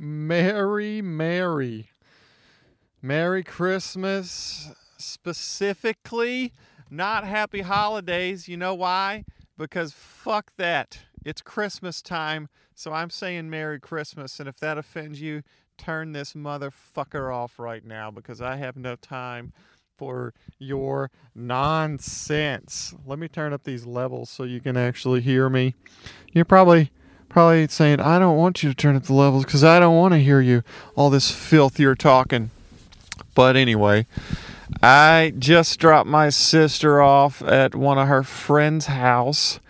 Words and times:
Merry, 0.00 1.02
Merry. 1.02 1.90
Merry 3.02 3.42
Christmas, 3.42 4.70
specifically, 4.96 6.52
not 6.88 7.24
Happy 7.24 7.62
Holidays. 7.62 8.46
You 8.46 8.56
know 8.56 8.74
why? 8.74 9.24
Because 9.56 9.92
fuck 9.92 10.52
that. 10.56 11.00
It's 11.24 11.42
Christmas 11.42 12.00
time, 12.00 12.48
so 12.76 12.92
I'm 12.92 13.10
saying 13.10 13.50
Merry 13.50 13.80
Christmas. 13.80 14.38
And 14.38 14.48
if 14.48 14.60
that 14.60 14.78
offends 14.78 15.20
you, 15.20 15.42
turn 15.76 16.12
this 16.12 16.32
motherfucker 16.32 17.34
off 17.34 17.58
right 17.58 17.84
now 17.84 18.12
because 18.12 18.40
I 18.40 18.56
have 18.56 18.76
no 18.76 18.94
time 18.94 19.52
for 19.96 20.32
your 20.60 21.10
nonsense. 21.34 22.94
Let 23.04 23.18
me 23.18 23.26
turn 23.26 23.52
up 23.52 23.64
these 23.64 23.84
levels 23.84 24.30
so 24.30 24.44
you 24.44 24.60
can 24.60 24.76
actually 24.76 25.22
hear 25.22 25.48
me. 25.48 25.74
You're 26.32 26.44
probably 26.44 26.92
probably 27.28 27.68
saying, 27.68 28.00
I 28.00 28.18
don't 28.18 28.36
want 28.36 28.62
you 28.62 28.70
to 28.70 28.74
turn 28.74 28.96
up 28.96 29.04
the 29.04 29.14
levels 29.14 29.44
because 29.44 29.64
I 29.64 29.78
don't 29.78 29.96
want 29.96 30.12
to 30.14 30.18
hear 30.18 30.40
you. 30.40 30.62
All 30.96 31.10
this 31.10 31.30
filth 31.30 31.78
you're 31.78 31.94
talking. 31.94 32.50
But 33.34 33.56
anyway, 33.56 34.06
I 34.82 35.32
just 35.38 35.78
dropped 35.78 36.08
my 36.08 36.28
sister 36.30 37.00
off 37.00 37.42
at 37.42 37.74
one 37.74 37.98
of 37.98 38.08
her 38.08 38.22
friend's 38.22 38.86
house 38.86 39.60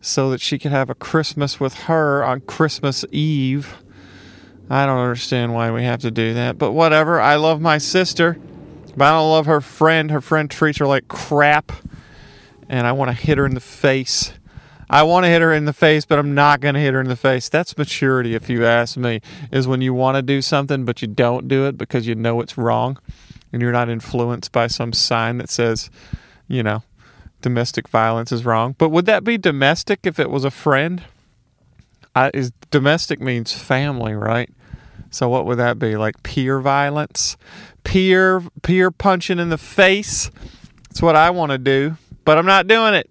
so 0.00 0.30
that 0.30 0.40
she 0.40 0.58
could 0.58 0.72
have 0.72 0.88
a 0.88 0.94
Christmas 0.94 1.60
with 1.60 1.74
her 1.84 2.24
on 2.24 2.40
Christmas 2.40 3.04
Eve. 3.10 3.82
I 4.70 4.86
don't 4.86 4.98
understand 4.98 5.52
why 5.52 5.70
we 5.70 5.84
have 5.84 6.00
to 6.00 6.10
do 6.10 6.32
that, 6.34 6.56
but 6.56 6.72
whatever. 6.72 7.20
I 7.20 7.34
love 7.34 7.60
my 7.60 7.78
sister, 7.78 8.38
but 8.96 9.04
I 9.04 9.10
don't 9.10 9.30
love 9.30 9.46
her 9.46 9.60
friend. 9.60 10.10
Her 10.10 10.20
friend 10.20 10.50
treats 10.50 10.78
her 10.78 10.86
like 10.86 11.08
crap, 11.08 11.72
and 12.68 12.86
I 12.86 12.92
want 12.92 13.10
to 13.10 13.16
hit 13.16 13.36
her 13.36 13.46
in 13.46 13.54
the 13.54 13.60
face. 13.60 14.32
I 14.90 15.04
want 15.04 15.24
to 15.24 15.28
hit 15.28 15.40
her 15.40 15.52
in 15.52 15.66
the 15.66 15.72
face, 15.72 16.04
but 16.04 16.18
I'm 16.18 16.34
not 16.34 16.60
going 16.60 16.74
to 16.74 16.80
hit 16.80 16.94
her 16.94 17.00
in 17.00 17.08
the 17.08 17.14
face. 17.14 17.48
That's 17.48 17.78
maturity, 17.78 18.34
if 18.34 18.50
you 18.50 18.66
ask 18.66 18.96
me, 18.96 19.20
is 19.52 19.68
when 19.68 19.80
you 19.80 19.94
want 19.94 20.16
to 20.16 20.22
do 20.22 20.42
something, 20.42 20.84
but 20.84 21.00
you 21.00 21.06
don't 21.06 21.46
do 21.46 21.66
it 21.66 21.78
because 21.78 22.08
you 22.08 22.16
know 22.16 22.40
it's 22.40 22.58
wrong 22.58 22.98
and 23.52 23.62
you're 23.62 23.70
not 23.70 23.88
influenced 23.88 24.50
by 24.50 24.66
some 24.66 24.92
sign 24.92 25.38
that 25.38 25.48
says, 25.48 25.90
you 26.48 26.64
know, 26.64 26.82
domestic 27.40 27.88
violence 27.88 28.32
is 28.32 28.44
wrong. 28.44 28.74
But 28.78 28.88
would 28.88 29.06
that 29.06 29.22
be 29.22 29.38
domestic 29.38 30.00
if 30.02 30.18
it 30.18 30.28
was 30.28 30.44
a 30.44 30.50
friend? 30.50 31.04
I, 32.16 32.32
is 32.34 32.50
domestic 32.72 33.20
means 33.20 33.52
family, 33.52 34.14
right? 34.14 34.50
So 35.10 35.28
what 35.28 35.46
would 35.46 35.58
that 35.58 35.78
be? 35.78 35.96
Like 35.96 36.20
peer 36.24 36.60
violence, 36.60 37.36
peer 37.84 38.42
peer 38.62 38.90
punching 38.90 39.38
in 39.38 39.50
the 39.50 39.58
face. 39.58 40.32
That's 40.88 41.00
what 41.00 41.14
I 41.14 41.30
want 41.30 41.52
to 41.52 41.58
do, 41.58 41.96
but 42.24 42.38
I'm 42.38 42.46
not 42.46 42.66
doing 42.66 42.94
it. 42.94 43.08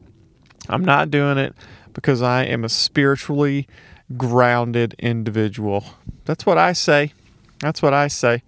I'm 0.70 0.86
not 0.86 1.10
doing 1.10 1.38
it 1.38 1.56
because 1.94 2.22
I 2.22 2.44
am 2.44 2.64
a 2.64 2.70
spiritually 2.70 3.68
grounded 4.16 4.96
individual. 5.00 5.84
That's 6.26 6.46
what 6.46 6.58
I 6.58 6.74
say. 6.74 7.14
That's 7.60 7.82
what 7.82 7.94
I 7.94 8.08
say. 8.08 8.44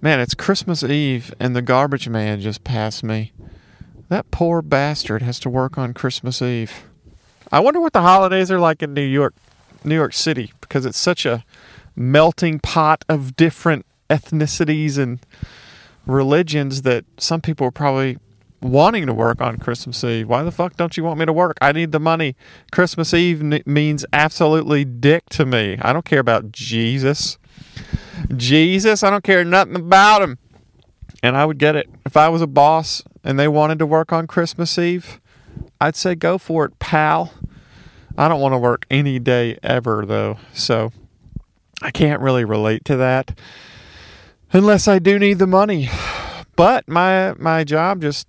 Man, 0.00 0.18
it's 0.18 0.34
Christmas 0.34 0.82
Eve 0.82 1.32
and 1.38 1.54
the 1.54 1.62
garbage 1.62 2.08
man 2.08 2.40
just 2.40 2.64
passed 2.64 3.04
me. 3.04 3.32
That 4.08 4.30
poor 4.30 4.60
bastard 4.60 5.22
has 5.22 5.38
to 5.40 5.48
work 5.48 5.78
on 5.78 5.94
Christmas 5.94 6.42
Eve. 6.42 6.84
I 7.50 7.60
wonder 7.60 7.80
what 7.80 7.92
the 7.92 8.02
holidays 8.02 8.50
are 8.50 8.58
like 8.60 8.82
in 8.82 8.92
New 8.94 9.00
York, 9.00 9.34
New 9.84 9.94
York 9.94 10.12
City, 10.12 10.52
because 10.60 10.84
it's 10.84 10.98
such 10.98 11.24
a 11.24 11.44
melting 11.94 12.58
pot 12.58 13.04
of 13.08 13.36
different 13.36 13.86
ethnicities 14.10 14.98
and 14.98 15.20
religions 16.04 16.82
that 16.82 17.04
some 17.18 17.40
people 17.40 17.66
are 17.68 17.72
probably 17.72 18.18
wanting 18.62 19.06
to 19.06 19.14
work 19.14 19.40
on 19.40 19.58
Christmas 19.58 20.02
Eve. 20.04 20.28
Why 20.28 20.42
the 20.42 20.50
fuck 20.50 20.76
don't 20.76 20.96
you 20.96 21.04
want 21.04 21.18
me 21.18 21.26
to 21.26 21.32
work? 21.32 21.58
I 21.60 21.72
need 21.72 21.92
the 21.92 22.00
money. 22.00 22.36
Christmas 22.70 23.12
Eve 23.12 23.40
n- 23.42 23.62
means 23.66 24.06
absolutely 24.12 24.84
dick 24.84 25.28
to 25.30 25.44
me. 25.44 25.78
I 25.82 25.92
don't 25.92 26.04
care 26.04 26.20
about 26.20 26.52
Jesus. 26.52 27.38
Jesus, 28.36 29.02
I 29.02 29.10
don't 29.10 29.24
care 29.24 29.44
nothing 29.44 29.76
about 29.76 30.22
him. 30.22 30.38
And 31.22 31.36
I 31.36 31.44
would 31.44 31.58
get 31.58 31.76
it. 31.76 31.88
If 32.06 32.16
I 32.16 32.28
was 32.28 32.42
a 32.42 32.46
boss 32.46 33.02
and 33.22 33.38
they 33.38 33.48
wanted 33.48 33.78
to 33.80 33.86
work 33.86 34.12
on 34.12 34.26
Christmas 34.26 34.78
Eve, 34.78 35.20
I'd 35.80 35.96
say 35.96 36.14
go 36.14 36.38
for 36.38 36.64
it, 36.64 36.78
pal. 36.78 37.32
I 38.16 38.28
don't 38.28 38.40
want 38.40 38.52
to 38.52 38.58
work 38.58 38.86
any 38.90 39.18
day 39.18 39.58
ever, 39.62 40.04
though. 40.06 40.38
So 40.52 40.92
I 41.80 41.90
can't 41.90 42.20
really 42.20 42.44
relate 42.44 42.84
to 42.86 42.96
that 42.96 43.38
unless 44.52 44.86
I 44.86 44.98
do 44.98 45.18
need 45.18 45.38
the 45.38 45.46
money. 45.46 45.88
But 46.54 46.86
my 46.86 47.34
my 47.38 47.64
job 47.64 48.02
just 48.02 48.26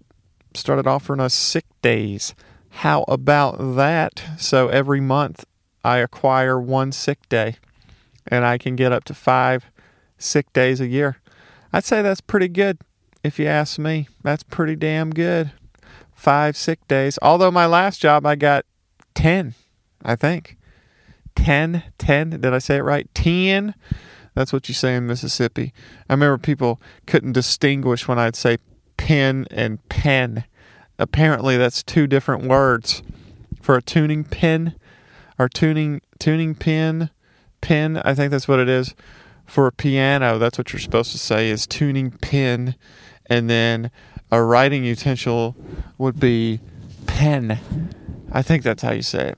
started 0.57 0.87
offering 0.87 1.19
us 1.19 1.33
sick 1.33 1.65
days. 1.81 2.35
How 2.69 3.03
about 3.07 3.75
that? 3.75 4.23
So 4.37 4.67
every 4.67 4.99
month 4.99 5.45
I 5.83 5.97
acquire 5.97 6.59
one 6.59 6.91
sick 6.91 7.27
day 7.29 7.57
and 8.27 8.45
I 8.45 8.57
can 8.57 8.75
get 8.75 8.91
up 8.91 9.03
to 9.05 9.13
five 9.13 9.65
sick 10.17 10.51
days 10.53 10.79
a 10.81 10.87
year. 10.87 11.17
I'd 11.71 11.83
say 11.83 12.01
that's 12.01 12.21
pretty 12.21 12.47
good. 12.47 12.79
If 13.23 13.39
you 13.39 13.45
ask 13.45 13.79
me, 13.79 14.07
that's 14.21 14.43
pretty 14.43 14.75
damn 14.75 15.11
good. 15.11 15.51
Five 16.13 16.57
sick 16.57 16.87
days. 16.87 17.17
Although 17.21 17.51
my 17.51 17.65
last 17.65 18.01
job 18.01 18.25
I 18.25 18.35
got 18.35 18.65
10, 19.15 19.53
I 20.03 20.15
think. 20.15 20.57
10, 21.35 21.83
10. 21.97 22.29
Did 22.29 22.53
I 22.53 22.59
say 22.59 22.77
it 22.77 22.83
right? 22.83 23.07
10. 23.13 23.75
That's 24.35 24.51
what 24.51 24.67
you 24.67 24.73
say 24.73 24.95
in 24.95 25.07
Mississippi. 25.07 25.73
I 26.09 26.13
remember 26.13 26.37
people 26.37 26.81
couldn't 27.05 27.33
distinguish 27.33 28.07
when 28.07 28.19
I'd 28.19 28.35
say 28.35 28.57
pin 28.97 29.47
and 29.51 29.87
pen. 29.89 30.45
Apparently, 30.99 31.57
that's 31.57 31.83
two 31.83 32.07
different 32.07 32.45
words 32.45 33.03
for 33.61 33.75
a 33.75 33.81
tuning 33.81 34.23
pin 34.23 34.75
or 35.39 35.49
tuning 35.49 36.01
tuning 36.19 36.55
pin. 36.55 37.09
Pin, 37.61 37.97
I 37.97 38.13
think 38.13 38.31
that's 38.31 38.47
what 38.47 38.59
it 38.59 38.69
is. 38.69 38.93
For 39.45 39.67
a 39.67 39.71
piano, 39.71 40.37
that's 40.37 40.57
what 40.57 40.71
you're 40.73 40.79
supposed 40.79 41.11
to 41.11 41.17
say 41.17 41.49
is 41.49 41.67
tuning 41.67 42.11
pin, 42.11 42.75
and 43.27 43.49
then 43.49 43.91
a 44.31 44.41
writing 44.41 44.83
utensil 44.83 45.55
would 45.97 46.19
be 46.19 46.59
pen. 47.07 47.59
I 48.31 48.41
think 48.41 48.63
that's 48.63 48.83
how 48.83 48.91
you 48.91 49.01
say 49.01 49.29
it. 49.29 49.37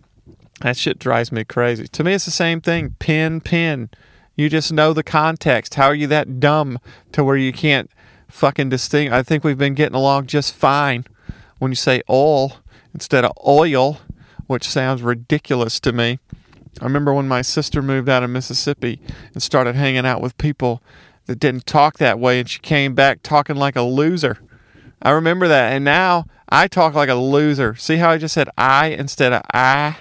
That 0.62 0.78
shit 0.78 1.00
drives 1.00 1.32
me 1.32 1.44
crazy. 1.44 1.88
To 1.88 2.04
me, 2.04 2.14
it's 2.14 2.26
the 2.26 2.32
same 2.32 2.62
thing. 2.62 2.96
Pin, 3.00 3.42
pin. 3.42 3.90
You 4.36 4.50
just 4.50 4.72
know 4.72 4.94
the 4.94 5.04
context. 5.04 5.76
How 5.76 5.88
are 5.88 5.96
you 5.96 6.08
that 6.08 6.40
dumb 6.40 6.80
to 7.12 7.24
where 7.24 7.38
you 7.38 7.52
can't 7.52 7.90
fucking 8.28 8.70
distinct. 8.70 9.14
I 9.14 9.24
think 9.24 9.44
we've 9.44 9.58
been 9.58 9.74
getting 9.74 9.96
along 9.96 10.28
just 10.28 10.56
fine 10.56 11.06
when 11.60 11.72
you 11.72 11.76
say 11.76 12.02
oil 12.10 12.58
instead 12.94 13.26
of 13.26 13.32
oil, 13.46 14.00
which 14.48 14.68
sounds 14.68 15.02
ridiculous 15.02 15.80
to 15.82 15.92
me. 15.92 16.20
I 16.82 16.84
remember 16.84 17.14
when 17.14 17.28
my 17.28 17.42
sister 17.42 17.82
moved 17.82 18.10
out 18.10 18.24
of 18.24 18.30
Mississippi 18.30 19.00
and 19.34 19.42
started 19.42 19.76
hanging 19.76 20.06
out 20.06 20.22
with 20.22 20.38
people 20.38 20.82
that 21.26 21.40
didn't 21.40 21.66
talk 21.66 21.98
that 21.98 22.20
way, 22.20 22.40
and 22.40 22.50
she 22.50 22.60
came 22.60 22.94
back 22.94 23.24
talking 23.24 23.56
like 23.56 23.76
a 23.76 23.82
loser. 23.82 24.40
I 25.02 25.12
remember 25.12 25.48
that, 25.48 25.72
and 25.72 25.86
now 25.86 26.26
I 26.50 26.68
talk 26.68 26.94
like 26.94 27.10
a 27.10 27.16
loser. 27.16 27.76
See 27.76 27.98
how 27.98 28.10
I 28.10 28.18
just 28.18 28.34
said 28.34 28.50
I 28.58 28.88
instead 28.88 29.34
of 29.34 29.42
I? 29.54 29.98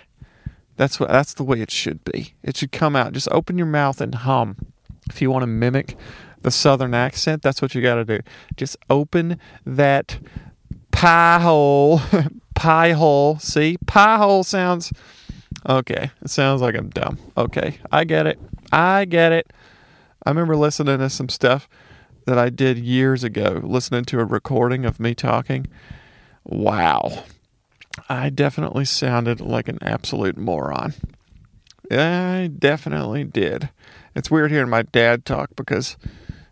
That's 0.76 0.98
what 0.98 1.08
that's 1.08 1.34
the 1.34 1.44
way 1.44 1.60
it 1.60 1.70
should 1.70 2.04
be. 2.04 2.34
It 2.42 2.56
should 2.56 2.72
come 2.72 2.96
out. 2.96 3.12
Just 3.12 3.28
open 3.30 3.56
your 3.56 3.66
mouth 3.66 4.00
and 4.00 4.14
hum. 4.14 4.56
If 5.08 5.22
you 5.22 5.30
want 5.30 5.42
to 5.42 5.46
mimic 5.46 5.96
the 6.44 6.50
southern 6.50 6.94
accent, 6.94 7.42
that's 7.42 7.60
what 7.60 7.74
you 7.74 7.82
got 7.82 7.96
to 7.96 8.04
do. 8.04 8.20
Just 8.56 8.76
open 8.88 9.40
that 9.66 10.18
pie 10.92 11.40
hole, 11.40 12.00
pie 12.54 12.92
hole. 12.92 13.38
See, 13.40 13.78
pie 13.86 14.18
hole 14.18 14.44
sounds 14.44 14.92
okay. 15.68 16.10
It 16.22 16.30
sounds 16.30 16.60
like 16.60 16.76
I'm 16.76 16.90
dumb. 16.90 17.18
Okay, 17.36 17.78
I 17.90 18.04
get 18.04 18.26
it. 18.26 18.38
I 18.70 19.06
get 19.06 19.32
it. 19.32 19.52
I 20.24 20.30
remember 20.30 20.54
listening 20.54 20.98
to 20.98 21.10
some 21.10 21.28
stuff 21.28 21.68
that 22.26 22.38
I 22.38 22.50
did 22.50 22.78
years 22.78 23.24
ago, 23.24 23.60
listening 23.64 24.04
to 24.06 24.20
a 24.20 24.24
recording 24.24 24.84
of 24.84 25.00
me 25.00 25.14
talking. 25.14 25.66
Wow. 26.44 27.24
I 28.08 28.28
definitely 28.28 28.84
sounded 28.84 29.40
like 29.40 29.68
an 29.68 29.78
absolute 29.80 30.36
moron. 30.36 30.94
I 31.90 32.50
definitely 32.58 33.24
did. 33.24 33.70
It's 34.14 34.30
weird 34.30 34.50
hearing 34.50 34.70
my 34.70 34.82
dad 34.82 35.24
talk 35.24 35.50
because 35.54 35.96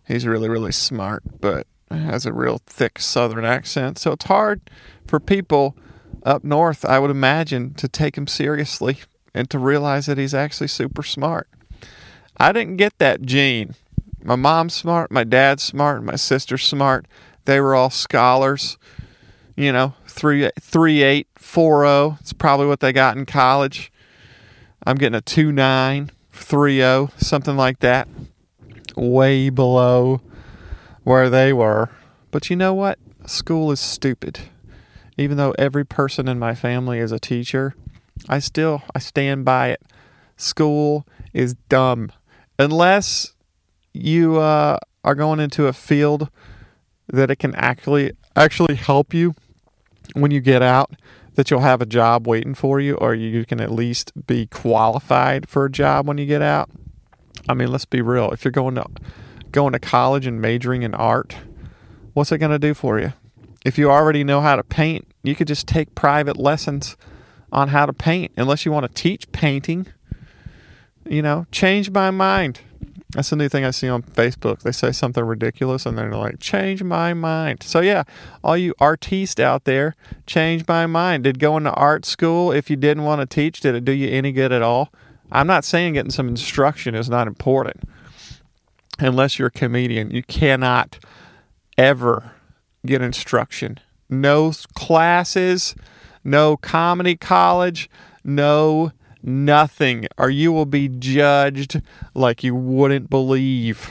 he's 0.06 0.26
really, 0.26 0.48
really 0.48 0.72
smart, 0.72 1.22
but 1.40 1.66
has 1.90 2.26
a 2.26 2.32
real 2.32 2.60
thick 2.66 2.98
southern 2.98 3.44
accent. 3.44 3.98
So 3.98 4.12
it's 4.12 4.24
hard 4.24 4.60
for 5.06 5.20
people 5.20 5.76
up 6.22 6.44
north, 6.44 6.84
I 6.84 6.98
would 6.98 7.10
imagine, 7.10 7.74
to 7.74 7.88
take 7.88 8.16
him 8.16 8.26
seriously 8.26 8.98
and 9.34 9.50
to 9.50 9.58
realize 9.58 10.06
that 10.06 10.18
he's 10.18 10.34
actually 10.34 10.68
super 10.68 11.02
smart. 11.02 11.48
I 12.36 12.52
didn't 12.52 12.76
get 12.76 12.98
that 12.98 13.22
gene. 13.22 13.74
My 14.22 14.36
mom's 14.36 14.74
smart, 14.74 15.10
my 15.10 15.24
dad's 15.24 15.62
smart, 15.62 16.02
my 16.02 16.16
sister's 16.16 16.64
smart. 16.64 17.06
They 17.44 17.60
were 17.60 17.74
all 17.74 17.90
scholars. 17.90 18.78
You 19.56 19.72
know, 19.72 19.94
three 20.06 20.50
three 20.58 21.02
eight 21.02 21.26
four 21.36 21.82
zero. 21.84 22.16
It's 22.20 22.32
probably 22.32 22.66
what 22.66 22.80
they 22.80 22.92
got 22.92 23.16
in 23.16 23.26
college. 23.26 23.92
I'm 24.86 24.96
getting 24.96 25.16
a 25.16 25.20
two 25.20 25.52
nine 25.52 26.10
three 26.30 26.78
zero, 26.78 27.10
something 27.18 27.56
like 27.56 27.80
that. 27.80 28.08
Way 28.96 29.50
below 29.50 30.20
where 31.04 31.30
they 31.30 31.52
were. 31.52 31.90
But 32.30 32.50
you 32.50 32.56
know 32.56 32.74
what? 32.74 32.98
School 33.26 33.70
is 33.70 33.80
stupid. 33.80 34.40
Even 35.16 35.36
though 35.36 35.54
every 35.58 35.84
person 35.84 36.28
in 36.28 36.38
my 36.38 36.54
family 36.54 36.98
is 36.98 37.12
a 37.12 37.18
teacher, 37.18 37.74
I 38.28 38.38
still 38.38 38.82
I 38.94 38.98
stand 38.98 39.44
by 39.44 39.68
it. 39.68 39.82
School 40.36 41.06
is 41.32 41.54
dumb. 41.68 42.10
unless 42.58 43.34
you 43.94 44.38
uh, 44.38 44.78
are 45.04 45.14
going 45.14 45.40
into 45.40 45.66
a 45.66 45.72
field 45.72 46.30
that 47.08 47.30
it 47.30 47.36
can 47.36 47.54
actually 47.54 48.12
actually 48.34 48.74
help 48.74 49.12
you 49.12 49.34
when 50.14 50.30
you 50.30 50.40
get 50.40 50.62
out 50.62 50.92
that 51.34 51.50
you'll 51.50 51.60
have 51.60 51.80
a 51.80 51.86
job 51.86 52.26
waiting 52.26 52.54
for 52.54 52.80
you 52.80 52.94
or 52.96 53.14
you 53.14 53.44
can 53.44 53.60
at 53.60 53.70
least 53.70 54.12
be 54.26 54.46
qualified 54.46 55.48
for 55.48 55.64
a 55.64 55.70
job 55.70 56.06
when 56.06 56.18
you 56.18 56.26
get 56.26 56.42
out. 56.42 56.70
I 57.48 57.54
mean, 57.54 57.70
let's 57.70 57.84
be 57.84 58.00
real. 58.00 58.30
If 58.30 58.44
you're 58.44 58.52
going 58.52 58.76
to 58.76 58.86
going 59.50 59.72
to 59.72 59.78
college 59.78 60.26
and 60.26 60.40
majoring 60.40 60.82
in 60.82 60.94
art, 60.94 61.36
what's 62.14 62.32
it 62.32 62.38
going 62.38 62.52
to 62.52 62.58
do 62.58 62.74
for 62.74 62.98
you? 62.98 63.12
If 63.64 63.78
you 63.78 63.90
already 63.90 64.24
know 64.24 64.40
how 64.40 64.56
to 64.56 64.64
paint, 64.64 65.06
you 65.22 65.34
could 65.34 65.46
just 65.46 65.66
take 65.66 65.94
private 65.94 66.36
lessons 66.36 66.96
on 67.52 67.68
how 67.68 67.86
to 67.86 67.92
paint 67.92 68.32
unless 68.36 68.64
you 68.64 68.72
want 68.72 68.86
to 68.86 69.02
teach 69.02 69.30
painting. 69.32 69.86
You 71.08 71.22
know, 71.22 71.46
change 71.52 71.90
my 71.90 72.10
mind. 72.10 72.60
That's 73.14 73.28
the 73.28 73.36
new 73.36 73.48
thing 73.48 73.64
I 73.64 73.72
see 73.72 73.88
on 73.88 74.02
Facebook. 74.02 74.60
They 74.60 74.72
say 74.72 74.90
something 74.90 75.22
ridiculous 75.22 75.84
and 75.84 75.98
they're 75.98 76.10
like, 76.10 76.40
change 76.40 76.82
my 76.82 77.12
mind. 77.12 77.62
So, 77.62 77.80
yeah, 77.80 78.04
all 78.42 78.56
you 78.56 78.74
artistes 78.80 79.38
out 79.38 79.64
there, 79.64 79.94
change 80.26 80.66
my 80.66 80.86
mind. 80.86 81.24
Did 81.24 81.38
going 81.38 81.64
to 81.64 81.72
art 81.72 82.06
school, 82.06 82.52
if 82.52 82.70
you 82.70 82.76
didn't 82.76 83.04
want 83.04 83.20
to 83.20 83.26
teach, 83.26 83.60
did 83.60 83.74
it 83.74 83.84
do 83.84 83.92
you 83.92 84.08
any 84.08 84.32
good 84.32 84.50
at 84.50 84.62
all? 84.62 84.90
I'm 85.32 85.46
not 85.46 85.64
saying 85.64 85.94
getting 85.94 86.12
some 86.12 86.28
instruction 86.28 86.94
is 86.94 87.08
not 87.08 87.26
important. 87.26 87.88
Unless 88.98 89.38
you're 89.38 89.48
a 89.48 89.50
comedian, 89.50 90.10
you 90.10 90.22
cannot 90.22 90.98
ever 91.78 92.32
get 92.84 93.00
instruction. 93.00 93.80
No 94.10 94.52
classes, 94.74 95.74
no 96.22 96.58
comedy 96.58 97.16
college, 97.16 97.88
no 98.22 98.92
nothing, 99.22 100.06
or 100.18 100.28
you 100.28 100.52
will 100.52 100.66
be 100.66 100.88
judged 100.88 101.80
like 102.14 102.44
you 102.44 102.54
wouldn't 102.54 103.08
believe. 103.08 103.90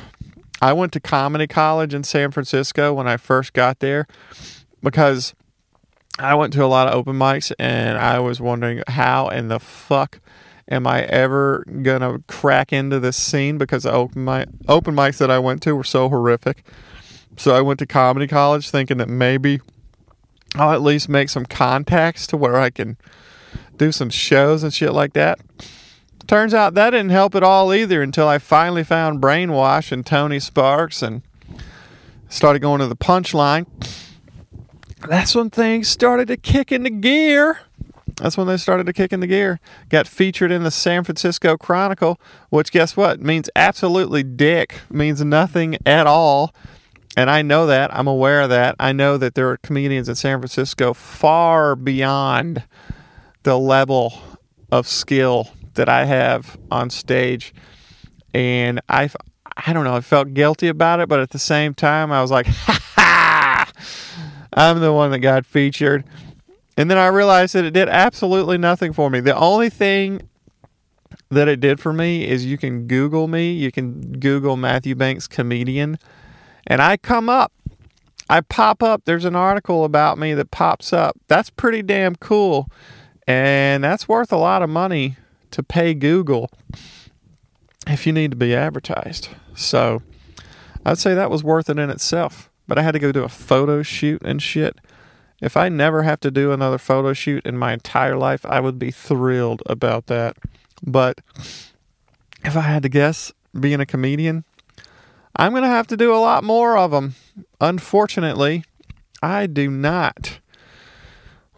I 0.61 0.73
went 0.73 0.93
to 0.93 0.99
comedy 0.99 1.47
college 1.47 1.93
in 1.93 2.03
San 2.03 2.29
Francisco 2.29 2.93
when 2.93 3.07
I 3.07 3.17
first 3.17 3.53
got 3.53 3.79
there 3.79 4.05
because 4.83 5.33
I 6.19 6.35
went 6.35 6.53
to 6.53 6.63
a 6.63 6.67
lot 6.67 6.87
of 6.87 6.93
open 6.93 7.17
mics 7.17 7.51
and 7.57 7.97
I 7.97 8.19
was 8.19 8.39
wondering 8.39 8.83
how 8.87 9.29
in 9.29 9.47
the 9.47 9.59
fuck 9.59 10.19
am 10.69 10.87
I 10.87 11.03
ever 11.03 11.63
gonna 11.81 12.19
crack 12.27 12.73
into 12.73 12.99
this 12.99 13.17
scene 13.17 13.57
because 13.57 13.85
open 13.85 14.23
mic 14.23 14.47
open 14.67 14.95
mics 14.95 15.17
that 15.17 15.31
I 15.31 15.39
went 15.39 15.61
to 15.63 15.75
were 15.75 15.83
so 15.83 16.09
horrific. 16.09 16.63
So 17.37 17.55
I 17.55 17.61
went 17.61 17.79
to 17.79 17.85
comedy 17.85 18.27
college 18.27 18.69
thinking 18.69 18.97
that 18.97 19.09
maybe 19.09 19.61
I'll 20.55 20.73
at 20.73 20.81
least 20.81 21.07
make 21.07 21.29
some 21.29 21.45
contacts 21.45 22.27
to 22.27 22.37
where 22.37 22.57
I 22.57 22.69
can 22.69 22.97
do 23.77 23.91
some 23.91 24.09
shows 24.09 24.63
and 24.63 24.73
shit 24.73 24.93
like 24.93 25.13
that. 25.13 25.39
Turns 26.27 26.53
out 26.53 26.75
that 26.75 26.91
didn't 26.91 27.09
help 27.09 27.35
at 27.35 27.43
all 27.43 27.73
either 27.73 28.01
until 28.01 28.27
I 28.27 28.37
finally 28.37 28.83
found 28.83 29.21
Brainwash 29.21 29.91
and 29.91 30.05
Tony 30.05 30.39
Sparks 30.39 31.01
and 31.01 31.21
started 32.29 32.59
going 32.59 32.79
to 32.79 32.87
the 32.87 32.95
punchline. 32.95 33.65
That's 35.07 35.33
when 35.33 35.49
things 35.49 35.87
started 35.87 36.27
to 36.27 36.37
kick 36.37 36.71
into 36.71 36.89
gear. 36.89 37.59
That's 38.21 38.37
when 38.37 38.45
they 38.45 38.57
started 38.57 38.85
to 38.85 38.93
kick 38.93 39.11
in 39.11 39.19
the 39.19 39.25
gear. 39.27 39.59
Got 39.89 40.07
featured 40.07 40.51
in 40.51 40.61
the 40.61 40.69
San 40.69 41.03
Francisco 41.03 41.57
Chronicle, 41.57 42.21
which 42.49 42.71
guess 42.71 42.95
what? 42.95 43.19
Means 43.19 43.49
absolutely 43.55 44.21
dick. 44.21 44.79
Means 44.91 45.25
nothing 45.25 45.77
at 45.87 46.05
all. 46.05 46.53
And 47.17 47.31
I 47.31 47.41
know 47.41 47.65
that. 47.65 47.93
I'm 47.93 48.07
aware 48.07 48.41
of 48.41 48.49
that. 48.49 48.75
I 48.79 48.91
know 48.91 49.17
that 49.17 49.33
there 49.33 49.49
are 49.49 49.57
comedians 49.57 50.07
in 50.07 50.13
San 50.13 50.39
Francisco 50.39 50.93
far 50.93 51.75
beyond 51.75 52.63
the 53.41 53.57
level 53.57 54.13
of 54.71 54.87
skill 54.87 55.49
that 55.73 55.89
I 55.89 56.05
have 56.05 56.59
on 56.69 56.91
stage. 56.91 57.55
And 58.35 58.81
I, 58.87 59.09
I 59.57 59.73
don't 59.73 59.83
know, 59.83 59.95
I 59.95 60.01
felt 60.01 60.35
guilty 60.35 60.67
about 60.67 60.99
it, 60.99 61.09
but 61.09 61.19
at 61.19 61.31
the 61.31 61.39
same 61.39 61.73
time, 61.73 62.11
I 62.11 62.21
was 62.21 62.29
like, 62.29 62.45
ha 62.49 62.79
ha, 62.95 63.71
I'm 64.53 64.79
the 64.79 64.93
one 64.93 65.09
that 65.09 65.19
got 65.19 65.45
featured. 65.47 66.05
And 66.77 66.89
then 66.89 66.97
I 66.97 67.07
realized 67.07 67.53
that 67.55 67.65
it 67.65 67.71
did 67.71 67.89
absolutely 67.89 68.57
nothing 68.57 68.93
for 68.93 69.09
me. 69.09 69.19
The 69.19 69.35
only 69.35 69.69
thing 69.69 70.27
that 71.29 71.47
it 71.47 71.59
did 71.59 71.79
for 71.79 71.93
me 71.93 72.27
is 72.27 72.45
you 72.45 72.57
can 72.57 72.87
Google 72.87 73.27
me, 73.27 73.51
you 73.51 73.71
can 73.71 74.13
Google 74.19 74.57
Matthew 74.57 74.95
Banks 74.95 75.27
comedian, 75.27 75.97
and 76.67 76.81
I 76.81 76.97
come 76.97 77.29
up. 77.29 77.51
I 78.29 78.41
pop 78.41 78.81
up. 78.81 79.03
There's 79.03 79.25
an 79.25 79.35
article 79.35 79.83
about 79.83 80.17
me 80.17 80.33
that 80.33 80.51
pops 80.51 80.93
up. 80.93 81.17
That's 81.27 81.49
pretty 81.49 81.81
damn 81.81 82.15
cool. 82.15 82.69
And 83.27 83.83
that's 83.83 84.07
worth 84.07 84.31
a 84.31 84.37
lot 84.37 84.61
of 84.61 84.69
money 84.69 85.17
to 85.51 85.61
pay 85.61 85.93
Google 85.93 86.49
if 87.87 88.07
you 88.07 88.13
need 88.13 88.31
to 88.31 88.37
be 88.37 88.55
advertised. 88.55 89.29
So 89.53 90.01
I'd 90.85 90.97
say 90.97 91.13
that 91.13 91.29
was 91.29 91.43
worth 91.43 91.69
it 91.69 91.77
in 91.77 91.89
itself. 91.89 92.49
But 92.67 92.77
I 92.77 92.83
had 92.83 92.93
to 92.93 92.99
go 92.99 93.11
do 93.11 93.23
a 93.23 93.29
photo 93.29 93.83
shoot 93.83 94.21
and 94.23 94.41
shit. 94.41 94.79
If 95.41 95.57
I 95.57 95.69
never 95.69 96.03
have 96.03 96.19
to 96.21 96.31
do 96.31 96.51
another 96.51 96.77
photo 96.77 97.13
shoot 97.13 97.45
in 97.45 97.57
my 97.57 97.73
entire 97.73 98.15
life, 98.15 98.45
I 98.45 98.59
would 98.59 98.77
be 98.77 98.91
thrilled 98.91 99.63
about 99.65 100.05
that. 100.07 100.37
But 100.83 101.19
if 102.45 102.55
I 102.55 102.61
had 102.61 102.83
to 102.83 102.89
guess, 102.89 103.33
being 103.59 103.79
a 103.79 103.85
comedian, 103.85 104.45
I'm 105.35 105.51
going 105.51 105.63
to 105.63 105.69
have 105.69 105.87
to 105.87 105.97
do 105.97 106.13
a 106.13 106.17
lot 106.17 106.43
more 106.43 106.77
of 106.77 106.91
them. 106.91 107.15
Unfortunately, 107.59 108.63
I 109.21 109.47
do 109.47 109.69
not 109.69 110.39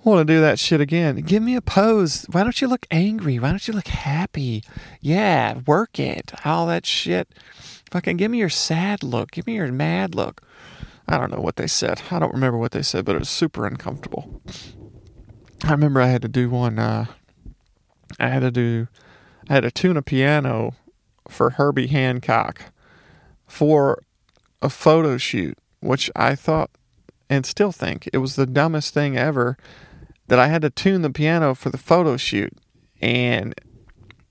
want 0.03 0.25
to 0.27 0.33
do 0.33 0.41
that 0.41 0.59
shit 0.59 0.81
again. 0.81 1.17
Give 1.17 1.41
me 1.41 1.55
a 1.55 1.61
pose. 1.61 2.25
Why 2.31 2.43
don't 2.43 2.61
you 2.61 2.67
look 2.67 2.85
angry? 2.91 3.39
Why 3.39 3.49
don't 3.49 3.67
you 3.67 3.73
look 3.73 3.87
happy? 3.87 4.63
Yeah, 5.01 5.59
work 5.65 5.99
it. 5.99 6.33
All 6.45 6.67
that 6.67 6.85
shit. 6.85 7.29
Fucking 7.91 8.17
give 8.17 8.31
me 8.31 8.39
your 8.39 8.49
sad 8.49 9.03
look. 9.03 9.31
Give 9.31 9.47
me 9.47 9.55
your 9.55 9.71
mad 9.71 10.15
look. 10.15 10.41
I 11.07 11.17
don't 11.17 11.31
know 11.31 11.41
what 11.41 11.57
they 11.57 11.67
said. 11.67 12.01
I 12.11 12.19
don't 12.19 12.33
remember 12.33 12.57
what 12.57 12.71
they 12.71 12.81
said, 12.81 13.05
but 13.05 13.15
it 13.15 13.19
was 13.19 13.29
super 13.29 13.65
uncomfortable. 13.65 14.41
I 15.63 15.71
remember 15.71 16.01
I 16.01 16.07
had 16.07 16.21
to 16.23 16.27
do 16.27 16.49
one. 16.49 16.79
Uh, 16.79 17.05
I 18.19 18.29
had 18.29 18.41
to 18.41 18.51
do. 18.51 18.87
I 19.49 19.53
had 19.55 19.63
to 19.63 19.71
tune 19.71 19.97
a 19.97 20.01
piano 20.01 20.75
for 21.27 21.51
Herbie 21.51 21.87
Hancock 21.87 22.71
for 23.47 24.03
a 24.61 24.69
photo 24.69 25.17
shoot, 25.17 25.57
which 25.81 26.09
I 26.15 26.35
thought 26.35 26.71
and 27.29 27.45
still 27.45 27.71
think 27.71 28.09
it 28.13 28.19
was 28.19 28.35
the 28.35 28.45
dumbest 28.45 28.93
thing 28.93 29.17
ever 29.17 29.57
that 30.27 30.39
I 30.39 30.47
had 30.47 30.61
to 30.61 30.69
tune 30.69 31.01
the 31.01 31.09
piano 31.09 31.55
for 31.55 31.69
the 31.69 31.77
photo 31.77 32.17
shoot. 32.17 32.53
And 33.01 33.53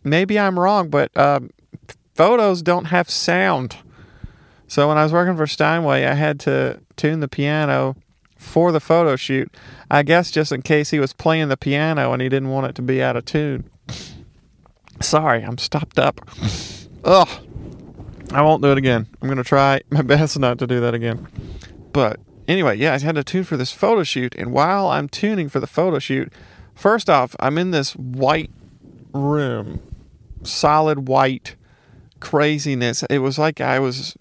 maybe 0.05 0.39
I'm 0.39 0.59
wrong, 0.59 0.89
but 0.89 1.15
um, 1.17 1.51
photos 2.15 2.63
don't 2.63 2.87
have 2.87 3.11
sound. 3.11 3.77
So 4.73 4.89
when 4.89 4.97
I 4.97 5.03
was 5.03 5.13
working 5.13 5.37
for 5.37 5.47
Steinway, 5.47 6.07
I 6.07 6.15
had 6.15 6.41
to 6.41 6.81
tune 6.97 7.21
the 7.21 7.29
piano 7.29 7.95
for 8.39 8.73
the 8.73 8.81
photo 8.81 9.17
shoot. 9.17 9.55
I 9.91 10.03
guess 10.03 10.31
just 10.31 10.51
in 10.51 10.63
case 10.63 10.89
he 10.89 10.99
was 10.99 11.13
playing 11.13 11.51
the 11.51 11.59
piano 11.59 12.11
and 12.11 12.23
he 12.23 12.31
didn't 12.31 12.49
want 12.49 12.69
it 12.69 12.75
to 12.77 12.83
be 12.83 13.03
out 13.03 13.15
of 13.15 13.27
tune. 13.27 13.69
Sorry, 15.03 15.43
I'm 15.43 15.59
stopped 15.59 15.99
up. 15.99 16.23
Ugh. 17.05 17.29
I 18.31 18.41
won't 18.41 18.63
do 18.63 18.73
it 18.73 18.79
again. 18.79 19.09
I'm 19.21 19.29
going 19.29 19.37
to 19.37 19.45
try 19.45 19.83
my 19.91 20.01
best 20.07 20.39
not 20.39 20.59
to 20.61 20.67
do 20.67 20.81
that 20.81 20.95
again. 20.95 21.29
But 21.93 22.19
anyway, 22.49 22.79
yeah, 22.79 22.95
I 22.95 22.99
had 22.99 23.17
to 23.17 23.25
tune 23.25 23.45
for 23.45 23.59
this 23.59 23.73
photo 23.73 24.05
shoot. 24.05 24.35
And 24.37 24.55
while 24.55 24.87
I'm 24.87 25.07
tuning 25.07 25.51
for 25.51 25.61
the 25.61 25.67
photo 25.67 25.99
shoot, 25.99 26.33
first 26.75 27.11
off, 27.11 27.37
I'm 27.39 27.59
in 27.59 27.73
this 27.73 27.93
white 27.95 28.51
room, 29.13 29.83
solid 30.45 31.09
white 31.09 31.57
craziness. 32.21 33.03
It 33.11 33.19
was 33.19 33.39
like 33.39 33.61
I 33.61 33.79
was 33.79 34.17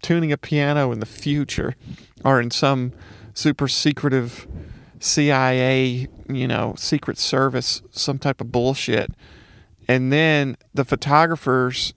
tuning 0.00 0.32
a 0.32 0.38
piano 0.38 0.92
in 0.92 1.00
the 1.00 1.06
future 1.06 1.74
or 2.24 2.40
in 2.40 2.50
some 2.50 2.92
super 3.34 3.68
secretive 3.68 4.46
CIA, 5.00 6.08
you 6.28 6.46
know, 6.46 6.74
secret 6.78 7.18
service, 7.18 7.82
some 7.90 8.18
type 8.18 8.40
of 8.40 8.52
bullshit. 8.52 9.10
And 9.88 10.12
then 10.12 10.56
the 10.72 10.84
photographers 10.84 11.92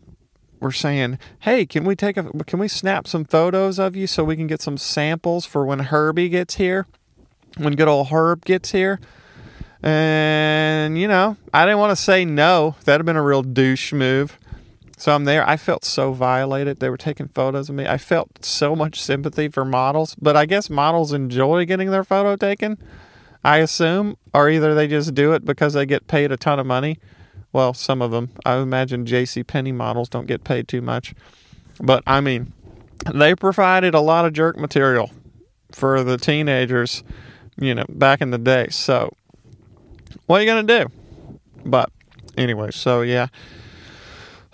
were 0.60 0.72
saying, 0.72 1.20
"Hey, 1.40 1.66
can 1.66 1.86
we 1.86 1.96
take 1.96 2.18
a 2.18 2.24
can 2.46 2.60
we 2.60 2.68
snap 2.68 3.08
some 3.08 3.25
photos 3.25 3.78
of 3.78 3.96
you 3.96 4.08
so 4.08 4.24
we 4.24 4.36
can 4.36 4.48
get 4.48 4.62
some 4.62 4.78
samples 4.78 5.46
for 5.46 5.66
when 5.66 5.80
Herbie 5.80 6.30
gets 6.30 6.56
here, 6.56 6.88
when 7.58 7.75
good 7.75 7.88
old 7.88 8.08
Herb 8.08 8.44
gets 8.44 8.72
here?" 8.72 9.00
And 9.84 10.98
you 10.98 11.08
know, 11.08 11.38
I 11.54 11.66
didn't 11.66 11.80
want 11.80 11.92
to 11.92 12.04
say 12.04 12.25
no. 12.25 12.75
That'd 12.86 13.02
have 13.02 13.06
been 13.06 13.16
a 13.16 13.22
real 13.22 13.44
douche 13.44 13.94
move. 13.94 14.40
So 14.98 15.14
I'm 15.14 15.25
there. 15.25 15.48
I 15.48 15.58
felt 15.58 15.84
so 15.84 16.14
violated. 16.14 16.80
They 16.80 16.90
were 16.90 16.98
taking 16.98 17.28
photos 17.28 17.70
of 17.70 17.75
me. 17.75 17.86
I 17.86 17.98
felt 17.98 18.46
so 18.46 18.75
much 18.75 19.02
sympathy 19.02 19.50
for 19.50 19.66
models, 19.66 20.16
but 20.16 20.38
I 20.38 20.46
guess 20.46 20.70
models 20.70 21.12
enjoy 21.12 21.66
getting 21.66 21.92
their 21.92 22.04
photo 22.04 22.36
taken. 22.36 22.78
I 23.44 23.58
assume, 23.58 24.18
or 24.34 24.50
either 24.50 24.74
they 24.74 24.88
just 24.88 25.14
do 25.14 25.34
it 25.34 25.46
because 25.46 25.74
they 25.74 25.86
get 25.86 26.08
paid 26.08 26.32
a 26.32 26.38
ton 26.38 26.60
of 26.60 26.66
money 26.66 26.98
well, 27.56 27.74
some 27.74 28.02
of 28.02 28.12
them. 28.12 28.32
I 28.46 28.58
imagine 28.58 29.06
J.C. 29.06 29.42
Penney 29.46 29.72
models 29.72 30.10
don't 30.10 30.28
get 30.28 30.44
paid 30.44 30.68
too 30.68 30.82
much. 30.82 31.16
But 31.80 32.04
I 32.06 32.20
mean, 32.20 32.52
they 33.14 33.34
provided 33.34 33.96
a 33.96 34.02
lot 34.02 34.25
of 34.25 34.34
jerk 34.34 34.58
material 34.58 35.10
for 35.72 36.04
the 36.04 36.18
teenagers, 36.18 37.02
you 37.58 37.74
know, 37.74 37.86
back 37.88 38.20
in 38.20 38.32
the 38.32 38.38
day. 38.38 38.68
So, 38.72 39.16
what 40.25 40.40
are 40.40 40.44
you 40.44 40.52
going 40.52 40.68
to 40.68 40.80
do? 40.84 40.92
But 41.66 41.90
anyway, 42.38 42.72
so 42.72 43.04
yeah. 43.04 43.28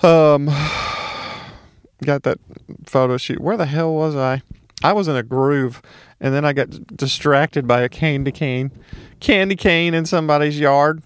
Um 0.03 0.45
got 2.03 2.23
that 2.23 2.39
photo 2.85 3.17
shoot. 3.17 3.39
Where 3.39 3.57
the 3.57 3.65
hell 3.65 3.93
was 3.93 4.15
I? 4.15 4.41
I 4.83 4.93
was 4.93 5.07
in 5.07 5.15
a 5.15 5.23
groove, 5.23 5.81
and 6.19 6.33
then 6.33 6.43
I 6.43 6.53
got 6.53 6.97
distracted 6.97 7.67
by 7.67 7.81
a 7.81 7.89
candy 7.89 8.31
cane, 8.31 8.71
candy 9.19 9.55
cane 9.55 9.93
in 9.93 10.05
somebody's 10.05 10.59
yard. 10.59 11.03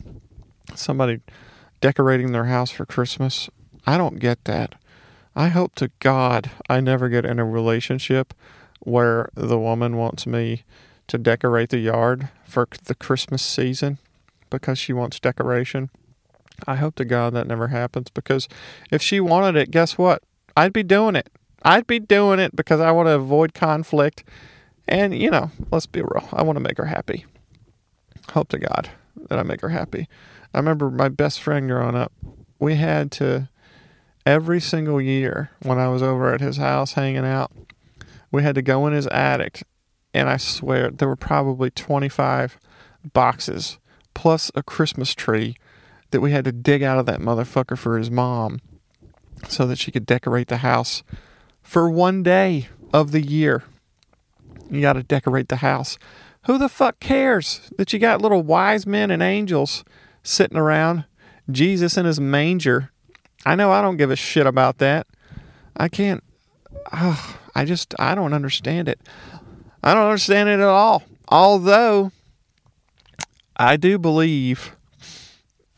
Somebody 0.76 1.22
decorating 1.82 2.32
their 2.32 2.46
house 2.46 2.72
for 2.72 2.86
Christmas. 2.86 3.50
I 3.86 3.98
don't 3.98 4.20
get 4.20 4.46
that. 4.46 4.76
I 5.36 5.50
hope 5.50 5.76
to 5.76 5.92
God 6.00 6.50
I 6.70 6.80
never 6.80 7.10
get 7.10 7.26
in 7.26 7.40
a 7.40 7.46
relationship 7.46 8.34
where 8.80 9.30
the 9.36 9.60
woman 9.60 9.98
wants 9.98 10.26
me 10.26 10.64
to 11.08 11.18
decorate 11.18 11.70
the 11.70 11.80
yard 11.80 12.30
for 12.46 12.68
the 12.86 12.96
Christmas 12.96 13.44
season 13.44 13.98
because 14.50 14.80
she 14.80 14.94
wants 14.94 15.20
decoration. 15.20 15.90
I 16.68 16.76
hope 16.76 16.96
to 16.96 17.06
God 17.06 17.34
that 17.34 17.48
never 17.48 17.68
happens 17.68 18.10
because 18.10 18.48
if 18.92 19.02
she 19.02 19.20
wanted 19.20 19.56
it, 19.56 19.72
guess 19.72 19.98
what? 19.98 20.24
I'd 20.56 20.74
be 20.74 20.84
doing 20.84 21.16
it. 21.16 21.30
I'd 21.64 21.88
be 21.88 22.00
doing 22.00 22.40
it 22.40 22.56
because 22.56 22.80
I 22.80 22.92
want 22.92 23.08
to 23.08 23.16
avoid 23.16 23.54
conflict. 23.54 24.24
And, 24.88 25.18
you 25.18 25.32
know, 25.32 25.52
let's 25.72 25.88
be 25.88 26.02
real. 26.02 26.28
I 26.32 26.44
want 26.44 26.58
to 26.58 26.64
make 26.64 26.78
her 26.78 26.86
happy. 26.86 27.26
Hope 28.32 28.50
to 28.50 28.60
God 28.60 28.90
that 29.30 29.40
I 29.40 29.44
make 29.44 29.62
her 29.62 29.70
happy. 29.70 30.08
I 30.54 30.60
remember 30.60 30.90
my 30.90 31.10
best 31.10 31.42
friend 31.42 31.68
growing 31.68 31.96
up, 31.96 32.14
we 32.60 32.76
had 32.76 33.12
to, 33.14 33.50
every 34.26 34.62
single 34.62 35.02
year 35.02 35.52
when 35.62 35.80
I 35.80 35.90
was 35.90 36.02
over 36.02 36.34
at 36.34 36.42
his 36.42 36.58
house 36.58 36.94
hanging 36.94 37.26
out, 37.26 37.52
we 38.32 38.44
had 38.44 38.56
to 38.56 38.62
go 38.62 38.86
in 38.88 38.94
his 38.94 39.08
attic. 39.08 39.64
And 40.14 40.30
I 40.30 40.38
swear 40.38 40.92
there 40.92 41.08
were 41.08 41.16
probably 41.16 41.72
25 41.72 42.58
boxes 43.14 43.80
plus 44.14 44.52
a 44.56 44.64
Christmas 44.64 45.14
tree 45.14 45.56
that 46.16 46.22
we 46.22 46.32
had 46.32 46.46
to 46.46 46.54
dig 46.54 46.82
out 46.82 46.98
of 46.98 47.06
that 47.06 47.20
motherfucker 47.20 47.78
for 47.78 47.98
his 47.98 48.10
mom 48.10 48.62
so 49.50 49.68
that 49.68 49.78
she 49.78 49.92
could 49.92 50.06
decorate 50.06 50.48
the 50.48 50.58
house 50.58 51.04
for 51.62 51.90
one 51.90 52.24
day 52.24 52.70
of 52.94 53.12
the 53.12 53.20
year. 53.20 53.64
You 54.72 54.80
got 54.80 54.94
to 54.94 55.04
decorate 55.04 55.50
the 55.50 55.58
house. 55.58 55.98
Who 56.46 56.58
the 56.58 56.70
fuck 56.70 57.02
cares 57.02 57.70
that 57.78 57.92
you 57.92 58.00
got 58.00 58.22
little 58.22 58.44
wise 58.44 58.88
men 58.88 59.12
and 59.12 59.22
angels 59.22 59.84
sitting 60.24 60.58
around, 60.58 61.04
Jesus 61.52 61.98
in 61.98 62.06
his 62.06 62.22
manger? 62.22 62.92
I 63.46 63.56
know 63.56 63.74
I 63.74 63.82
don't 63.82 63.98
give 63.98 64.10
a 64.10 64.16
shit 64.16 64.48
about 64.48 64.78
that. 64.78 65.08
I 65.76 65.90
can't. 65.90 66.24
I 66.94 67.66
just, 67.66 67.94
I 68.00 68.16
don't 68.16 68.34
understand 68.34 68.88
it. 68.88 69.02
I 69.84 69.94
don't 69.94 70.06
understand 70.06 70.48
it 70.48 70.54
at 70.54 70.62
all. 70.62 71.04
Although, 71.28 72.14
I 73.58 73.76
do 73.76 74.00
believe 74.00 74.78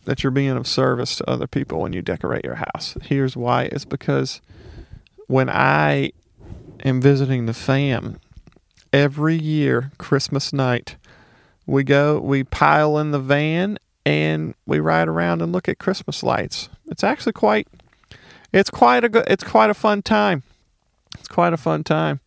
that 0.07 0.23
you're 0.23 0.31
being 0.31 0.51
of 0.51 0.65
service 0.65 1.17
to 1.17 1.29
other 1.29 1.47
people 1.47 1.81
when 1.81 1.91
you 1.91 2.01
decorate 2.01 2.45
your 2.45 2.55
house. 2.55 2.97
Here's 3.03 3.35
why 3.35 3.63
it's 3.63 3.83
because 3.83 4.39
when 5.27 5.49
I 5.49 6.13
am 6.85 7.01
visiting 7.01 7.45
the 7.45 7.53
fam, 7.53 8.21
every 8.93 9.35
year, 9.35 9.91
Christmas 9.97 10.53
night, 10.53 10.95
we 11.65 11.83
go, 11.83 12.19
we 12.19 12.45
pile 12.45 12.97
in 12.97 13.11
the 13.11 13.19
van 13.19 13.77
and 14.05 14.55
we 14.65 14.79
ride 14.79 15.09
around 15.09 15.41
and 15.41 15.51
look 15.51 15.67
at 15.67 15.77
Christmas 15.77 16.23
lights. 16.23 16.69
It's 16.85 17.03
actually 17.03 17.33
quite, 17.33 17.67
it's 18.53 18.69
quite 18.69 19.03
a 19.03 19.09
good, 19.09 19.25
it's 19.27 19.43
quite 19.43 19.69
a 19.69 19.73
fun 19.73 20.01
time. 20.03 20.43
It's 21.19 21.27
quite 21.27 21.51
a 21.51 21.57
fun 21.57 21.83
time. 21.83 22.21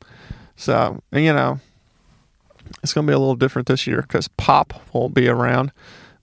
So, 0.55 1.03
you 1.13 1.33
know, 1.33 1.61
it's 2.83 2.93
going 2.93 3.07
to 3.07 3.11
be 3.11 3.15
a 3.15 3.19
little 3.19 3.37
different 3.37 3.69
this 3.69 3.87
year 3.87 4.03
because 4.03 4.29
Pop 4.29 4.75
won't 4.93 5.15
be 5.15 5.29
around 5.29 5.73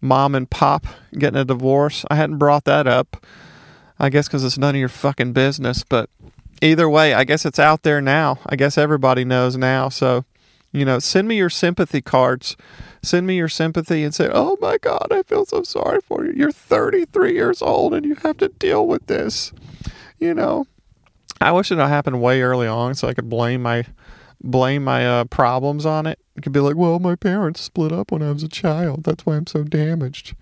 mom 0.02 0.36
and 0.36 0.50
pop 0.50 0.86
getting 1.14 1.40
a 1.40 1.46
divorce. 1.46 2.06
I 2.10 2.16
hadn't 2.16 2.38
brought 2.38 2.66
that 2.66 2.88
up. 2.88 3.26
I 4.00 4.10
guess 4.10 4.28
because 4.28 4.44
it's 4.44 4.58
none 4.58 4.76
of 4.76 4.80
your 4.80 4.90
fucking 4.90 5.34
business. 5.34 5.84
But 5.84 6.10
either 6.62 6.90
way, 6.90 7.14
I 7.14 7.24
guess 7.24 7.46
it's 7.46 7.60
out 7.60 7.84
there 7.84 8.02
now. 8.02 8.40
I 8.46 8.56
guess 8.56 8.78
everybody 8.78 9.26
knows 9.26 9.58
now. 9.58 9.90
So, 9.90 10.26
you 10.72 10.86
know, 10.86 11.00
send 11.00 11.28
me 11.28 11.38
your 11.38 11.50
sympathy 11.50 12.02
cards. 12.02 12.56
Send 13.02 13.26
me 13.26 13.38
your 13.38 13.50
sympathy 13.50 14.04
and 14.04 14.14
say, 14.14 14.30
oh 14.32 14.58
my 14.62 14.78
God, 14.78 15.08
I 15.12 15.24
feel 15.24 15.46
so 15.46 15.64
sorry 15.64 16.02
for 16.02 16.26
you. 16.26 16.34
You're 16.34 16.52
33 16.52 17.34
years 17.34 17.62
old 17.62 17.94
and 17.94 18.06
you 18.06 18.16
have 18.16 18.38
to 18.38 18.50
deal 18.50 18.86
with 18.86 19.08
this. 19.08 19.52
You 20.20 20.34
know, 20.34 20.66
I 21.40 21.52
wish 21.52 21.72
it 21.72 21.78
had 21.78 21.88
happened 21.88 22.22
way 22.22 22.42
early 22.42 22.68
on 22.68 22.96
so 22.96 23.08
I 23.08 23.14
could 23.14 23.30
blame 23.30 23.62
my 23.62 23.86
blame 24.42 24.84
my 24.84 25.06
uh, 25.06 25.24
problems 25.26 25.86
on 25.86 26.06
it. 26.06 26.20
It 26.36 26.42
could 26.42 26.52
be 26.52 26.60
like, 26.60 26.76
well, 26.76 27.00
my 27.00 27.16
parents 27.16 27.62
split 27.62 27.92
up 27.92 28.12
when 28.12 28.22
I 28.22 28.32
was 28.32 28.44
a 28.44 28.48
child. 28.48 29.04
That's 29.04 29.26
why 29.26 29.36
I'm 29.36 29.48
so 29.48 29.64
damaged. 29.64 30.36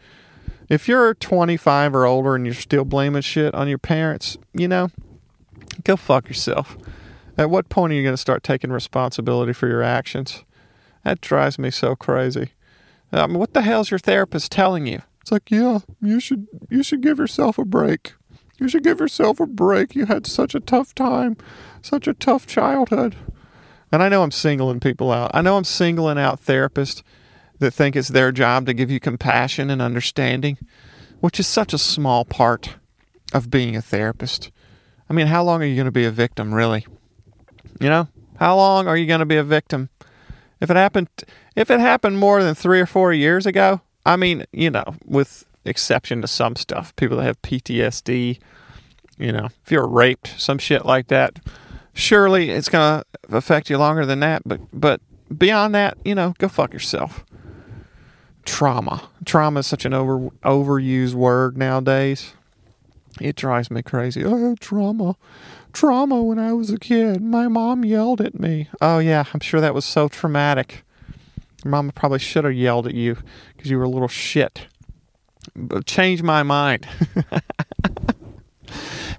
If 0.68 0.88
you're 0.88 1.14
25 1.14 1.96
or 1.96 2.06
older 2.06 2.36
and 2.36 2.46
you're 2.46 2.56
still 2.56 2.86
blaming 2.86 3.22
shit 3.22 3.54
on 3.54 3.68
your 3.68 3.78
parents, 3.78 4.38
you 4.54 4.68
know, 4.68 4.90
go 5.84 5.96
fuck 5.96 6.28
yourself. 6.28 6.78
At 7.38 7.50
what 7.50 7.70
point 7.70 7.94
are 7.94 7.96
you 7.96 8.04
going 8.04 8.14
to 8.14 8.18
start 8.18 8.44
taking 8.44 8.72
responsibility 8.72 9.54
for 9.54 9.68
your 9.68 9.84
actions? 9.84 10.44
That 11.04 11.22
drives 11.22 11.60
me 11.60 11.70
so 11.70 11.96
crazy. 11.96 12.52
I 13.12 13.28
mean, 13.28 13.40
what 13.40 13.54
the 13.54 13.62
hell's 13.62 13.92
your 13.92 14.00
therapist 14.00 14.52
telling 14.52 14.88
you? 14.88 15.02
It's 15.22 15.32
like, 15.32 15.50
yeah, 15.50 15.80
you 16.02 16.20
should 16.20 16.48
you 16.70 16.84
should 16.84 17.02
give 17.02 17.18
yourself 17.18 17.58
a 17.58 17.66
break. 17.66 18.14
You 18.60 18.68
should 18.68 18.84
give 18.84 19.00
yourself 19.00 19.40
a 19.40 19.48
break. 19.48 19.96
You 19.96 20.06
had 20.06 20.28
such 20.28 20.56
a 20.56 20.60
tough 20.60 20.96
time, 20.96 21.38
such 21.82 22.08
a 22.08 22.14
tough 22.14 22.48
childhood. 22.48 23.16
And 23.92 24.04
I 24.04 24.10
know 24.10 24.24
I'm 24.24 24.32
singling 24.32 24.80
people 24.80 25.12
out. 25.12 25.32
I 25.34 25.42
know 25.42 25.58
I'm 25.58 25.63
singling 25.63 26.18
out 26.18 26.44
therapists 26.44 27.01
that 27.60 27.72
think 27.72 27.96
it's 27.96 28.10
their 28.10 28.32
job 28.32 28.65
to 28.65 28.74
give 28.74 28.92
you 28.92 29.00
compassion 29.00 29.70
and 29.70 29.82
understanding, 29.82 30.58
which 31.20 31.39
is 31.39 31.48
such 31.48 31.74
a 31.74 31.77
small 31.77 32.25
part 32.25 32.75
of 33.34 33.50
being 33.50 33.75
a 33.75 33.82
therapist. 33.82 34.51
I 35.10 35.13
mean, 35.13 35.27
how 35.27 35.44
long 35.44 35.62
are 35.62 35.65
you 35.65 35.75
going 35.75 35.86
to 35.86 35.92
be 35.92 36.06
a 36.06 36.12
victim, 36.12 36.54
really? 36.54 36.86
You 37.80 37.89
know, 37.89 38.08
how 38.39 38.56
long 38.56 38.88
are 38.88 38.98
you 38.98 39.06
going 39.06 39.20
to 39.20 39.25
be 39.25 39.38
a 39.38 39.44
victim? 39.44 39.89
If 40.60 40.70
it 40.70 40.77
happened, 40.77 41.10
if 41.56 41.70
it 41.70 41.80
happened 41.80 42.18
more 42.18 42.42
than 42.44 42.56
three 42.56 42.80
or 42.80 42.86
four 42.86 43.13
years 43.13 43.46
ago, 43.46 43.82
I 44.06 44.15
mean, 44.15 44.46
you 44.51 44.70
know, 44.70 44.96
with 45.06 45.46
exception 45.63 46.22
to 46.22 46.27
some 46.27 46.56
stuff, 46.56 46.96
people 46.96 47.18
that 47.18 47.24
have 47.24 47.42
PTSD, 47.42 48.39
you 49.18 49.32
know, 49.32 49.50
if 49.63 49.72
you're 49.72 49.88
raped, 49.88 50.39
some 50.39 50.58
shit 50.58 50.86
like 50.86 51.08
that, 51.08 51.39
surely 51.96 52.52
it's 52.52 52.70
going 52.70 53.02
to 53.02 53.36
affect 53.36 53.72
you 53.72 53.80
longer 53.80 54.06
than 54.06 54.20
that. 54.20 54.44
But 54.46 54.62
but 54.72 55.02
beyond 55.36 55.74
that, 55.74 55.98
you 56.06 56.14
know, 56.14 56.36
go 56.38 56.48
fuck 56.48 56.72
yourself. 56.74 57.25
Trauma. 58.46 59.10
Trauma 59.25 59.62
is 59.62 59.68
such 59.68 59.86
an 59.86 59.94
over 59.94 60.30
overused 60.44 61.16
word 61.16 61.58
nowadays. 61.58 62.34
It 63.20 63.36
drives 63.36 63.72
me 63.72 63.82
crazy. 63.82 64.22
Had 64.22 64.60
trauma. 64.60 65.16
Trauma 65.74 66.22
when 66.22 66.38
I 66.38 66.54
was 66.54 66.70
a 66.70 66.78
kid. 66.78 67.22
My 67.22 67.48
mom 67.48 67.84
yelled 67.84 68.22
at 68.22 68.40
me. 68.40 68.70
Oh 68.82 69.00
yeah, 69.00 69.24
I'm 69.34 69.40
sure 69.40 69.62
that 69.62 69.74
was 69.74 69.86
so 69.86 70.08
traumatic. 70.08 70.84
Your 71.64 71.72
mama 71.72 71.92
probably 71.94 72.20
should 72.20 72.44
have 72.44 72.54
yelled 72.54 72.86
at 72.88 72.94
you 72.94 73.18
because 73.56 73.72
you 73.72 73.78
were 73.78 73.86
a 73.86 73.90
little 73.90 74.08
shit. 74.08 74.68
But 75.56 75.86
change 75.86 76.22
my 76.22 76.44
mind. 76.44 76.88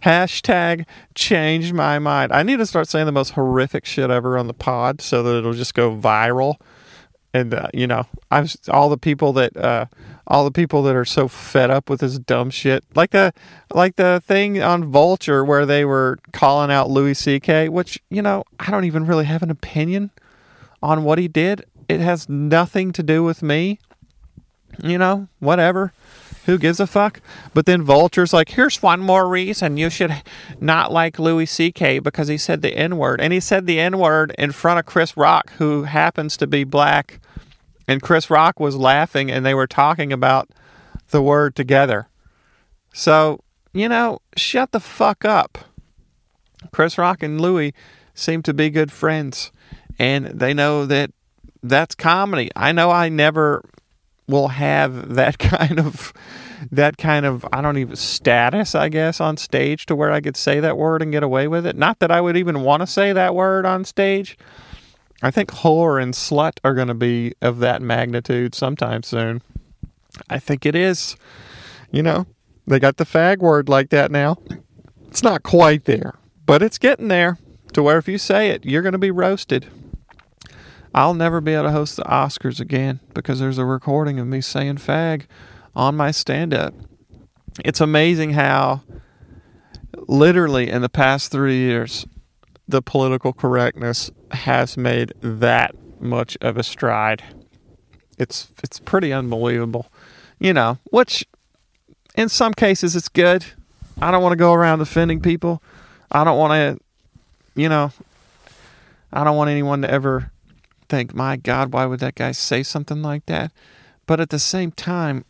Hashtag 0.06 0.86
change 1.16 1.72
my 1.72 1.98
mind. 1.98 2.32
I 2.32 2.44
need 2.44 2.58
to 2.58 2.66
start 2.66 2.86
saying 2.86 3.06
the 3.06 3.12
most 3.12 3.30
horrific 3.30 3.84
shit 3.84 4.08
ever 4.08 4.38
on 4.38 4.46
the 4.46 4.54
pod 4.54 5.00
so 5.00 5.20
that 5.24 5.36
it'll 5.36 5.52
just 5.52 5.74
go 5.74 5.96
viral. 5.96 6.60
And 7.34 7.52
uh, 7.52 7.66
you 7.74 7.88
know, 7.88 8.06
I'm 8.30 8.46
all 8.68 8.88
the 8.88 8.98
people 8.98 9.32
that 9.32 9.56
uh, 9.56 9.86
all 10.28 10.44
the 10.44 10.52
people 10.52 10.84
that 10.84 10.94
are 10.94 11.04
so 11.04 11.26
fed 11.26 11.72
up 11.72 11.90
with 11.90 11.98
this 11.98 12.20
dumb 12.20 12.50
shit, 12.50 12.84
like 12.94 13.10
the 13.10 13.32
like 13.74 13.96
the 13.96 14.22
thing 14.24 14.62
on 14.62 14.84
Vulture 14.84 15.44
where 15.44 15.66
they 15.66 15.84
were 15.84 16.20
calling 16.32 16.70
out 16.70 16.88
Louis 16.88 17.14
C.K., 17.14 17.68
which 17.68 18.00
you 18.08 18.22
know 18.22 18.44
I 18.60 18.70
don't 18.70 18.84
even 18.84 19.06
really 19.06 19.24
have 19.24 19.42
an 19.42 19.50
opinion 19.50 20.12
on 20.84 21.02
what 21.02 21.18
he 21.18 21.26
did. 21.26 21.64
It 21.88 21.98
has 21.98 22.28
nothing 22.28 22.92
to 22.92 23.02
do 23.02 23.24
with 23.24 23.42
me. 23.42 23.80
You 24.82 24.98
know, 24.98 25.28
whatever. 25.38 25.92
Who 26.46 26.58
gives 26.58 26.78
a 26.78 26.86
fuck? 26.86 27.20
But 27.54 27.66
then 27.66 27.82
Vulture's 27.82 28.32
like, 28.32 28.50
here's 28.50 28.80
one 28.80 29.00
more 29.00 29.28
reason 29.28 29.76
you 29.76 29.90
should 29.90 30.22
not 30.60 30.92
like 30.92 31.18
Louis 31.18 31.46
C.K. 31.46 31.98
because 31.98 32.28
he 32.28 32.38
said 32.38 32.62
the 32.62 32.76
N 32.76 32.96
word. 32.98 33.20
And 33.20 33.32
he 33.32 33.40
said 33.40 33.66
the 33.66 33.80
N 33.80 33.98
word 33.98 34.32
in 34.38 34.52
front 34.52 34.78
of 34.78 34.86
Chris 34.86 35.16
Rock, 35.16 35.52
who 35.54 35.84
happens 35.84 36.36
to 36.36 36.46
be 36.46 36.62
black. 36.62 37.20
And 37.88 38.00
Chris 38.00 38.30
Rock 38.30 38.60
was 38.60 38.76
laughing 38.76 39.30
and 39.30 39.44
they 39.44 39.54
were 39.54 39.66
talking 39.66 40.12
about 40.12 40.50
the 41.10 41.22
word 41.22 41.56
together. 41.56 42.08
So, 42.92 43.40
you 43.72 43.88
know, 43.88 44.20
shut 44.36 44.72
the 44.72 44.80
fuck 44.80 45.24
up. 45.24 45.58
Chris 46.70 46.96
Rock 46.96 47.22
and 47.22 47.40
Louis 47.40 47.74
seem 48.14 48.42
to 48.42 48.54
be 48.54 48.70
good 48.70 48.92
friends. 48.92 49.50
And 49.98 50.26
they 50.26 50.54
know 50.54 50.86
that 50.86 51.10
that's 51.62 51.94
comedy. 51.94 52.50
I 52.54 52.72
know 52.72 52.90
I 52.90 53.08
never 53.08 53.64
will 54.28 54.48
have 54.48 55.14
that 55.14 55.38
kind 55.38 55.78
of 55.78 56.12
that 56.70 56.96
kind 56.96 57.26
of 57.26 57.44
I 57.52 57.60
don't 57.60 57.78
even 57.78 57.96
status, 57.96 58.74
I 58.74 58.88
guess, 58.88 59.20
on 59.20 59.36
stage 59.36 59.86
to 59.86 59.96
where 59.96 60.10
I 60.10 60.20
could 60.20 60.36
say 60.36 60.60
that 60.60 60.76
word 60.76 61.02
and 61.02 61.12
get 61.12 61.22
away 61.22 61.48
with 61.48 61.66
it. 61.66 61.76
Not 61.76 61.98
that 62.00 62.10
I 62.10 62.20
would 62.20 62.36
even 62.36 62.62
want 62.62 62.80
to 62.80 62.86
say 62.86 63.12
that 63.12 63.34
word 63.34 63.66
on 63.66 63.84
stage. 63.84 64.36
I 65.22 65.30
think 65.30 65.50
whore 65.50 66.02
and 66.02 66.12
slut 66.12 66.58
are 66.62 66.74
going 66.74 66.88
to 66.88 66.94
be 66.94 67.34
of 67.40 67.58
that 67.60 67.80
magnitude 67.80 68.54
sometime 68.54 69.02
soon. 69.02 69.42
I 70.28 70.38
think 70.38 70.66
it 70.66 70.74
is. 70.74 71.16
You 71.90 72.02
know, 72.02 72.26
they 72.66 72.78
got 72.78 72.96
the 72.96 73.04
fag 73.04 73.38
word 73.38 73.68
like 73.68 73.90
that 73.90 74.10
now. 74.10 74.36
It's 75.08 75.22
not 75.22 75.42
quite 75.42 75.84
there, 75.84 76.14
But 76.44 76.62
it's 76.62 76.78
getting 76.78 77.08
there 77.08 77.38
to 77.72 77.82
where 77.82 77.96
if 77.96 78.08
you 78.08 78.18
say 78.18 78.50
it, 78.50 78.64
you're 78.66 78.82
going 78.82 78.92
to 78.92 78.98
be 78.98 79.10
roasted. 79.10 79.66
I'll 80.96 81.12
never 81.12 81.42
be 81.42 81.52
able 81.52 81.64
to 81.64 81.72
host 81.72 81.96
the 81.96 82.04
Oscars 82.04 82.58
again 82.58 83.00
because 83.12 83.38
there's 83.38 83.58
a 83.58 83.66
recording 83.66 84.18
of 84.18 84.26
me 84.26 84.40
saying 84.40 84.76
fag 84.76 85.26
on 85.74 85.94
my 85.94 86.10
stand 86.10 86.54
up. 86.54 86.72
It's 87.62 87.82
amazing 87.82 88.30
how, 88.32 88.80
literally, 90.08 90.70
in 90.70 90.80
the 90.80 90.88
past 90.88 91.30
three 91.30 91.58
years, 91.58 92.06
the 92.66 92.80
political 92.80 93.34
correctness 93.34 94.10
has 94.30 94.78
made 94.78 95.12
that 95.20 95.74
much 96.00 96.38
of 96.40 96.56
a 96.56 96.62
stride. 96.62 97.22
It's 98.18 98.48
it's 98.64 98.78
pretty 98.78 99.12
unbelievable. 99.12 99.92
You 100.38 100.54
know, 100.54 100.78
which 100.84 101.26
in 102.14 102.30
some 102.30 102.54
cases 102.54 102.96
it's 102.96 103.10
good. 103.10 103.44
I 104.00 104.10
don't 104.10 104.22
want 104.22 104.32
to 104.32 104.36
go 104.36 104.54
around 104.54 104.80
offending 104.80 105.20
people. 105.20 105.62
I 106.10 106.24
don't 106.24 106.38
want 106.38 106.52
to 106.52 106.82
you 107.54 107.68
know, 107.68 107.92
I 109.12 109.24
don't 109.24 109.36
want 109.36 109.50
anyone 109.50 109.82
to 109.82 109.90
ever 109.90 110.30
think, 110.88 111.14
"My 111.14 111.36
god, 111.36 111.72
why 111.72 111.86
would 111.86 112.00
that 112.00 112.14
guy 112.14 112.32
say 112.32 112.62
something 112.62 113.02
like 113.02 113.26
that?" 113.26 113.52
But 114.06 114.20
at 114.20 114.30
the 114.30 114.38
same 114.38 114.70
time, 114.70 115.24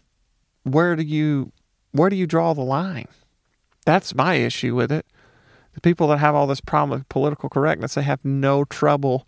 where 0.62 0.96
do 0.96 1.02
you 1.02 1.52
where 1.92 2.10
do 2.10 2.16
you 2.16 2.26
draw 2.26 2.52
the 2.52 2.62
line? 2.62 3.08
That's 3.86 4.14
my 4.14 4.34
issue 4.34 4.74
with 4.74 4.92
it. 4.92 5.06
The 5.74 5.80
people 5.80 6.08
that 6.08 6.18
have 6.18 6.34
all 6.34 6.46
this 6.46 6.60
problem 6.60 6.98
with 6.98 7.08
political 7.08 7.48
correctness, 7.48 7.94
they 7.94 8.02
have 8.02 8.24
no 8.24 8.64
trouble 8.64 9.26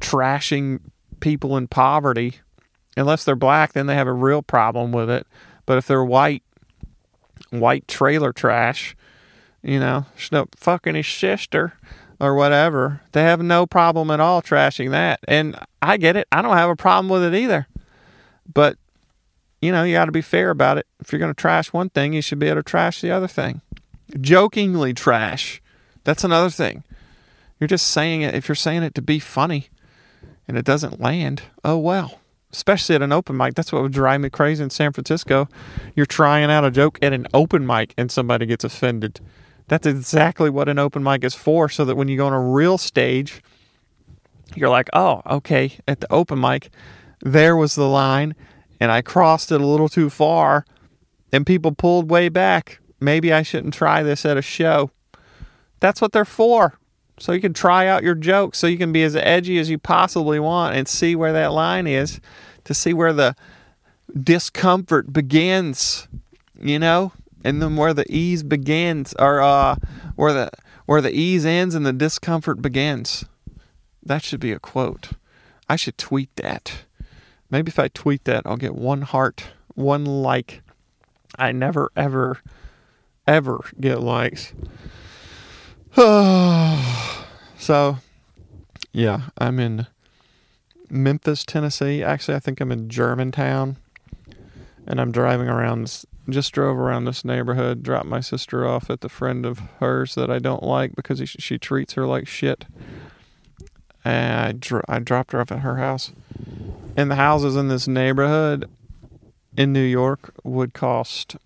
trashing 0.00 0.80
people 1.20 1.56
in 1.56 1.66
poverty. 1.66 2.34
Unless 2.96 3.24
they're 3.24 3.36
black, 3.36 3.72
then 3.72 3.86
they 3.86 3.94
have 3.94 4.06
a 4.06 4.12
real 4.12 4.42
problem 4.42 4.92
with 4.92 5.10
it. 5.10 5.26
But 5.66 5.78
if 5.78 5.86
they're 5.86 6.04
white, 6.04 6.42
white 7.50 7.86
trailer 7.88 8.32
trash, 8.32 8.96
you 9.62 9.78
know, 9.80 10.06
fucking 10.56 10.94
his 10.94 11.06
sister 11.06 11.74
or 12.20 12.34
whatever, 12.34 13.00
they 13.12 13.22
have 13.22 13.40
no 13.42 13.66
problem 13.66 14.10
at 14.10 14.20
all 14.20 14.42
trashing 14.42 14.90
that. 14.90 15.20
And 15.28 15.58
I 15.80 15.96
get 15.96 16.16
it. 16.16 16.26
I 16.32 16.42
don't 16.42 16.56
have 16.56 16.70
a 16.70 16.76
problem 16.76 17.08
with 17.08 17.22
it 17.22 17.36
either. 17.36 17.66
But, 18.52 18.76
you 19.60 19.70
know, 19.70 19.84
you 19.84 19.94
got 19.94 20.06
to 20.06 20.12
be 20.12 20.22
fair 20.22 20.50
about 20.50 20.78
it. 20.78 20.86
If 21.00 21.12
you're 21.12 21.20
going 21.20 21.34
to 21.34 21.40
trash 21.40 21.72
one 21.72 21.90
thing, 21.90 22.12
you 22.12 22.22
should 22.22 22.38
be 22.38 22.46
able 22.46 22.56
to 22.56 22.62
trash 22.62 23.00
the 23.00 23.10
other 23.10 23.28
thing. 23.28 23.60
Jokingly 24.20 24.94
trash. 24.94 25.62
That's 26.04 26.24
another 26.24 26.50
thing. 26.50 26.82
You're 27.60 27.68
just 27.68 27.88
saying 27.88 28.22
it 28.22 28.34
if 28.34 28.48
you're 28.48 28.54
saying 28.56 28.82
it 28.82 28.94
to 28.94 29.02
be 29.02 29.18
funny 29.18 29.68
and 30.46 30.56
it 30.56 30.64
doesn't 30.64 31.00
land, 31.00 31.42
oh 31.64 31.78
well. 31.78 32.20
Especially 32.50 32.94
at 32.94 33.02
an 33.02 33.12
open 33.12 33.36
mic. 33.36 33.54
That's 33.54 33.72
what 33.72 33.82
would 33.82 33.92
drive 33.92 34.22
me 34.22 34.30
crazy 34.30 34.64
in 34.64 34.70
San 34.70 34.92
Francisco. 34.92 35.48
You're 35.94 36.06
trying 36.06 36.50
out 36.50 36.64
a 36.64 36.70
joke 36.70 36.98
at 37.02 37.12
an 37.12 37.26
open 37.34 37.66
mic 37.66 37.92
and 37.98 38.10
somebody 38.10 38.46
gets 38.46 38.64
offended. 38.64 39.20
That's 39.68 39.86
exactly 39.86 40.50
what 40.50 40.68
an 40.68 40.78
open 40.78 41.02
mic 41.02 41.22
is 41.24 41.34
for, 41.34 41.68
so 41.68 41.84
that 41.84 41.96
when 41.96 42.08
you 42.08 42.16
go 42.16 42.26
on 42.26 42.32
a 42.32 42.40
real 42.40 42.78
stage, 42.78 43.42
you're 44.54 44.70
like, 44.70 44.88
oh, 44.92 45.22
okay, 45.26 45.78
at 45.86 46.00
the 46.00 46.10
open 46.12 46.40
mic, 46.40 46.70
there 47.20 47.56
was 47.56 47.74
the 47.74 47.88
line, 47.88 48.34
and 48.80 48.90
I 48.90 49.02
crossed 49.02 49.52
it 49.52 49.60
a 49.60 49.66
little 49.66 49.88
too 49.88 50.08
far, 50.08 50.64
and 51.32 51.46
people 51.46 51.72
pulled 51.72 52.10
way 52.10 52.28
back. 52.28 52.80
Maybe 53.00 53.32
I 53.32 53.42
shouldn't 53.42 53.74
try 53.74 54.02
this 54.02 54.24
at 54.24 54.36
a 54.36 54.42
show. 54.42 54.90
That's 55.80 56.00
what 56.00 56.12
they're 56.12 56.24
for. 56.24 56.78
So 57.20 57.32
you 57.32 57.40
can 57.40 57.52
try 57.52 57.86
out 57.86 58.02
your 58.02 58.14
jokes, 58.14 58.58
so 58.58 58.66
you 58.66 58.78
can 58.78 58.92
be 58.92 59.02
as 59.02 59.16
edgy 59.16 59.58
as 59.58 59.68
you 59.68 59.76
possibly 59.76 60.40
want 60.40 60.76
and 60.76 60.88
see 60.88 61.14
where 61.14 61.32
that 61.32 61.52
line 61.52 61.86
is 61.86 62.20
to 62.64 62.72
see 62.74 62.94
where 62.94 63.12
the 63.12 63.34
discomfort 64.18 65.12
begins, 65.12 66.08
you 66.60 66.78
know, 66.78 67.12
and 67.44 67.62
then 67.62 67.76
where 67.76 67.94
the 67.94 68.10
ease 68.12 68.42
begins, 68.42 69.14
or 69.18 69.40
uh, 69.40 69.76
where 70.16 70.32
the 70.32 70.50
where 70.86 71.00
the 71.00 71.12
ease 71.12 71.44
ends 71.44 71.74
and 71.74 71.84
the 71.84 71.92
discomfort 71.92 72.62
begins. 72.62 73.24
That 74.02 74.22
should 74.22 74.40
be 74.40 74.52
a 74.52 74.58
quote. 74.58 75.10
I 75.68 75.76
should 75.76 75.98
tweet 75.98 76.34
that. 76.36 76.84
Maybe 77.50 77.68
if 77.68 77.78
I 77.78 77.88
tweet 77.88 78.24
that, 78.24 78.42
I'll 78.46 78.56
get 78.56 78.74
one 78.74 79.02
heart, 79.02 79.48
one 79.74 80.04
like. 80.04 80.62
I 81.38 81.52
never, 81.52 81.90
ever, 81.94 82.38
ever 83.26 83.60
get 83.78 84.00
likes. 84.00 84.54
so, 87.58 87.98
yeah, 88.92 89.20
I'm 89.36 89.60
in 89.60 89.86
Memphis, 90.90 91.44
Tennessee. 91.44 92.02
Actually, 92.02 92.36
I 92.36 92.40
think 92.40 92.60
I'm 92.60 92.72
in 92.72 92.88
Germantown. 92.88 93.76
And 94.86 95.00
I'm 95.00 95.12
driving 95.12 95.48
around, 95.48 96.04
just 96.30 96.52
drove 96.52 96.78
around 96.78 97.04
this 97.04 97.24
neighborhood, 97.24 97.82
dropped 97.82 98.06
my 98.06 98.20
sister 98.20 98.66
off 98.66 98.90
at 98.90 99.00
the 99.00 99.08
friend 99.08 99.46
of 99.46 99.60
hers 99.80 100.14
that 100.14 100.30
I 100.30 100.38
don't 100.38 100.62
like 100.62 100.94
because 100.94 101.18
he, 101.18 101.26
she 101.26 101.58
treats 101.58 101.94
her 101.94 102.06
like 102.06 102.28
shit. 102.28 102.66
And 104.04 104.40
I, 104.40 104.52
dro- 104.52 104.84
I 104.88 104.98
dropped 104.98 105.32
her 105.32 105.40
off 105.40 105.52
at 105.52 105.60
her 105.60 105.76
house. 105.76 106.12
And 106.96 107.10
the 107.10 107.16
houses 107.16 107.56
in 107.56 107.68
this 107.68 107.86
neighborhood 107.88 108.68
in 109.56 109.72
New 109.72 109.82
York 109.82 110.32
would 110.44 110.74
cost 110.74 111.36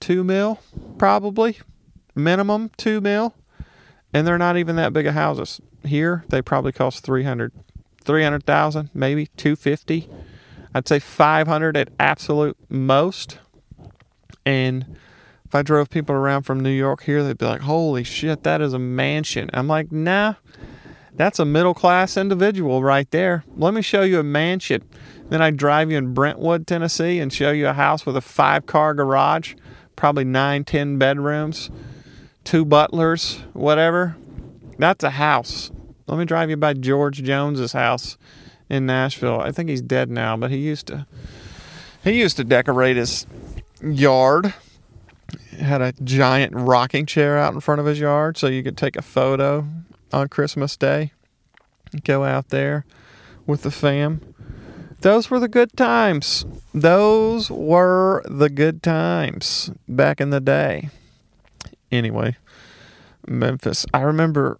two 0.00 0.24
mil, 0.24 0.60
probably 0.98 1.58
minimum 2.14 2.70
two 2.76 3.00
mil 3.00 3.34
and 4.12 4.26
they're 4.26 4.38
not 4.38 4.56
even 4.56 4.76
that 4.76 4.92
big 4.92 5.06
of 5.06 5.14
houses. 5.14 5.60
Here, 5.84 6.24
they 6.28 6.42
probably 6.42 6.72
cost 6.72 7.04
300, 7.04 7.52
300,000, 8.04 8.90
maybe 8.94 9.26
250. 9.36 10.08
I'd 10.74 10.88
say 10.88 10.98
500 10.98 11.76
at 11.76 11.88
absolute 11.98 12.56
most. 12.68 13.38
And 14.44 14.96
if 15.44 15.54
I 15.54 15.62
drove 15.62 15.90
people 15.90 16.14
around 16.14 16.42
from 16.42 16.60
New 16.60 16.70
York 16.70 17.02
here, 17.04 17.22
they'd 17.22 17.38
be 17.38 17.46
like, 17.46 17.62
"Holy 17.62 18.04
shit, 18.04 18.42
that 18.42 18.60
is 18.60 18.72
a 18.72 18.78
mansion." 18.78 19.50
I'm 19.52 19.68
like, 19.68 19.92
"Nah, 19.92 20.34
that's 21.14 21.38
a 21.38 21.44
middle 21.44 21.74
class 21.74 22.16
individual 22.16 22.82
right 22.82 23.10
there. 23.10 23.44
Let 23.56 23.74
me 23.74 23.82
show 23.82 24.02
you 24.02 24.18
a 24.18 24.24
mansion." 24.24 24.82
Then 25.28 25.40
I 25.40 25.50
drive 25.50 25.90
you 25.90 25.98
in 25.98 26.14
Brentwood, 26.14 26.66
Tennessee, 26.66 27.18
and 27.18 27.32
show 27.32 27.50
you 27.52 27.68
a 27.68 27.72
house 27.72 28.04
with 28.04 28.16
a 28.16 28.20
five 28.20 28.66
car 28.66 28.94
garage, 28.94 29.54
probably 29.96 30.24
nine, 30.24 30.64
ten 30.64 30.98
bedrooms 30.98 31.70
two 32.44 32.64
butlers, 32.64 33.40
whatever. 33.52 34.16
That's 34.78 35.04
a 35.04 35.10
house. 35.10 35.70
Let 36.06 36.18
me 36.18 36.24
drive 36.24 36.50
you 36.50 36.56
by 36.56 36.74
George 36.74 37.22
Jones's 37.22 37.72
house 37.72 38.16
in 38.68 38.86
Nashville. 38.86 39.40
I 39.40 39.52
think 39.52 39.68
he's 39.68 39.82
dead 39.82 40.10
now, 40.10 40.36
but 40.36 40.50
he 40.50 40.58
used 40.58 40.86
to 40.88 41.06
he 42.02 42.18
used 42.18 42.36
to 42.38 42.44
decorate 42.44 42.96
his 42.96 43.26
yard. 43.82 44.54
Had 45.58 45.80
a 45.80 45.92
giant 45.92 46.52
rocking 46.54 47.06
chair 47.06 47.38
out 47.38 47.54
in 47.54 47.60
front 47.60 47.80
of 47.80 47.86
his 47.86 47.98
yard 47.98 48.36
so 48.36 48.46
you 48.46 48.62
could 48.62 48.76
take 48.76 48.96
a 48.96 49.02
photo 49.02 49.66
on 50.12 50.28
Christmas 50.28 50.76
Day. 50.76 51.12
Go 52.04 52.24
out 52.24 52.48
there 52.48 52.84
with 53.46 53.62
the 53.62 53.70
fam. 53.70 54.34
Those 55.00 55.30
were 55.30 55.40
the 55.40 55.48
good 55.48 55.76
times. 55.76 56.44
Those 56.72 57.50
were 57.50 58.22
the 58.26 58.48
good 58.48 58.82
times 58.82 59.70
back 59.88 60.20
in 60.20 60.30
the 60.30 60.40
day 60.40 60.90
anyway, 61.92 62.36
Memphis. 63.28 63.86
I 63.92 64.00
remember 64.00 64.58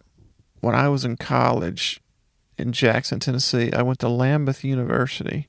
when 0.61 0.75
I 0.75 0.89
was 0.89 1.05
in 1.05 1.17
college 1.17 2.01
in 2.59 2.73
Jackson, 2.73 3.19
Tennessee, 3.19 3.73
I 3.73 3.83
went 3.83 3.99
to 4.01 4.07
Lambuth 4.07 4.63
University 4.63 5.49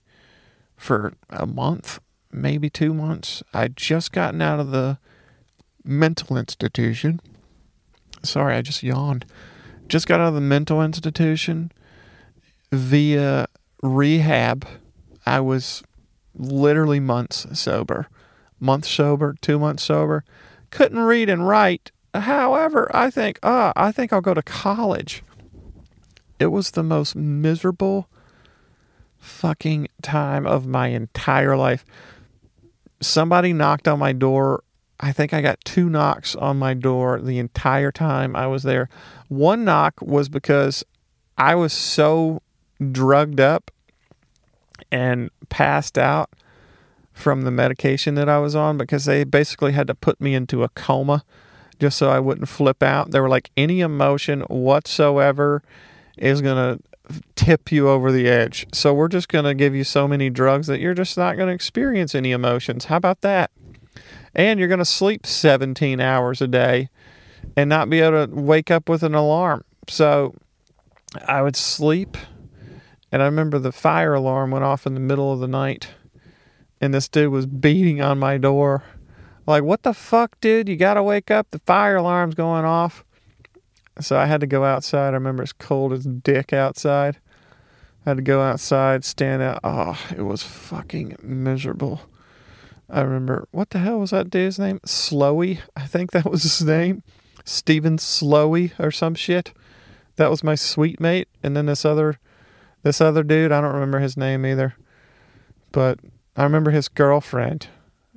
for 0.77 1.13
a 1.29 1.45
month, 1.45 1.99
maybe 2.33 2.69
two 2.69 2.93
months. 2.93 3.43
I'd 3.53 3.77
just 3.77 4.11
gotten 4.11 4.41
out 4.41 4.59
of 4.59 4.71
the 4.71 4.97
mental 5.83 6.37
institution. 6.37 7.19
Sorry, 8.23 8.55
I 8.55 8.61
just 8.61 8.83
yawned. 8.83 9.25
Just 9.87 10.07
got 10.07 10.19
out 10.19 10.29
of 10.29 10.33
the 10.33 10.41
mental 10.41 10.81
institution 10.81 11.71
via 12.71 13.47
rehab. 13.81 14.65
I 15.25 15.39
was 15.39 15.83
literally 16.35 16.99
months 16.99 17.45
sober. 17.57 18.07
Month 18.59 18.85
sober, 18.85 19.35
two 19.41 19.59
months 19.59 19.83
sober 19.83 20.23
couldn't 20.73 20.99
read 20.99 21.29
and 21.29 21.47
write. 21.47 21.91
However, 22.13 22.89
I 22.93 23.09
think, 23.09 23.39
ah, 23.43 23.71
I 23.75 23.91
think 23.91 24.11
I'll 24.11 24.21
go 24.21 24.33
to 24.33 24.41
college. 24.41 25.23
It 26.39 26.47
was 26.47 26.71
the 26.71 26.83
most 26.83 27.15
miserable 27.15 28.09
fucking 29.19 29.87
time 30.01 30.45
of 30.45 30.65
my 30.65 30.87
entire 30.87 31.55
life. 31.55 31.85
Somebody 33.05 33.53
knocked 33.53 33.87
on 33.87 33.99
my 33.99 34.13
door. 34.13 34.63
I 34.99 35.11
think 35.11 35.33
I 35.33 35.41
got 35.41 35.63
two 35.65 35.89
knocks 35.89 36.35
on 36.35 36.57
my 36.57 36.73
door 36.73 37.19
the 37.19 37.39
entire 37.39 37.91
time 37.91 38.35
I 38.35 38.47
was 38.47 38.63
there. 38.63 38.89
One 39.27 39.65
knock 39.65 40.01
was 40.01 40.29
because 40.29 40.83
I 41.37 41.55
was 41.55 41.73
so 41.73 42.41
drugged 42.91 43.39
up 43.39 43.71
and 44.91 45.29
passed 45.49 45.97
out 45.97 46.29
from 47.11 47.43
the 47.43 47.51
medication 47.51 48.15
that 48.15 48.29
I 48.29 48.39
was 48.39 48.55
on 48.55 48.77
because 48.77 49.05
they 49.05 49.23
basically 49.23 49.73
had 49.73 49.87
to 49.87 49.95
put 49.95 50.19
me 50.19 50.33
into 50.33 50.63
a 50.63 50.69
coma 50.69 51.23
just 51.79 51.97
so 51.97 52.09
I 52.09 52.19
wouldn't 52.19 52.49
flip 52.49 52.81
out. 52.81 53.11
They 53.11 53.19
were 53.19 53.29
like, 53.29 53.51
any 53.57 53.81
emotion 53.81 54.41
whatsoever 54.41 55.61
is 56.17 56.41
going 56.41 56.77
to 56.77 56.83
tip 57.35 57.71
you 57.71 57.89
over 57.89 58.11
the 58.11 58.27
edge. 58.27 58.67
So 58.73 58.93
we're 58.93 59.07
just 59.07 59.29
going 59.29 59.45
to 59.45 59.53
give 59.53 59.75
you 59.75 59.83
so 59.83 60.07
many 60.07 60.29
drugs 60.29 60.67
that 60.67 60.79
you're 60.79 60.93
just 60.93 61.17
not 61.17 61.35
going 61.37 61.47
to 61.47 61.53
experience 61.53 62.15
any 62.15 62.31
emotions. 62.31 62.85
How 62.85 62.97
about 62.97 63.21
that? 63.21 63.51
And 64.35 64.59
you're 64.59 64.67
going 64.67 64.79
to 64.79 64.85
sleep 64.85 65.25
17 65.25 65.99
hours 65.99 66.41
a 66.41 66.47
day 66.47 66.89
and 67.55 67.69
not 67.69 67.89
be 67.89 67.99
able 67.99 68.27
to 68.27 68.33
wake 68.33 68.71
up 68.71 68.89
with 68.89 69.03
an 69.03 69.13
alarm. 69.13 69.63
So 69.87 70.35
I 71.27 71.41
would 71.41 71.55
sleep, 71.55 72.17
and 73.11 73.21
I 73.21 73.25
remember 73.25 73.59
the 73.59 73.71
fire 73.71 74.13
alarm 74.13 74.51
went 74.51 74.63
off 74.63 74.87
in 74.87 74.93
the 74.93 74.99
middle 74.99 75.31
of 75.31 75.39
the 75.39 75.47
night, 75.47 75.89
and 76.81 76.93
this 76.93 77.07
dude 77.07 77.31
was 77.31 77.45
beating 77.45 78.01
on 78.01 78.17
my 78.17 78.37
door. 78.37 78.83
Like, 79.45 79.63
what 79.63 79.83
the 79.83 79.93
fuck, 79.93 80.39
dude? 80.41 80.69
You 80.69 80.75
gotta 80.75 81.03
wake 81.03 81.29
up. 81.29 81.51
The 81.51 81.59
fire 81.59 81.97
alarm's 81.97 82.35
going 82.35 82.65
off. 82.65 83.03
So 83.99 84.17
I 84.17 84.25
had 84.25 84.41
to 84.41 84.47
go 84.47 84.63
outside. 84.63 85.09
I 85.09 85.17
remember 85.17 85.43
it's 85.43 85.53
cold 85.53 85.93
as 85.93 86.05
dick 86.05 86.51
outside. 86.53 87.19
I 88.05 88.09
had 88.09 88.17
to 88.17 88.23
go 88.23 88.41
outside, 88.41 89.05
stand 89.05 89.41
out. 89.41 89.59
Oh, 89.63 89.97
it 90.15 90.23
was 90.23 90.43
fucking 90.43 91.17
miserable. 91.21 92.01
I 92.89 93.01
remember, 93.01 93.47
what 93.51 93.69
the 93.69 93.79
hell 93.79 93.99
was 93.99 94.11
that 94.11 94.29
dude's 94.29 94.59
name? 94.59 94.79
Slowy? 94.85 95.59
I 95.75 95.85
think 95.85 96.11
that 96.11 96.29
was 96.29 96.43
his 96.43 96.61
name. 96.61 97.03
Steven 97.45 97.97
Slowy 97.97 98.77
or 98.79 98.91
some 98.91 99.15
shit. 99.15 99.53
That 100.17 100.29
was 100.29 100.43
my 100.43 100.55
suite 100.55 100.99
mate. 100.99 101.27
And 101.41 101.55
then 101.55 101.65
this 101.65 101.85
other, 101.85 102.19
this 102.83 102.99
other 102.99 103.23
dude, 103.23 103.51
I 103.51 103.61
don't 103.61 103.73
remember 103.73 103.99
his 103.99 104.17
name 104.17 104.45
either. 104.45 104.75
But 105.71 105.99
I 106.35 106.43
remember 106.43 106.71
his 106.71 106.87
girlfriend. 106.87 107.67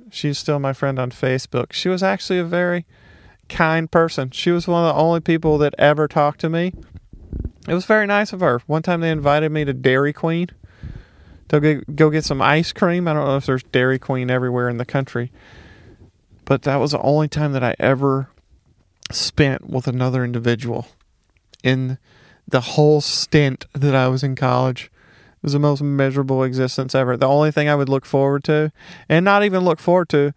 She's 0.09 0.37
still 0.37 0.59
my 0.59 0.73
friend 0.73 0.99
on 0.99 1.11
Facebook. 1.11 1.73
She 1.73 1.89
was 1.89 2.03
actually 2.03 2.39
a 2.39 2.45
very 2.45 2.85
kind 3.49 3.91
person. 3.91 4.31
She 4.31 4.51
was 4.51 4.67
one 4.67 4.85
of 4.85 4.95
the 4.95 5.01
only 5.01 5.19
people 5.19 5.57
that 5.59 5.75
ever 5.77 6.07
talked 6.07 6.39
to 6.41 6.49
me. 6.49 6.73
It 7.67 7.73
was 7.73 7.85
very 7.85 8.07
nice 8.07 8.31
of 8.33 8.39
her. 8.39 8.61
One 8.67 8.81
time 8.81 9.01
they 9.01 9.11
invited 9.11 9.51
me 9.51 9.65
to 9.65 9.73
Dairy 9.73 10.13
Queen 10.13 10.47
to 11.49 11.81
go, 11.93 12.09
get 12.09 12.25
some 12.25 12.41
ice 12.41 12.71
cream. 12.71 13.07
I 13.07 13.13
don't 13.13 13.25
know 13.25 13.37
if 13.37 13.45
there's 13.45 13.63
Dairy 13.63 13.99
Queen 13.99 14.29
everywhere 14.29 14.69
in 14.69 14.77
the 14.77 14.85
country, 14.85 15.31
but 16.45 16.63
that 16.63 16.77
was 16.77 16.91
the 16.91 17.01
only 17.01 17.27
time 17.27 17.53
that 17.53 17.63
I 17.63 17.75
ever 17.79 18.29
spent 19.11 19.67
with 19.67 19.87
another 19.87 20.23
individual 20.23 20.87
in 21.63 21.97
the 22.47 22.61
whole 22.61 23.01
stint 23.01 23.65
that 23.73 23.95
I 23.95 24.07
was 24.07 24.23
in 24.23 24.35
college. 24.35 24.85
It 24.85 25.43
was 25.43 25.53
the 25.53 25.59
most 25.59 25.81
miserable 25.81 26.43
existence 26.43 26.95
ever. 26.95 27.15
The 27.15 27.27
only 27.27 27.51
thing 27.51 27.69
I 27.69 27.75
would 27.75 27.89
look 27.89 28.05
forward 28.05 28.43
to, 28.45 28.71
and 29.07 29.23
not 29.23 29.43
even 29.43 29.63
look 29.63 29.79
forward 29.79 30.09
to, 30.09 30.33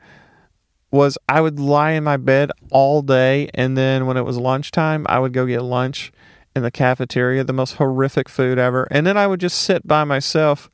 was 0.90 1.16
I 1.28 1.40
would 1.40 1.60
lie 1.60 1.92
in 1.92 2.04
my 2.04 2.16
bed 2.16 2.50
all 2.70 3.02
day, 3.02 3.50
and 3.54 3.76
then 3.76 4.06
when 4.06 4.16
it 4.16 4.24
was 4.24 4.36
lunchtime, 4.36 5.06
I 5.08 5.18
would 5.18 5.32
go 5.32 5.46
get 5.46 5.62
lunch 5.62 6.12
in 6.54 6.62
the 6.62 6.70
cafeteria, 6.70 7.44
the 7.44 7.52
most 7.52 7.74
horrific 7.74 8.28
food 8.28 8.58
ever. 8.58 8.88
And 8.90 9.06
then 9.06 9.16
I 9.16 9.26
would 9.26 9.40
just 9.40 9.58
sit 9.58 9.86
by 9.86 10.04
myself 10.04 10.70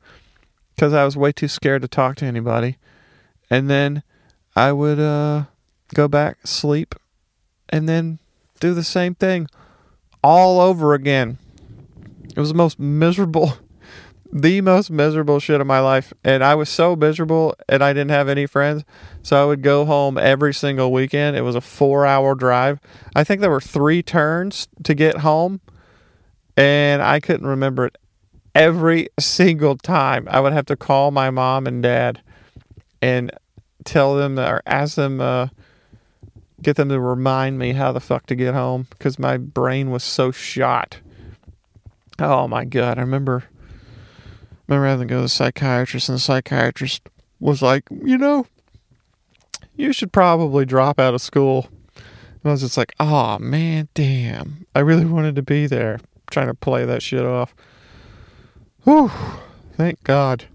because 0.75 0.93
I 0.93 1.05
was 1.05 1.15
way 1.15 1.31
too 1.31 1.47
scared 1.47 1.81
to 1.83 1.87
talk 1.87 2.15
to 2.17 2.25
anybody. 2.25 2.77
And 3.49 3.69
then 3.69 4.03
I 4.55 4.71
would 4.71 4.99
uh, 4.99 5.45
go 5.93 6.07
back, 6.07 6.45
sleep, 6.45 6.95
and 7.69 7.87
then 7.87 8.19
do 8.59 8.73
the 8.73 8.83
same 8.83 9.13
thing 9.13 9.47
all 10.23 10.59
over 10.59 10.93
again. 10.93 11.37
It 12.35 12.39
was 12.39 12.49
the 12.49 12.55
most 12.55 12.79
miserable, 12.79 13.53
the 14.31 14.61
most 14.61 14.89
miserable 14.89 15.39
shit 15.39 15.61
of 15.61 15.67
my 15.67 15.79
life. 15.79 16.13
And 16.23 16.43
I 16.43 16.55
was 16.55 16.69
so 16.69 16.95
miserable 16.95 17.55
and 17.67 17.83
I 17.83 17.93
didn't 17.93 18.11
have 18.11 18.29
any 18.29 18.45
friends. 18.45 18.83
So 19.23 19.41
I 19.41 19.45
would 19.45 19.61
go 19.61 19.85
home 19.85 20.17
every 20.17 20.53
single 20.53 20.91
weekend. 20.91 21.37
It 21.37 21.41
was 21.41 21.55
a 21.55 21.61
four 21.61 22.05
hour 22.05 22.35
drive. 22.35 22.79
I 23.15 23.23
think 23.23 23.41
there 23.41 23.49
were 23.49 23.61
three 23.61 24.03
turns 24.03 24.67
to 24.83 24.93
get 24.93 25.17
home. 25.17 25.61
And 26.55 27.01
I 27.01 27.19
couldn't 27.19 27.45
remember 27.45 27.85
it 27.85 27.97
every 28.55 29.09
single 29.19 29.77
time. 29.77 30.27
I 30.29 30.39
would 30.39 30.53
have 30.53 30.65
to 30.67 30.75
call 30.75 31.11
my 31.11 31.29
mom 31.29 31.67
and 31.67 31.83
dad 31.83 32.21
and 33.01 33.31
tell 33.85 34.15
them 34.15 34.39
or 34.39 34.61
ask 34.65 34.95
them, 34.95 35.21
uh, 35.21 35.47
get 36.61 36.75
them 36.75 36.89
to 36.89 36.99
remind 36.99 37.59
me 37.59 37.73
how 37.73 37.91
the 37.91 37.99
fuck 37.99 38.25
to 38.25 38.35
get 38.35 38.53
home 38.53 38.87
because 38.89 39.19
my 39.19 39.37
brain 39.37 39.91
was 39.91 40.03
so 40.03 40.31
shot. 40.31 40.99
Oh 42.19 42.47
my 42.47 42.65
god, 42.65 42.97
I 42.97 43.01
remember 43.01 43.43
remember 44.67 44.87
having 44.87 45.07
to 45.07 45.13
go 45.13 45.17
to 45.17 45.23
the 45.23 45.29
psychiatrist 45.29 46.09
and 46.09 46.17
the 46.17 46.21
psychiatrist 46.21 47.07
was 47.39 47.61
like, 47.61 47.83
you 48.03 48.17
know, 48.17 48.45
you 49.75 49.93
should 49.93 50.11
probably 50.11 50.65
drop 50.65 50.99
out 50.99 51.13
of 51.13 51.21
school. 51.21 51.69
And 51.95 52.45
I 52.45 52.49
was 52.51 52.61
just 52.61 52.77
like, 52.77 52.93
oh 52.99 53.39
man, 53.39 53.87
damn. 53.93 54.65
I 54.75 54.79
really 54.79 55.05
wanted 55.05 55.35
to 55.35 55.41
be 55.41 55.67
there, 55.67 55.99
trying 56.31 56.47
to 56.47 56.53
play 56.53 56.85
that 56.85 57.01
shit 57.01 57.25
off. 57.25 57.55
Whew, 58.83 59.11
thank 59.75 60.03
God. 60.03 60.45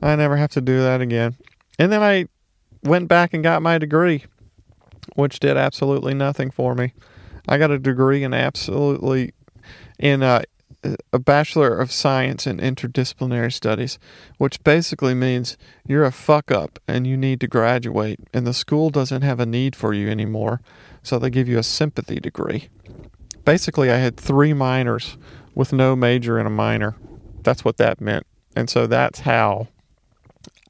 I 0.00 0.16
never 0.16 0.36
have 0.36 0.50
to 0.52 0.60
do 0.60 0.80
that 0.80 1.00
again. 1.00 1.36
And 1.78 1.92
then 1.92 2.02
I 2.02 2.26
went 2.82 3.08
back 3.08 3.32
and 3.32 3.42
got 3.42 3.62
my 3.62 3.78
degree 3.78 4.24
which 5.14 5.40
did 5.40 5.56
absolutely 5.56 6.14
nothing 6.14 6.50
for 6.50 6.74
me. 6.74 6.92
I 7.48 7.58
got 7.58 7.70
a 7.70 7.78
degree 7.78 8.22
in 8.22 8.34
absolutely 8.34 9.32
in 9.98 10.22
a, 10.22 10.44
a 11.12 11.18
bachelor 11.18 11.78
of 11.78 11.92
science 11.92 12.46
in 12.46 12.58
interdisciplinary 12.58 13.52
studies, 13.52 13.98
which 14.38 14.62
basically 14.64 15.14
means 15.14 15.56
you're 15.86 16.04
a 16.04 16.12
fuck 16.12 16.50
up 16.50 16.78
and 16.88 17.06
you 17.06 17.16
need 17.16 17.40
to 17.40 17.46
graduate, 17.46 18.20
and 18.32 18.46
the 18.46 18.54
school 18.54 18.90
doesn't 18.90 19.22
have 19.22 19.40
a 19.40 19.46
need 19.46 19.76
for 19.76 19.94
you 19.94 20.08
anymore, 20.08 20.60
so 21.02 21.18
they 21.18 21.30
give 21.30 21.48
you 21.48 21.58
a 21.58 21.62
sympathy 21.62 22.18
degree. 22.18 22.68
Basically, 23.44 23.90
I 23.90 23.96
had 23.96 24.16
three 24.16 24.52
minors 24.52 25.16
with 25.54 25.72
no 25.72 25.94
major 25.94 26.38
and 26.38 26.46
a 26.46 26.50
minor. 26.50 26.96
That's 27.42 27.64
what 27.64 27.76
that 27.76 28.00
meant. 28.00 28.26
And 28.54 28.68
so 28.68 28.86
that's 28.86 29.20
how 29.20 29.68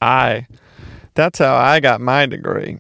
I 0.01 0.47
that's 1.15 1.39
how 1.39 1.55
I 1.55 1.81
got 1.81 2.01
my 2.01 2.27
degree. 2.27 2.79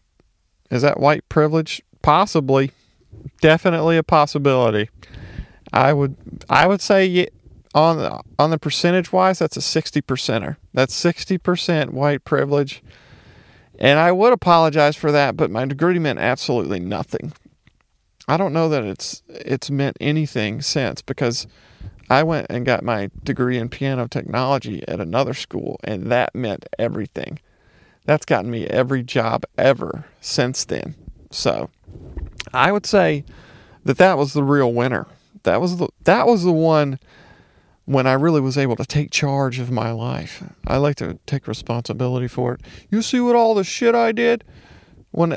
Is 0.71 0.83
that 0.83 0.99
white 0.99 1.29
privilege? 1.29 1.83
Possibly. 2.01 2.73
Definitely 3.41 3.97
a 3.99 4.03
possibility. 4.03 4.89
I 5.73 5.93
would 5.93 6.17
I 6.49 6.67
would 6.67 6.81
say 6.81 7.29
on 7.75 7.97
the, 7.97 8.21
on 8.39 8.51
the 8.51 8.59
percentage 8.59 9.13
wise 9.13 9.39
that's 9.39 9.57
a 9.57 9.63
60 9.63 10.03
percenter. 10.03 10.57
That's 10.75 10.95
60% 11.01 11.91
white 11.91 12.25
privilege. 12.25 12.83
And 13.79 13.99
I 13.99 14.13
would 14.13 14.33
apologize 14.33 14.97
for 14.97 15.11
that, 15.13 15.37
but 15.37 15.51
my 15.51 15.65
degree 15.65 15.99
meant 15.99 16.19
absolutely 16.19 16.81
nothing. 16.81 17.33
I 18.29 18.37
don't 18.37 18.53
know 18.53 18.69
that 18.69 18.85
it's 18.85 19.23
it's 19.29 19.71
meant 19.71 19.97
anything 20.01 20.63
since 20.63 21.03
because 21.03 21.47
I 22.09 22.23
went 22.23 22.47
and 22.51 22.67
got 22.67 22.85
my 22.85 23.11
degree 23.25 23.59
in 23.59 23.69
piano 23.69 24.07
technology 24.07 24.87
at 24.87 25.01
another 25.01 25.35
school 25.35 25.81
and 25.83 26.13
that 26.13 26.35
meant 26.35 26.67
everything 26.79 27.39
that's 28.05 28.27
gotten 28.27 28.51
me 28.51 28.67
every 28.67 29.03
job 29.03 29.45
ever 29.57 30.05
since 30.21 30.65
then. 30.65 30.95
So 31.31 31.71
I 32.53 32.73
would 32.73 32.87
say 32.87 33.25
that 33.85 33.99
that 33.99 34.19
was 34.19 34.33
the 34.33 34.45
real 34.45 34.73
winner. 34.73 35.07
That 35.45 35.61
was 35.61 35.77
the 35.77 35.89
that 36.05 36.27
was 36.27 36.45
the 36.45 36.53
one 36.53 36.99
when 37.85 38.07
I 38.07 38.13
really 38.13 38.41
was 38.41 38.57
able 38.57 38.77
to 38.77 38.85
take 38.85 39.11
charge 39.11 39.59
of 39.59 39.71
my 39.71 39.91
life. 39.91 40.43
I 40.67 40.77
like 40.77 40.97
to 40.97 41.19
take 41.27 41.49
responsibility 41.49 42.29
for 42.29 42.55
it. 42.55 42.61
You 42.91 43.03
see 43.03 43.21
what 43.21 43.37
all 43.37 43.55
the 43.55 43.65
shit 43.65 43.95
I 43.95 44.13
did 44.13 44.45
when 45.11 45.37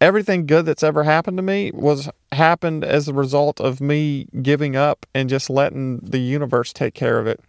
everything 0.00 0.46
good 0.46 0.66
that's 0.66 0.82
ever 0.82 1.04
happened 1.04 1.38
to 1.38 1.42
me 1.42 1.70
was 1.72 2.10
happened 2.32 2.84
as 2.84 3.08
a 3.08 3.14
result 3.14 3.60
of 3.60 3.80
me 3.80 4.28
giving 4.42 4.76
up 4.76 5.06
and 5.14 5.28
just 5.28 5.48
letting 5.48 5.98
the 5.98 6.18
universe 6.18 6.72
take 6.72 6.94
care 6.94 7.18
of 7.18 7.26
it. 7.26 7.40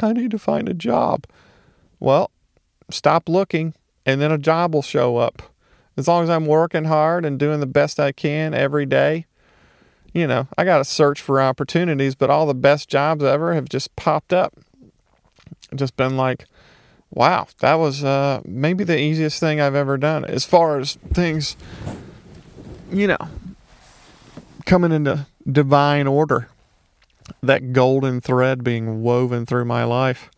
I 0.00 0.12
need 0.12 0.30
to 0.30 0.38
find 0.38 0.68
a 0.68 0.74
job. 0.74 1.26
Well, 1.98 2.30
stop 2.90 3.28
looking, 3.28 3.74
and 4.06 4.20
then 4.20 4.30
a 4.30 4.38
job 4.38 4.72
will 4.72 4.82
show 4.82 5.16
up. 5.16 5.42
As 5.96 6.06
long 6.06 6.22
as 6.22 6.30
I'm 6.30 6.46
working 6.46 6.84
hard 6.84 7.24
and 7.24 7.40
doing 7.40 7.58
the 7.58 7.66
best 7.66 7.98
I 7.98 8.12
can 8.12 8.54
every 8.54 8.86
day, 8.86 9.26
you 10.18 10.26
know, 10.26 10.48
I 10.56 10.64
got 10.64 10.78
to 10.78 10.84
search 10.84 11.20
for 11.20 11.40
opportunities, 11.40 12.14
but 12.14 12.30
all 12.30 12.46
the 12.46 12.54
best 12.54 12.88
jobs 12.88 13.24
ever 13.24 13.54
have 13.54 13.68
just 13.68 13.94
popped 13.96 14.32
up. 14.32 14.54
Just 15.74 15.96
been 15.96 16.16
like, 16.16 16.46
wow, 17.10 17.46
that 17.60 17.74
was 17.74 18.02
uh, 18.02 18.40
maybe 18.44 18.84
the 18.84 18.98
easiest 18.98 19.38
thing 19.40 19.60
I've 19.60 19.74
ever 19.74 19.96
done 19.96 20.24
as 20.24 20.44
far 20.44 20.78
as 20.78 20.94
things, 21.12 21.56
you 22.90 23.06
know, 23.06 23.18
coming 24.66 24.92
into 24.92 25.26
divine 25.50 26.06
order. 26.06 26.48
That 27.42 27.74
golden 27.74 28.22
thread 28.22 28.64
being 28.64 29.02
woven 29.02 29.44
through 29.44 29.66
my 29.66 29.84
life 29.84 30.30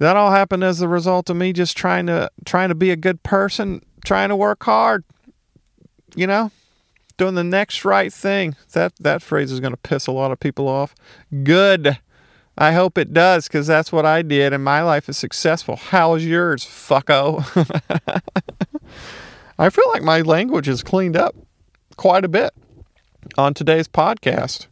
that 0.00 0.16
all 0.16 0.30
happened 0.30 0.64
as 0.64 0.80
a 0.80 0.88
result 0.88 1.30
of 1.30 1.36
me 1.36 1.52
just 1.52 1.76
trying 1.76 2.06
to 2.06 2.28
trying 2.44 2.70
to 2.70 2.74
be 2.74 2.90
a 2.90 2.96
good 2.96 3.22
person, 3.22 3.82
trying 4.04 4.30
to 4.30 4.36
work 4.36 4.64
hard. 4.64 5.04
You 6.16 6.26
know, 6.26 6.50
doing 7.20 7.34
the 7.34 7.44
next 7.44 7.84
right 7.84 8.10
thing. 8.10 8.56
That 8.72 8.94
that 8.98 9.20
phrase 9.20 9.52
is 9.52 9.60
going 9.60 9.74
to 9.74 9.76
piss 9.76 10.06
a 10.06 10.12
lot 10.12 10.32
of 10.32 10.40
people 10.40 10.66
off. 10.68 10.94
Good. 11.44 11.98
I 12.56 12.72
hope 12.72 12.96
it 12.96 13.12
does 13.12 13.46
because 13.46 13.66
that's 13.66 13.92
what 13.92 14.06
I 14.06 14.22
did, 14.22 14.54
and 14.54 14.64
my 14.64 14.82
life 14.82 15.06
is 15.06 15.18
successful. 15.18 15.76
How 15.76 16.14
is 16.14 16.26
yours, 16.26 16.64
fucko? 16.64 17.44
I 19.58 19.68
feel 19.68 19.88
like 19.88 20.02
my 20.02 20.22
language 20.22 20.66
is 20.66 20.82
cleaned 20.82 21.16
up 21.16 21.36
quite 21.96 22.24
a 22.24 22.28
bit 22.28 22.54
on 23.36 23.52
today's 23.52 23.86
podcast. 23.86 24.66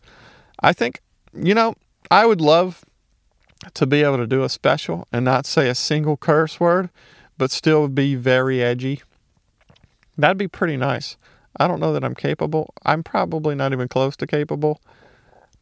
I 0.61 0.73
think, 0.73 1.03
you 1.35 1.55
know, 1.55 1.75
I 2.11 2.25
would 2.25 2.41
love 2.41 2.85
to 3.75 3.87
be 3.87 4.03
able 4.03 4.17
to 4.17 4.27
do 4.27 4.43
a 4.43 4.49
special 4.49 5.07
and 5.13 5.25
not 5.25 5.45
say 5.45 5.69
a 5.69 5.75
single 5.75 6.17
curse 6.17 6.59
word, 6.59 6.89
but 7.37 7.51
still 7.51 7.89
be 7.89 8.15
very 8.15 8.63
edgy. 8.63 9.03
That'd 10.17 10.39
be 10.39 10.49
pretty 10.49 10.79
nice. 10.79 11.19
I 11.59 11.67
don't 11.67 11.81
know 11.81 11.93
that 11.93 12.05
I'm 12.05 12.15
capable. 12.15 12.73
I'm 12.85 13.03
probably 13.03 13.55
not 13.55 13.73
even 13.73 13.89
close 13.89 14.17
to 14.17 14.27
capable, 14.27 14.81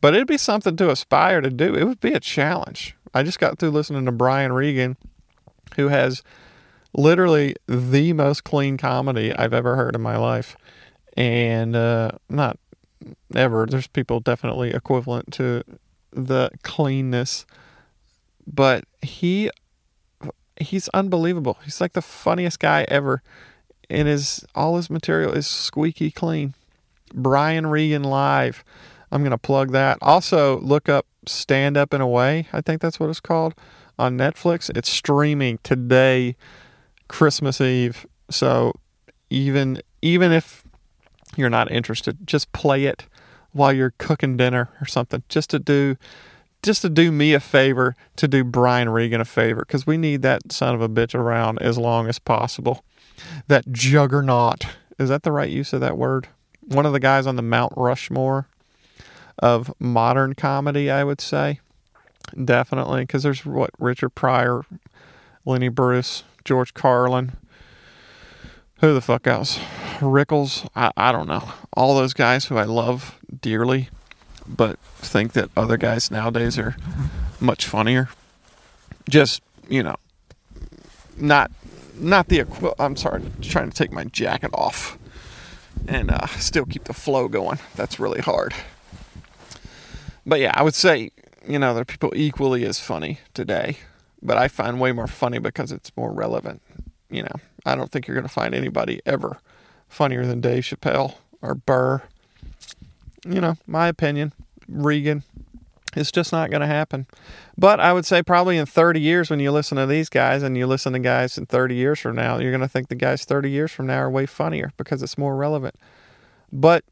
but 0.00 0.14
it'd 0.14 0.26
be 0.26 0.38
something 0.38 0.76
to 0.76 0.90
aspire 0.90 1.40
to 1.40 1.50
do. 1.50 1.74
It 1.74 1.84
would 1.84 2.00
be 2.00 2.12
a 2.12 2.20
challenge. 2.20 2.96
I 3.14 3.22
just 3.22 3.38
got 3.38 3.58
through 3.58 3.70
listening 3.70 4.04
to 4.06 4.12
Brian 4.12 4.52
Regan, 4.52 4.96
who 5.76 5.88
has 5.88 6.22
literally 6.92 7.54
the 7.66 8.12
most 8.12 8.44
clean 8.44 8.76
comedy 8.76 9.34
I've 9.34 9.54
ever 9.54 9.76
heard 9.76 9.94
in 9.94 10.02
my 10.02 10.16
life. 10.16 10.56
And 11.16 11.74
uh, 11.74 12.12
not 12.28 12.58
ever, 13.34 13.66
there's 13.66 13.86
people 13.86 14.20
definitely 14.20 14.70
equivalent 14.70 15.32
to 15.34 15.62
the 16.12 16.50
cleanness, 16.62 17.46
but 18.46 18.84
he 19.02 19.50
he's 20.58 20.88
unbelievable. 20.88 21.58
He's 21.64 21.80
like 21.80 21.92
the 21.92 22.02
funniest 22.02 22.58
guy 22.58 22.84
ever. 22.88 23.22
And 23.88 24.08
his 24.08 24.44
all 24.54 24.76
his 24.76 24.90
material 24.90 25.32
is 25.32 25.46
squeaky 25.46 26.10
clean. 26.10 26.54
Brian 27.14 27.66
Regan 27.66 28.02
live. 28.02 28.64
I'm 29.12 29.22
gonna 29.22 29.38
plug 29.38 29.72
that. 29.72 29.98
Also 30.02 30.58
look 30.60 30.88
up 30.88 31.06
Stand 31.26 31.76
Up 31.76 31.92
and 31.92 32.02
Away. 32.02 32.48
I 32.52 32.60
think 32.60 32.80
that's 32.80 32.98
what 32.98 33.10
it's 33.10 33.20
called 33.20 33.54
on 33.98 34.18
Netflix. 34.18 34.70
It's 34.76 34.88
streaming 34.88 35.58
today, 35.62 36.36
Christmas 37.08 37.60
Eve. 37.60 38.06
So 38.30 38.72
even 39.30 39.80
even 40.02 40.32
if 40.32 40.64
you're 41.36 41.50
not 41.50 41.70
interested, 41.70 42.26
just 42.26 42.52
play 42.52 42.84
it 42.84 43.06
while 43.52 43.72
you're 43.72 43.94
cooking 43.98 44.36
dinner 44.36 44.68
or 44.80 44.86
something, 44.86 45.22
just 45.28 45.50
to 45.50 45.58
do 45.58 45.96
just 46.62 46.82
to 46.82 46.88
do 46.88 47.12
me 47.12 47.32
a 47.32 47.40
favor, 47.40 47.94
to 48.16 48.26
do 48.26 48.42
Brian 48.42 48.88
Regan 48.88 49.20
a 49.20 49.24
favor, 49.24 49.60
because 49.60 49.86
we 49.86 49.96
need 49.96 50.22
that 50.22 50.50
son 50.50 50.74
of 50.74 50.80
a 50.80 50.88
bitch 50.88 51.14
around 51.14 51.60
as 51.60 51.78
long 51.78 52.08
as 52.08 52.18
possible. 52.18 52.84
That 53.48 53.72
juggernaut. 53.72 54.66
Is 54.98 55.08
that 55.08 55.22
the 55.22 55.32
right 55.32 55.50
use 55.50 55.72
of 55.72 55.80
that 55.80 55.98
word? 55.98 56.28
One 56.60 56.86
of 56.86 56.92
the 56.92 57.00
guys 57.00 57.26
on 57.26 57.36
the 57.36 57.42
Mount 57.42 57.72
Rushmore 57.76 58.48
of 59.38 59.72
modern 59.78 60.34
comedy, 60.34 60.90
I 60.90 61.04
would 61.04 61.20
say. 61.20 61.60
Definitely, 62.42 63.02
because 63.02 63.22
there's 63.22 63.44
what 63.46 63.70
Richard 63.78 64.10
Pryor, 64.10 64.62
Lenny 65.44 65.68
Bruce, 65.68 66.24
George 66.44 66.74
Carlin. 66.74 67.32
Who 68.80 68.92
the 68.92 69.00
fuck 69.00 69.26
else? 69.26 69.58
Rickles. 70.00 70.68
I, 70.74 70.90
I 70.96 71.12
don't 71.12 71.28
know. 71.28 71.48
All 71.74 71.94
those 71.94 72.14
guys 72.14 72.46
who 72.46 72.56
I 72.56 72.64
love 72.64 73.18
dearly 73.40 73.88
but 74.48 74.78
think 74.98 75.32
that 75.32 75.50
other 75.56 75.76
guys 75.76 76.10
nowadays 76.10 76.58
are 76.58 76.76
much 77.40 77.66
funnier. 77.66 78.08
Just 79.08 79.42
you 79.68 79.82
know, 79.82 79.96
not 81.16 81.50
not 81.98 82.28
the 82.28 82.44
I'm 82.78 82.96
sorry, 82.96 83.22
trying 83.42 83.70
to 83.70 83.76
take 83.76 83.92
my 83.92 84.04
jacket 84.04 84.50
off 84.54 84.98
and 85.88 86.10
uh, 86.10 86.26
still 86.26 86.64
keep 86.64 86.84
the 86.84 86.94
flow 86.94 87.28
going. 87.28 87.58
That's 87.74 87.98
really 88.00 88.20
hard. 88.20 88.54
But 90.24 90.40
yeah, 90.40 90.52
I 90.54 90.62
would 90.62 90.74
say 90.74 91.10
you 91.46 91.58
know 91.58 91.74
there 91.74 91.82
are 91.82 91.86
people 91.86 92.12
equally 92.14 92.64
as 92.64 92.80
funny 92.80 93.20
today, 93.34 93.78
but 94.22 94.36
I 94.36 94.48
find 94.48 94.80
way 94.80 94.92
more 94.92 95.06
funny 95.06 95.38
because 95.38 95.72
it's 95.72 95.92
more 95.96 96.12
relevant. 96.12 96.62
You 97.10 97.22
know, 97.22 97.36
I 97.64 97.74
don't 97.74 97.90
think 97.90 98.06
you're 98.06 98.16
gonna 98.16 98.28
find 98.28 98.54
anybody 98.54 99.00
ever 99.06 99.38
funnier 99.88 100.26
than 100.26 100.40
Dave 100.40 100.64
Chappelle 100.64 101.14
or 101.40 101.54
Burr 101.54 102.02
you 103.28 103.40
know, 103.40 103.56
my 103.66 103.88
opinion, 103.88 104.32
Regan, 104.68 105.24
it's 105.96 106.12
just 106.12 106.32
not 106.32 106.50
going 106.50 106.60
to 106.60 106.66
happen. 106.66 107.06
But 107.56 107.80
I 107.80 107.92
would 107.92 108.06
say 108.06 108.22
probably 108.22 108.58
in 108.58 108.66
30 108.66 109.00
years, 109.00 109.30
when 109.30 109.40
you 109.40 109.50
listen 109.50 109.76
to 109.78 109.86
these 109.86 110.08
guys 110.08 110.42
and 110.42 110.56
you 110.56 110.66
listen 110.66 110.92
to 110.92 110.98
guys 110.98 111.38
in 111.38 111.46
30 111.46 111.74
years 111.74 112.00
from 112.00 112.16
now, 112.16 112.38
you're 112.38 112.50
going 112.50 112.60
to 112.60 112.68
think 112.68 112.88
the 112.88 112.94
guys 112.94 113.24
30 113.24 113.50
years 113.50 113.72
from 113.72 113.86
now 113.86 114.00
are 114.00 114.10
way 114.10 114.26
funnier 114.26 114.72
because 114.76 115.02
it's 115.02 115.18
more 115.18 115.36
relevant. 115.36 115.74
But, 116.52 116.84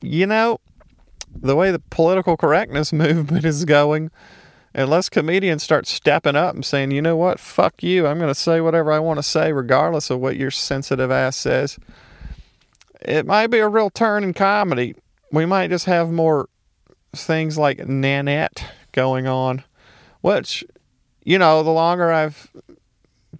you 0.00 0.26
know, 0.26 0.60
the 1.34 1.56
way 1.56 1.70
the 1.70 1.82
political 1.90 2.36
correctness 2.36 2.92
movement 2.92 3.44
is 3.44 3.64
going, 3.64 4.10
unless 4.74 5.08
comedians 5.08 5.62
start 5.62 5.86
stepping 5.86 6.36
up 6.36 6.54
and 6.54 6.64
saying, 6.64 6.90
you 6.90 7.02
know 7.02 7.16
what, 7.16 7.40
fuck 7.40 7.82
you, 7.82 8.06
I'm 8.06 8.18
going 8.18 8.28
to 8.28 8.34
say 8.34 8.60
whatever 8.60 8.92
I 8.92 8.98
want 8.98 9.18
to 9.18 9.22
say, 9.22 9.52
regardless 9.52 10.10
of 10.10 10.20
what 10.20 10.36
your 10.36 10.50
sensitive 10.50 11.10
ass 11.10 11.36
says, 11.36 11.78
it 13.00 13.26
might 13.26 13.48
be 13.48 13.58
a 13.58 13.68
real 13.68 13.90
turn 13.90 14.24
in 14.24 14.34
comedy 14.34 14.94
we 15.32 15.46
might 15.46 15.70
just 15.70 15.86
have 15.86 16.10
more 16.10 16.48
things 17.24 17.56
like 17.56 17.86
Nanette 17.86 18.64
going 18.92 19.26
on, 19.26 19.62
which, 20.20 20.64
you 21.24 21.38
know, 21.38 21.62
the 21.62 21.70
longer 21.70 22.12
I've 22.12 22.50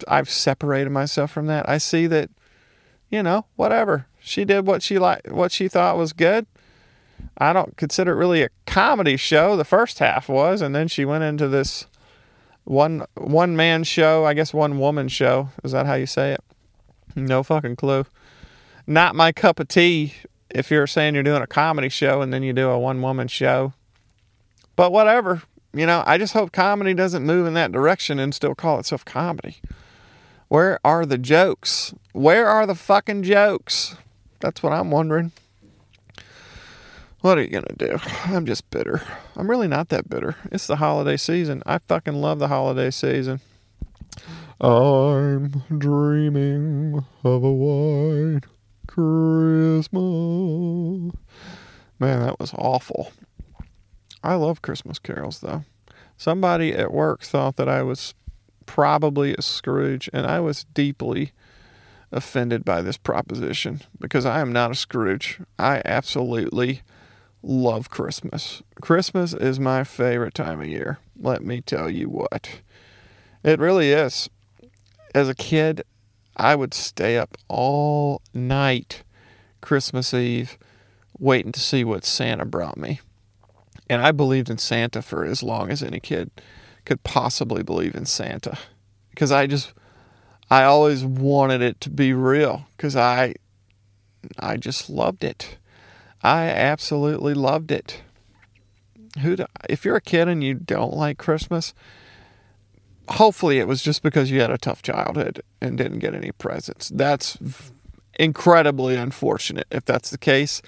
I've 0.07 0.31
separated 0.31 0.91
myself 0.91 1.31
from 1.31 1.47
that, 1.47 1.69
I 1.69 1.79
see 1.79 2.07
that, 2.07 2.31
you 3.11 3.23
know, 3.23 3.47
whatever 3.57 4.07
she 4.21 4.45
did, 4.45 4.67
what 4.67 4.83
she 4.83 4.99
like, 4.99 5.27
what 5.29 5.53
she 5.53 5.69
thought 5.69 5.97
was 5.97 6.13
good. 6.13 6.47
I 7.39 7.53
don't 7.53 7.77
consider 7.77 8.13
it 8.13 8.17
really 8.17 8.43
a 8.43 8.51
comedy 8.67 9.17
show. 9.17 9.57
The 9.57 9.65
first 9.65 9.99
half 9.99 10.29
was, 10.29 10.61
and 10.61 10.75
then 10.75 10.89
she 10.89 11.05
went 11.05 11.25
into 11.25 11.49
this 11.49 11.87
one 12.65 13.05
one 13.15 13.57
man 13.57 13.85
show, 13.85 14.25
I 14.25 14.35
guess 14.35 14.53
one 14.53 14.79
woman 14.79 15.09
show. 15.09 15.51
Is 15.65 15.73
that 15.73 15.87
how 15.87 15.95
you 15.95 16.07
say 16.07 16.33
it? 16.33 16.45
No 17.15 17.43
fucking 17.43 17.77
clue. 17.77 18.05
Not 18.87 19.15
my 19.15 19.33
cup 19.33 19.59
of 19.59 19.69
tea 19.69 20.15
if 20.51 20.71
you're 20.71 20.87
saying 20.87 21.15
you're 21.15 21.23
doing 21.23 21.43
a 21.43 21.47
comedy 21.47 21.89
show 21.89 22.23
and 22.23 22.33
then 22.33 22.43
you 22.43 22.53
do 22.53 22.71
a 22.71 22.79
one 22.79 23.03
woman 23.03 23.29
show. 23.29 23.73
But 24.75 24.93
whatever, 24.93 25.43
you 25.73 25.87
know, 25.87 26.03
I 26.07 26.19
just 26.19 26.33
hope 26.33 26.53
comedy 26.53 26.95
doesn't 26.95 27.25
move 27.25 27.47
in 27.47 27.55
that 27.55 27.73
direction 27.73 28.19
and 28.19 28.35
still 28.35 28.55
call 28.55 28.79
itself 28.79 29.05
comedy. 29.05 29.57
Where 30.49 30.79
are 30.85 31.05
the 31.05 31.19
jokes? 31.19 31.93
Where 32.13 32.47
are 32.49 32.67
the 32.67 32.75
fucking 32.75 33.25
jokes? 33.25 33.97
That's 34.41 34.63
what 34.63 34.73
I'm 34.73 34.91
wondering. 34.91 35.33
What 37.21 37.39
are 37.39 37.43
you 37.43 37.49
going 37.49 37.65
to 37.65 37.75
do? 37.75 37.99
I'm 38.27 38.47
just 38.47 38.71
bitter. 38.71 39.03
I'm 39.35 39.51
really 39.51 39.67
not 39.67 39.89
that 39.89 40.09
bitter. 40.09 40.37
It's 40.53 40.67
the 40.67 40.77
holiday 40.77 41.17
season. 41.17 41.63
I 41.67 41.79
fucking 41.79 42.15
love 42.15 42.39
the 42.39 42.49
holiday 42.49 42.91
season. 42.91 43.41
I'm 44.61 45.63
dreaming 45.77 47.05
of 47.25 47.45
a 47.45 47.53
white 47.53 48.47
Christmas. 48.97 49.93
Man, 51.99 52.23
that 52.23 52.41
was 52.41 52.55
awful. 52.55 53.13
I 54.23 54.37
love 54.37 54.63
Christmas 54.63 54.99
carols, 54.99 55.41
though. 55.41 55.65
Somebody 56.17 56.73
at 56.73 56.95
work 56.95 57.21
thought 57.21 57.57
that 57.57 57.69
I 57.69 57.83
was 57.83 58.15
probably 58.65 59.35
a 59.35 59.43
Scrooge, 59.43 60.09
and 60.15 60.27
I 60.27 60.41
was 60.41 60.65
deeply 60.73 61.33
offended 62.11 62.65
by 62.65 62.81
this 62.81 62.97
proposition 62.97 63.83
because 64.01 64.25
I 64.25 64.41
am 64.41 64.51
not 64.51 64.71
a 64.71 64.75
Scrooge. 64.75 65.41
I 65.59 65.83
absolutely 65.85 66.81
love 67.43 67.91
Christmas. 67.91 68.63
Christmas 68.81 69.35
is 69.35 69.61
my 69.61 69.85
favorite 69.85 70.35
time 70.35 70.63
of 70.63 70.69
year. 70.69 71.01
Let 71.21 71.43
me 71.43 71.61
tell 71.61 71.91
you 71.91 72.09
what. 72.09 72.63
It 73.45 73.61
really 73.61 73.93
is. 73.93 74.31
As 75.15 75.29
a 75.29 75.35
kid, 75.35 75.83
I 76.37 76.55
would 76.55 76.75
stay 76.75 77.17
up 77.17 77.37
all 77.49 78.21
night 78.35 79.03
Christmas 79.63 80.13
Eve 80.13 80.59
waiting 81.19 81.53
to 81.53 81.61
see 81.61 81.83
what 81.83 82.05
Santa 82.05 82.45
brought 82.45 82.77
me. 82.77 83.01
And 83.89 84.03
I 84.03 84.13
believed 84.13 84.51
in 84.51 84.59
Santa 84.59 85.01
for 85.01 85.25
as 85.25 85.43
long 85.43 85.71
as 85.71 85.83
any 85.83 86.01
kid 86.01 86.31
could 86.85 87.03
possibly 87.03 87.63
believe 87.63 87.95
in 87.95 88.05
Santa. 88.05 88.59
Because 89.11 89.33
I 89.33 89.47
just, 89.47 89.73
I 90.51 90.65
always 90.65 91.05
wanted 91.05 91.63
it 91.63 91.81
to 91.83 91.91
be 91.91 92.13
real. 92.13 92.67
Because 92.77 92.97
I, 92.97 93.35
I 94.39 94.57
just 94.57 94.91
loved 94.91 95.25
it. 95.25 95.57
I 96.23 96.49
absolutely 96.49 97.35
loved 97.35 97.71
it. 97.71 98.03
Who, 99.21 99.37
if 99.71 99.85
you're 99.85 99.97
a 99.97 100.01
kid 100.03 100.29
and 100.29 100.45
you 100.45 100.53
don't 100.55 100.95
like 100.95 101.17
Christmas, 101.17 101.73
hopefully 103.11 103.59
it 103.59 103.69
was 103.69 103.83
just 103.83 104.03
because 104.03 104.31
you 104.31 104.41
had 104.41 104.51
a 104.51 104.59
tough 104.59 104.83
childhood 104.83 105.43
and 105.61 105.79
didn't 105.79 106.01
get 106.01 106.15
any 106.15 106.33
presents. 106.33 106.89
That's 106.89 107.39
incredibly 108.19 108.97
unfortunate 108.97 109.67
if 109.71 109.85
that's 109.85 110.11
the 110.11 110.19
case. 110.19 110.63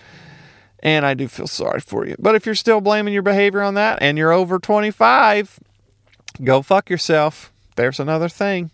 And 0.80 1.04
I 1.04 1.14
do 1.14 1.26
feel 1.26 1.48
sorry 1.48 1.80
for 1.80 2.06
you. 2.06 2.14
But 2.18 2.34
if 2.34 2.46
you're 2.46 2.54
still 2.54 2.80
blaming 2.80 3.12
your 3.12 3.22
behavior 3.22 3.62
on 3.62 3.74
that 3.74 3.98
and 4.00 4.16
you're 4.16 4.32
over 4.32 4.58
25, 4.58 5.58
go 6.44 6.62
fuck 6.62 6.88
yourself. 6.88 7.52
There's 7.76 7.98
another 7.98 8.28
thing. 8.28 8.70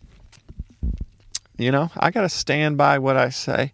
You 1.57 1.71
know, 1.71 1.91
I 1.97 2.11
got 2.11 2.23
to 2.23 2.29
stand 2.29 2.77
by 2.77 2.99
what 2.99 3.17
I 3.17 3.31
say. 3.31 3.73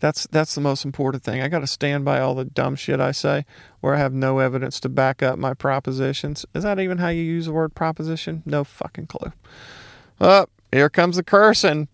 That's 0.00 0.26
that's 0.28 0.54
the 0.54 0.60
most 0.60 0.84
important 0.84 1.24
thing. 1.24 1.40
I 1.40 1.48
got 1.48 1.60
to 1.60 1.66
stand 1.66 2.04
by 2.04 2.20
all 2.20 2.34
the 2.34 2.44
dumb 2.44 2.76
shit 2.76 3.00
I 3.00 3.12
say 3.12 3.44
where 3.80 3.94
I 3.94 3.98
have 3.98 4.12
no 4.12 4.38
evidence 4.38 4.78
to 4.80 4.88
back 4.88 5.22
up 5.22 5.38
my 5.38 5.54
propositions. 5.54 6.46
Is 6.54 6.62
that 6.62 6.78
even 6.78 6.98
how 6.98 7.08
you 7.08 7.22
use 7.22 7.46
the 7.46 7.52
word 7.52 7.74
proposition? 7.74 8.42
No 8.46 8.62
fucking 8.62 9.06
clue. 9.06 9.32
Up, 10.20 10.50
oh, 10.50 10.76
here 10.76 10.88
comes 10.88 11.16
the 11.16 11.24
cursing. 11.24 11.88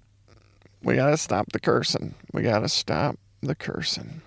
We 0.82 0.96
got 0.96 1.10
to 1.10 1.16
stop 1.16 1.52
the 1.52 1.60
cursing. 1.60 2.14
We 2.32 2.42
got 2.42 2.60
to 2.60 2.68
stop 2.68 3.16
the 3.40 3.54
cursing. 3.54 4.20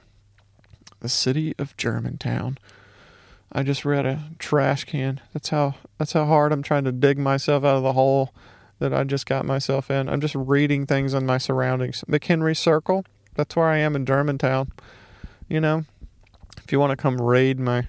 The 0.99 1.09
city 1.09 1.53
of 1.59 1.77
Germantown. 1.77 2.57
I 3.51 3.61
just 3.61 3.85
read 3.85 4.05
a 4.05 4.23
trash 4.39 4.85
can. 4.85 5.21
That's 5.33 5.49
how 5.49 5.75
that's 5.99 6.13
how 6.13 6.25
hard 6.25 6.51
I'm 6.51 6.63
trying 6.63 6.83
to 6.85 6.91
dig 6.91 7.19
myself 7.19 7.63
out 7.63 7.77
of 7.77 7.83
the 7.83 7.93
hole 7.93 8.33
that 8.79 8.93
I 8.93 9.03
just 9.03 9.25
got 9.25 9.45
myself 9.45 9.89
in. 9.91 10.09
I'm 10.09 10.21
just 10.21 10.35
reading 10.35 10.85
things 10.85 11.13
on 11.13 11.25
my 11.25 11.37
surroundings. 11.37 12.03
McHenry 12.09 12.57
Circle 12.57 13.05
That's 13.37 13.55
where 13.55 13.67
I 13.67 13.77
am 13.77 13.95
in 13.95 14.05
Germantown. 14.05 14.71
You 15.47 15.61
know, 15.61 15.85
if 16.63 16.71
you 16.71 16.79
want 16.79 16.89
to 16.89 16.97
come 16.97 17.21
raid 17.21 17.59
my 17.59 17.87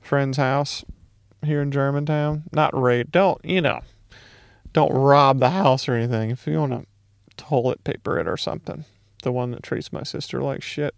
friend's 0.00 0.36
house 0.36 0.84
here 1.42 1.62
in 1.62 1.72
Germantown, 1.72 2.44
not 2.52 2.78
raid, 2.78 3.10
don't, 3.10 3.42
you 3.42 3.62
know, 3.62 3.80
don't 4.74 4.92
rob 4.92 5.40
the 5.40 5.50
house 5.50 5.88
or 5.88 5.94
anything. 5.94 6.30
If 6.30 6.46
you 6.46 6.58
want 6.58 6.72
to 6.72 6.86
toilet 7.36 7.82
paper 7.82 8.18
it 8.18 8.28
or 8.28 8.36
something, 8.36 8.84
the 9.22 9.32
one 9.32 9.50
that 9.52 9.62
treats 9.62 9.90
my 9.90 10.02
sister 10.02 10.42
like 10.42 10.62
shit, 10.62 10.94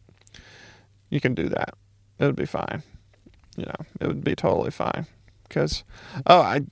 you 1.09 1.21
can 1.21 1.35
do 1.35 1.49
that. 1.49 1.75
It 2.19 2.27
would 2.27 2.37
be 2.37 2.45
fine. 2.45 2.83
You 3.57 3.67
know, 3.67 3.87
it 4.01 4.09
would 4.09 4.25
be 4.25 4.35
totally 4.35 4.73
fine. 4.73 5.07
Because, 5.49 5.85
oh, 6.27 6.41
I, 6.41 6.63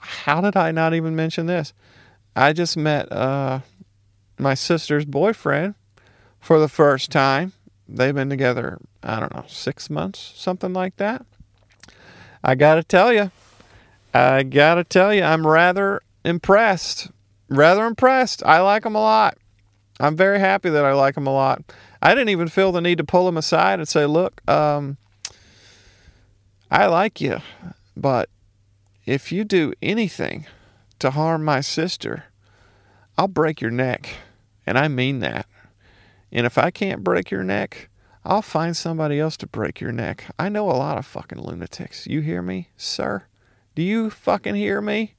how 0.00 0.40
did 0.40 0.56
I 0.56 0.70
not 0.70 0.94
even 0.94 1.16
mention 1.16 1.46
this? 1.46 1.72
I 2.36 2.52
just 2.52 2.76
met 2.76 3.10
uh, 3.10 3.60
my 4.38 4.54
sister's 4.54 5.04
boyfriend 5.04 5.74
for 6.42 6.58
the 6.58 6.68
first 6.68 7.10
time. 7.10 7.52
They've 7.88 8.14
been 8.14 8.28
together, 8.28 8.78
I 9.02 9.20
don't 9.20 9.34
know, 9.34 9.44
six 9.48 9.88
months, 9.88 10.32
something 10.36 10.74
like 10.74 10.96
that. 10.96 11.24
I 12.44 12.54
got 12.54 12.74
to 12.74 12.82
tell 12.82 13.12
you, 13.12 13.30
I 14.12 14.42
got 14.42 14.74
to 14.74 14.84
tell 14.84 15.14
you, 15.14 15.22
I'm 15.22 15.46
rather 15.46 16.02
impressed. 16.24 17.10
Rather 17.48 17.86
impressed. 17.86 18.42
I 18.44 18.60
like 18.60 18.84
him 18.84 18.94
a 18.94 19.00
lot. 19.00 19.38
I'm 20.00 20.16
very 20.16 20.40
happy 20.40 20.68
that 20.68 20.84
I 20.84 20.92
like 20.92 21.16
him 21.16 21.26
a 21.26 21.32
lot. 21.32 21.62
I 22.02 22.14
didn't 22.14 22.30
even 22.30 22.48
feel 22.48 22.72
the 22.72 22.80
need 22.80 22.98
to 22.98 23.04
pull 23.04 23.28
him 23.28 23.36
aside 23.36 23.78
and 23.78 23.88
say, 23.88 24.06
look, 24.06 24.46
um, 24.50 24.96
I 26.70 26.86
like 26.86 27.20
you, 27.20 27.40
but 27.96 28.28
if 29.06 29.30
you 29.30 29.44
do 29.44 29.74
anything 29.80 30.46
to 30.98 31.10
harm 31.10 31.44
my 31.44 31.60
sister, 31.60 32.24
I'll 33.16 33.28
break 33.28 33.60
your 33.60 33.70
neck. 33.70 34.08
And 34.66 34.78
I 34.78 34.88
mean 34.88 35.20
that. 35.20 35.46
And 36.32 36.46
if 36.46 36.56
I 36.56 36.70
can't 36.70 37.04
break 37.04 37.30
your 37.30 37.44
neck, 37.44 37.90
I'll 38.24 38.42
find 38.42 38.76
somebody 38.76 39.20
else 39.20 39.36
to 39.38 39.46
break 39.46 39.80
your 39.80 39.92
neck. 39.92 40.24
I 40.38 40.48
know 40.48 40.70
a 40.70 40.72
lot 40.72 40.96
of 40.96 41.04
fucking 41.04 41.40
lunatics. 41.40 42.06
You 42.06 42.20
hear 42.20 42.40
me, 42.40 42.68
sir? 42.76 43.24
Do 43.74 43.82
you 43.82 44.10
fucking 44.10 44.54
hear 44.54 44.80
me? 44.80 45.14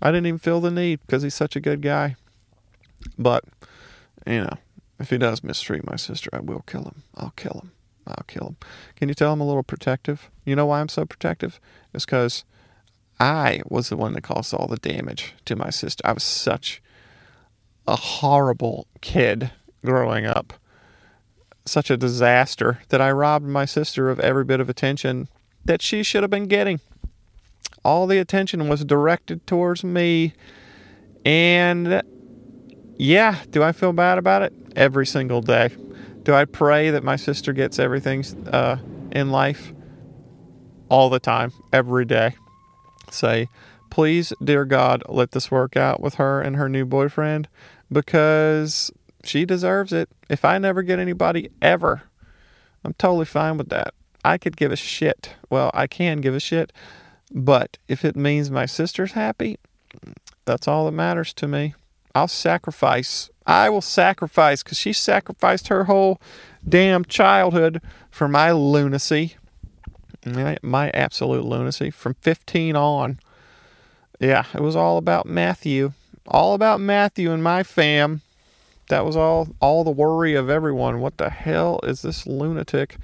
I 0.00 0.12
didn't 0.12 0.26
even 0.26 0.38
feel 0.38 0.60
the 0.60 0.70
need 0.70 1.00
because 1.00 1.22
he's 1.22 1.34
such 1.34 1.56
a 1.56 1.60
good 1.60 1.82
guy. 1.82 2.16
But, 3.18 3.44
you 4.26 4.42
know, 4.42 4.58
if 5.00 5.10
he 5.10 5.18
does 5.18 5.42
mistreat 5.42 5.84
my 5.84 5.96
sister, 5.96 6.30
I 6.32 6.40
will 6.40 6.62
kill 6.66 6.84
him. 6.84 7.02
I'll 7.16 7.32
kill 7.36 7.60
him. 7.62 7.72
I'll 8.06 8.24
kill 8.26 8.48
him. 8.48 8.56
Can 8.96 9.08
you 9.08 9.14
tell 9.14 9.32
I'm 9.32 9.40
a 9.40 9.46
little 9.46 9.62
protective? 9.62 10.30
You 10.44 10.56
know 10.56 10.66
why 10.66 10.80
I'm 10.80 10.88
so 10.88 11.04
protective? 11.04 11.60
It's 11.92 12.04
because 12.04 12.44
I 13.18 13.62
was 13.66 13.88
the 13.88 13.96
one 13.96 14.12
that 14.12 14.22
caused 14.22 14.54
all 14.54 14.68
the 14.68 14.76
damage 14.76 15.34
to 15.46 15.56
my 15.56 15.70
sister. 15.70 16.06
I 16.06 16.12
was 16.12 16.22
such 16.22 16.80
a 17.86 17.96
horrible 17.96 18.86
kid 19.00 19.52
growing 19.84 20.26
up, 20.26 20.54
such 21.64 21.90
a 21.90 21.96
disaster 21.96 22.80
that 22.88 23.00
I 23.00 23.10
robbed 23.10 23.46
my 23.46 23.64
sister 23.64 24.10
of 24.10 24.20
every 24.20 24.44
bit 24.44 24.60
of 24.60 24.68
attention 24.68 25.28
that 25.64 25.82
she 25.82 26.02
should 26.02 26.22
have 26.22 26.30
been 26.30 26.46
getting. 26.46 26.80
All 27.84 28.06
the 28.06 28.18
attention 28.18 28.68
was 28.68 28.84
directed 28.84 29.46
towards 29.46 29.84
me. 29.84 30.34
And 31.24 32.02
yeah, 32.96 33.42
do 33.50 33.62
I 33.62 33.72
feel 33.72 33.92
bad 33.92 34.18
about 34.18 34.42
it? 34.42 34.52
Every 34.74 35.06
single 35.06 35.40
day. 35.40 35.70
Do 36.22 36.34
I 36.34 36.44
pray 36.44 36.90
that 36.90 37.04
my 37.04 37.16
sister 37.16 37.52
gets 37.52 37.78
everything 37.78 38.24
uh, 38.52 38.78
in 39.12 39.30
life? 39.30 39.72
All 40.88 41.10
the 41.10 41.20
time, 41.20 41.52
every 41.72 42.04
day. 42.04 42.34
Say, 43.10 43.48
please, 43.90 44.32
dear 44.42 44.64
God, 44.64 45.02
let 45.08 45.32
this 45.32 45.50
work 45.50 45.76
out 45.76 46.00
with 46.00 46.14
her 46.14 46.40
and 46.40 46.56
her 46.56 46.68
new 46.68 46.84
boyfriend 46.84 47.48
because 47.90 48.90
she 49.24 49.44
deserves 49.44 49.92
it. 49.92 50.08
If 50.28 50.44
I 50.44 50.58
never 50.58 50.82
get 50.82 50.98
anybody 50.98 51.50
ever, 51.60 52.02
I'm 52.84 52.94
totally 52.94 53.24
fine 53.24 53.58
with 53.58 53.68
that. 53.70 53.94
I 54.24 54.38
could 54.38 54.56
give 54.56 54.72
a 54.72 54.76
shit. 54.76 55.34
Well, 55.50 55.70
I 55.74 55.86
can 55.86 56.20
give 56.20 56.34
a 56.34 56.40
shit, 56.40 56.72
but 57.32 57.78
if 57.88 58.04
it 58.04 58.16
means 58.16 58.50
my 58.50 58.66
sister's 58.66 59.12
happy, 59.12 59.58
that's 60.44 60.68
all 60.68 60.86
that 60.86 60.92
matters 60.92 61.32
to 61.34 61.48
me. 61.48 61.74
I'll 62.14 62.28
sacrifice 62.28 63.30
I 63.48 63.70
will 63.70 63.80
sacrifice 63.80 64.62
because 64.62 64.76
she 64.76 64.92
sacrificed 64.92 65.68
her 65.68 65.84
whole 65.84 66.20
damn 66.68 67.02
childhood 67.06 67.80
for 68.10 68.28
my 68.28 68.52
lunacy, 68.52 69.36
my, 70.26 70.58
my 70.62 70.90
absolute 70.90 71.46
lunacy 71.46 71.90
from 71.90 72.12
15 72.20 72.76
on. 72.76 73.18
Yeah, 74.20 74.44
it 74.52 74.60
was 74.60 74.76
all 74.76 74.98
about 74.98 75.24
Matthew, 75.24 75.92
all 76.26 76.52
about 76.52 76.78
Matthew 76.78 77.32
and 77.32 77.42
my 77.42 77.62
fam. 77.62 78.20
That 78.88 79.04
was 79.04 79.16
all 79.16 79.48
all 79.60 79.84
the 79.84 79.90
worry 79.90 80.34
of 80.34 80.48
everyone. 80.48 81.00
What 81.00 81.18
the 81.18 81.30
hell 81.30 81.80
is 81.82 82.02
this 82.02 82.26
lunatic 82.26 82.96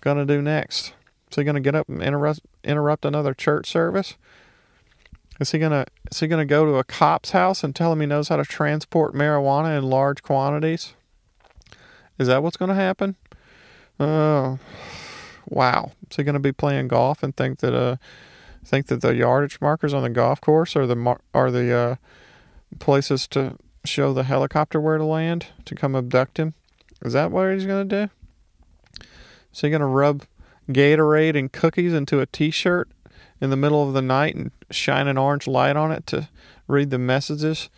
gonna 0.00 0.24
do 0.24 0.40
next? 0.40 0.94
Is 1.30 1.36
he 1.36 1.44
gonna 1.44 1.60
get 1.60 1.74
up 1.74 1.88
and 1.88 2.02
interrupt 2.02 2.40
interrupt 2.64 3.04
another 3.04 3.34
church 3.34 3.68
service? 3.68 4.16
Is 5.38 5.52
he 5.52 5.58
gonna 5.58 5.86
is 6.10 6.20
he 6.20 6.26
gonna 6.26 6.44
go 6.44 6.64
to 6.64 6.76
a 6.76 6.84
cop's 6.84 7.30
house 7.30 7.62
and 7.62 7.74
tell 7.74 7.92
him 7.92 8.00
he 8.00 8.06
knows 8.06 8.28
how 8.28 8.36
to 8.36 8.44
transport 8.44 9.14
marijuana 9.14 9.76
in 9.76 9.84
large 9.84 10.22
quantities? 10.22 10.94
Is 12.18 12.28
that 12.28 12.42
what's 12.42 12.56
gonna 12.56 12.74
happen? 12.74 13.16
Oh, 13.98 14.58
wow. 15.46 15.92
Is 16.10 16.16
he 16.16 16.22
gonna 16.22 16.40
be 16.40 16.52
playing 16.52 16.88
golf 16.88 17.22
and 17.22 17.36
think 17.36 17.58
that 17.60 17.74
uh 17.74 17.96
think 18.64 18.86
that 18.86 19.00
the 19.00 19.14
yardage 19.14 19.60
markers 19.60 19.94
on 19.94 20.02
the 20.02 20.10
golf 20.10 20.40
course 20.40 20.76
are 20.76 20.86
the 20.86 20.96
mar- 20.96 21.20
are 21.34 21.50
the 21.50 21.72
uh, 21.72 21.96
places 22.78 23.26
to 23.28 23.56
show 23.84 24.12
the 24.12 24.24
helicopter 24.24 24.80
where 24.80 24.98
to 24.98 25.04
land 25.04 25.46
to 25.64 25.74
come 25.74 25.94
abduct 25.94 26.38
him? 26.38 26.54
Is 27.02 27.12
that 27.14 27.30
what 27.30 27.52
he's 27.52 27.66
gonna 27.66 27.84
do? 27.84 28.08
Is 29.52 29.60
he 29.60 29.70
gonna 29.70 29.86
rub 29.86 30.24
Gatorade 30.68 31.38
and 31.38 31.52
cookies 31.52 31.92
into 31.92 32.20
a 32.20 32.26
T-shirt 32.26 32.88
in 33.40 33.50
the 33.50 33.56
middle 33.56 33.86
of 33.86 33.94
the 33.94 34.02
night 34.02 34.34
and 34.34 34.50
shine 34.70 35.08
an 35.08 35.18
orange 35.18 35.46
light 35.46 35.76
on 35.76 35.90
it 35.90 36.06
to 36.08 36.28
read 36.68 36.90
the 36.90 36.98
messages 36.98 37.68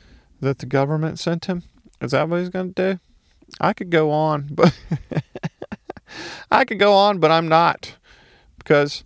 that 0.40 0.58
the 0.58 0.66
government 0.66 1.18
sent 1.18 1.46
him? 1.46 1.62
Is 2.00 2.10
that 2.10 2.28
what 2.28 2.40
he's 2.40 2.48
going 2.48 2.74
to 2.74 2.94
do? 2.94 3.00
I 3.60 3.72
could 3.72 3.90
go 3.90 4.10
on, 4.10 4.48
but 4.50 4.76
I 6.50 6.64
could 6.64 6.78
go 6.78 6.92
on, 6.92 7.18
but 7.18 7.30
I'm 7.30 7.48
not 7.48 7.94
because 8.58 9.04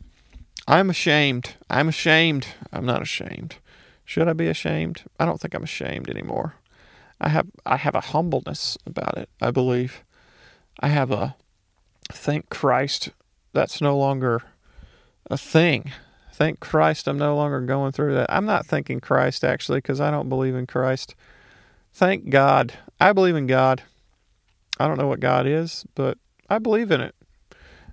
I'm 0.66 0.90
ashamed. 0.90 1.54
I'm 1.70 1.88
ashamed. 1.88 2.48
I'm 2.72 2.86
not 2.86 3.02
ashamed. 3.02 3.56
Should 4.04 4.28
I 4.28 4.32
be 4.32 4.48
ashamed? 4.48 5.04
I 5.18 5.26
don't 5.26 5.40
think 5.40 5.54
I'm 5.54 5.64
ashamed 5.64 6.08
anymore. 6.08 6.54
I 7.20 7.28
have 7.30 7.46
I 7.64 7.76
have 7.76 7.94
a 7.94 8.00
humbleness 8.00 8.76
about 8.86 9.16
it, 9.16 9.28
I 9.40 9.50
believe. 9.50 10.04
I 10.80 10.88
have 10.88 11.10
a 11.10 11.36
thank 12.12 12.50
Christ 12.50 13.10
that's 13.52 13.80
no 13.80 13.96
longer 13.96 14.42
a 15.30 15.38
thing. 15.38 15.92
Thank 16.32 16.60
Christ 16.60 17.08
I'm 17.08 17.18
no 17.18 17.34
longer 17.34 17.60
going 17.60 17.92
through 17.92 18.14
that. 18.14 18.30
I'm 18.30 18.44
not 18.44 18.66
thanking 18.66 19.00
Christ 19.00 19.44
actually 19.44 19.78
because 19.78 20.00
I 20.00 20.10
don't 20.10 20.28
believe 20.28 20.54
in 20.54 20.66
Christ. 20.66 21.14
Thank 21.94 22.28
God. 22.28 22.74
I 23.00 23.12
believe 23.12 23.36
in 23.36 23.46
God. 23.46 23.82
I 24.78 24.86
don't 24.86 24.98
know 24.98 25.06
what 25.06 25.20
God 25.20 25.46
is, 25.46 25.86
but 25.94 26.18
I 26.50 26.58
believe 26.58 26.90
in 26.90 27.00
it. 27.00 27.14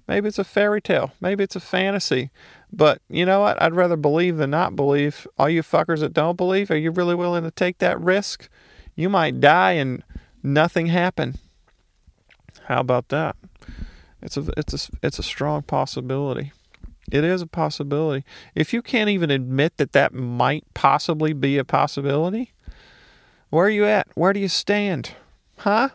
Maybe 0.08 0.28
it's 0.28 0.40
a 0.40 0.44
fairy 0.44 0.82
tale. 0.82 1.14
Maybe 1.22 1.44
it's 1.44 1.56
a 1.56 1.62
fantasy. 1.62 2.30
But 2.72 3.02
you 3.10 3.26
know 3.26 3.40
what? 3.40 3.62
I'd 3.62 3.76
rather 3.76 3.96
believe 3.96 4.38
than 4.38 4.50
not 4.50 4.76
believe. 4.76 5.26
All 5.38 5.48
you 5.48 5.64
fuckers 5.64 6.02
that 6.02 6.14
don't 6.14 6.36
believe, 6.36 6.70
are 6.70 6.76
you 6.76 6.92
really 6.92 7.16
willing 7.16 7.44
to 7.44 7.52
take 7.52 7.78
that 7.78 8.00
risk? 8.02 8.50
You 8.96 9.10
might 9.10 9.40
die 9.40 9.74
and 9.74 10.04
nothing 10.42 10.88
happen. 10.88 11.36
How 12.66 12.80
about 12.80 13.10
that? 13.10 13.36
It's 14.22 14.38
a 14.38 14.46
it's 14.56 14.74
a 14.74 14.92
it's 15.02 15.20
a 15.20 15.24
strong 15.24 15.64
possibility. 15.64 16.52
It 17.12 17.24
is 17.24 17.42
a 17.42 17.48
possibility. 17.48 18.26
If 18.56 18.74
you 18.74 18.82
can't 18.82 19.10
even 19.10 19.30
admit 19.30 19.78
that 19.78 19.92
that 19.92 20.14
might 20.14 20.64
possibly 20.74 21.34
be 21.34 21.58
a 21.58 21.66
possibility, 21.66 22.54
where 23.50 23.66
are 23.66 23.70
you 23.70 23.86
at? 23.86 24.08
Where 24.16 24.32
do 24.32 24.40
you 24.40 24.48
stand? 24.48 25.12
Huh? 25.58 25.90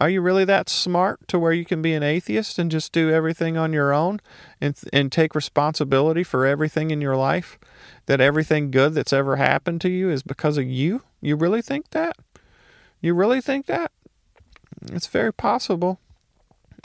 Are 0.00 0.08
you 0.08 0.20
really 0.20 0.44
that 0.46 0.68
smart 0.68 1.28
to 1.28 1.38
where 1.38 1.52
you 1.52 1.64
can 1.64 1.82
be 1.82 1.92
an 1.92 2.02
atheist 2.02 2.58
and 2.58 2.70
just 2.70 2.92
do 2.92 3.10
everything 3.10 3.56
on 3.56 3.72
your 3.72 3.92
own 3.92 4.20
and 4.62 4.78
and 4.92 5.10
take 5.10 5.34
responsibility 5.34 6.22
for 6.22 6.46
everything 6.46 6.90
in 6.90 7.00
your 7.00 7.16
life? 7.16 7.58
That 8.06 8.20
everything 8.20 8.70
good 8.70 8.94
that's 8.94 9.12
ever 9.12 9.36
happened 9.36 9.80
to 9.82 9.90
you 9.90 10.08
is 10.08 10.22
because 10.22 10.56
of 10.56 10.64
you? 10.66 11.02
You 11.20 11.36
really 11.36 11.60
think 11.60 11.90
that? 11.90 12.16
You 13.00 13.14
really 13.14 13.40
think 13.40 13.66
that? 13.66 13.90
It's 14.90 15.08
very 15.08 15.32
possible. 15.32 15.98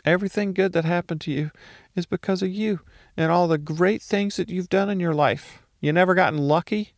Everything 0.04 0.54
good 0.54 0.74
that 0.74 0.86
happened 0.86 1.22
to 1.22 1.32
you 1.32 1.52
is 1.96 2.06
because 2.06 2.42
of 2.42 2.50
you 2.50 2.82
and 3.16 3.32
all 3.32 3.48
the 3.48 3.58
great 3.58 4.02
things 4.02 4.38
that 4.38 4.50
you've 4.50 4.70
done 4.70 4.90
in 4.90 5.00
your 5.00 5.14
life. 5.14 5.64
You 5.80 5.94
never 5.94 6.16
gotten 6.16 6.40
lucky? 6.40 6.94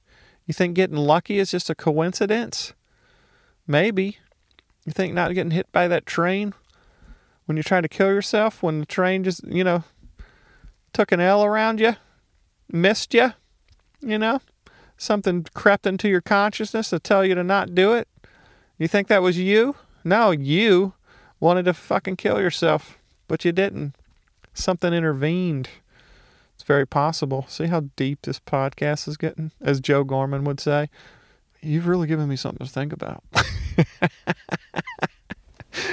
You 0.45 0.53
think 0.53 0.75
getting 0.75 0.97
lucky 0.97 1.39
is 1.39 1.51
just 1.51 1.69
a 1.69 1.75
coincidence? 1.75 2.73
Maybe. 3.67 4.17
You 4.85 4.93
think 4.93 5.13
not 5.13 5.33
getting 5.33 5.51
hit 5.51 5.71
by 5.71 5.87
that 5.87 6.05
train 6.05 6.53
when 7.45 7.57
you're 7.57 7.63
trying 7.63 7.81
to 7.81 7.89
kill 7.89 8.07
yourself, 8.07 8.61
when 8.61 8.79
the 8.79 8.85
train 8.85 9.23
just, 9.23 9.43
you 9.47 9.63
know, 9.63 9.83
took 10.93 11.11
an 11.11 11.19
L 11.19 11.43
around 11.43 11.79
you, 11.79 11.95
missed 12.71 13.13
you, 13.13 13.33
you 14.01 14.17
know, 14.17 14.41
something 14.97 15.45
crept 15.53 15.87
into 15.87 16.09
your 16.09 16.21
consciousness 16.21 16.89
to 16.89 16.99
tell 16.99 17.25
you 17.25 17.35
to 17.35 17.43
not 17.43 17.73
do 17.73 17.93
it? 17.93 18.07
You 18.77 18.87
think 18.87 19.07
that 19.07 19.21
was 19.21 19.37
you? 19.37 19.75
No, 20.03 20.31
you 20.31 20.93
wanted 21.39 21.63
to 21.65 21.73
fucking 21.73 22.15
kill 22.15 22.39
yourself, 22.39 22.97
but 23.27 23.43
you 23.45 23.51
didn't. 23.51 23.95
Something 24.53 24.93
intervened. 24.93 25.69
It's 26.55 26.63
very 26.63 26.87
possible. 26.87 27.45
See 27.47 27.67
how 27.67 27.85
deep 27.95 28.23
this 28.23 28.39
podcast 28.39 29.07
is 29.07 29.17
getting, 29.17 29.51
as 29.61 29.79
Joe 29.79 30.03
Gorman 30.03 30.43
would 30.43 30.59
say. 30.59 30.89
You've 31.61 31.87
really 31.87 32.07
given 32.07 32.27
me 32.27 32.35
something 32.35 32.65
to 32.65 32.71
think 32.71 32.93
about. 32.93 33.23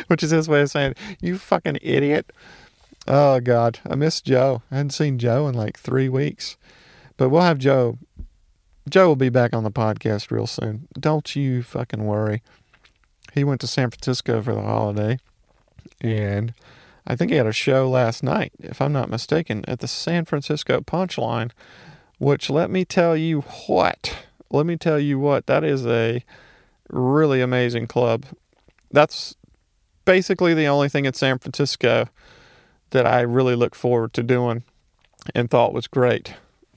Which 0.07 0.23
is 0.23 0.31
his 0.31 0.49
way 0.49 0.63
of 0.63 0.71
saying, 0.71 0.95
you 1.21 1.39
fucking 1.39 1.79
idiot. 1.83 2.33
Oh, 3.09 3.41
God. 3.41 3.81
I 3.89 3.95
miss 3.95 4.21
Joe. 4.21 4.63
I 4.71 4.77
hadn't 4.77 4.91
seen 4.91 5.19
Joe 5.19 5.49
in 5.49 5.55
like 5.55 5.79
three 5.79 6.09
weeks. 6.09 6.57
But 7.17 7.29
we'll 7.31 7.43
have 7.43 7.59
Joe. 7.59 7.99
Joe 8.89 9.09
will 9.09 9.17
be 9.17 9.29
back 9.29 9.55
on 9.55 9.65
the 9.65 9.71
podcast 9.71 10.31
real 10.31 10.47
soon. 10.47 10.89
Don't 10.99 11.35
you 11.35 11.63
fucking 11.63 12.05
worry. 12.05 12.43
He 13.33 13.45
went 13.45 13.61
to 13.63 13.67
San 13.67 13.91
Francisco 13.91 14.43
for 14.43 14.55
the 14.55 14.63
holiday. 14.63 15.19
And 16.01 16.55
I 17.07 17.17
think 17.17 17.31
he 17.31 17.37
had 17.37 17.47
a 17.47 17.53
show 17.53 17.89
last 17.89 18.23
night, 18.23 18.53
if 18.61 18.81
I'm 18.81 18.93
not 18.93 19.09
mistaken, 19.09 19.65
at 19.67 19.81
the 19.81 19.89
San 19.89 20.25
Francisco 20.25 20.81
Punchline, 20.81 21.51
which 22.19 22.51
let 22.51 22.71
me 22.71 22.85
tell 22.85 23.17
you 23.17 23.41
what 23.67 24.17
let 24.51 24.67
me 24.67 24.77
tell 24.77 24.99
you 24.99 25.19
what, 25.19 25.47
that 25.47 25.65
is 25.65 25.87
a 25.87 26.23
really 26.91 27.41
amazing 27.41 27.87
club. 27.87 28.27
That's 28.91 29.35
basically 30.05 30.55
the 30.55 30.67
only 30.67 30.89
thing 30.89 31.05
in 31.05 31.15
San 31.15 31.39
Francisco 31.39 32.09
that 32.91 33.07
I 33.07 33.21
really 33.21 33.55
look 33.55 33.75
forward 33.75 34.13
to 34.15 34.23
doing 34.23 34.65
and 35.35 35.51
thought 35.51 35.73
was 35.73 35.87
great. 35.87 36.35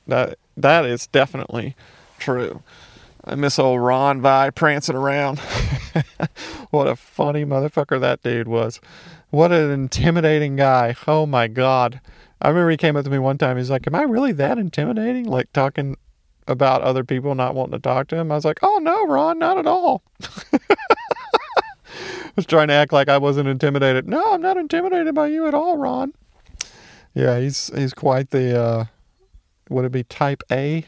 That 0.07 0.38
that 0.57 0.86
is 0.86 1.07
definitely 1.07 1.76
true. 2.18 2.64
I 3.24 3.36
miss 3.36 3.60
old 3.60 3.82
Ron 3.82 4.22
Vigh 4.22 4.55
prancing 4.55 4.95
around. 4.95 5.39
what 6.72 6.88
a 6.88 6.95
funny 6.95 7.45
motherfucker 7.45 7.99
that 7.99 8.24
dude 8.24 8.47
was. 8.47 8.80
What 9.30 9.51
an 9.51 9.70
intimidating 9.70 10.55
guy. 10.55 10.95
Oh 11.05 11.26
my 11.26 11.47
god. 11.47 12.01
I 12.41 12.47
remember 12.47 12.72
he 12.72 12.78
came 12.78 12.95
up 12.95 13.03
to 13.03 13.12
me 13.12 13.20
one 13.20 13.38
time. 13.38 13.57
He's 13.57 13.70
like, 13.70 13.86
Am 13.86 13.95
I 13.95 14.03
really 14.03 14.32
that 14.34 14.57
intimidating? 14.57 15.26
Like 15.26 15.51
talking 15.53 15.97
about 16.49 16.82
other 16.82 17.03
people 17.03 17.36
not 17.36 17.55
wanting 17.55 17.74
to 17.74 17.80
talk 17.80 18.07
to 18.07 18.18
him. 18.18 18.32
I 18.32 18.36
was 18.36 18.45
like, 18.45 18.60
oh 18.64 18.80
no, 18.82 19.05
Ron, 19.05 19.39
not 19.39 19.57
at 19.57 19.68
all. 19.68 20.01
Was 22.39 22.45
trying 22.45 22.69
to 22.69 22.73
act 22.73 22.93
like 22.93 23.09
I 23.09 23.17
wasn't 23.17 23.49
intimidated. 23.49 24.07
No, 24.07 24.31
I'm 24.31 24.41
not 24.41 24.55
intimidated 24.55 25.13
by 25.13 25.27
you 25.27 25.45
at 25.45 25.53
all, 25.53 25.75
Ron. 25.75 26.13
Yeah, 27.13 27.37
he's 27.37 27.69
he's 27.75 27.93
quite 27.93 28.29
the 28.29 28.57
uh, 28.57 28.85
would 29.69 29.83
it 29.83 29.91
be 29.91 30.05
type 30.05 30.41
A? 30.49 30.85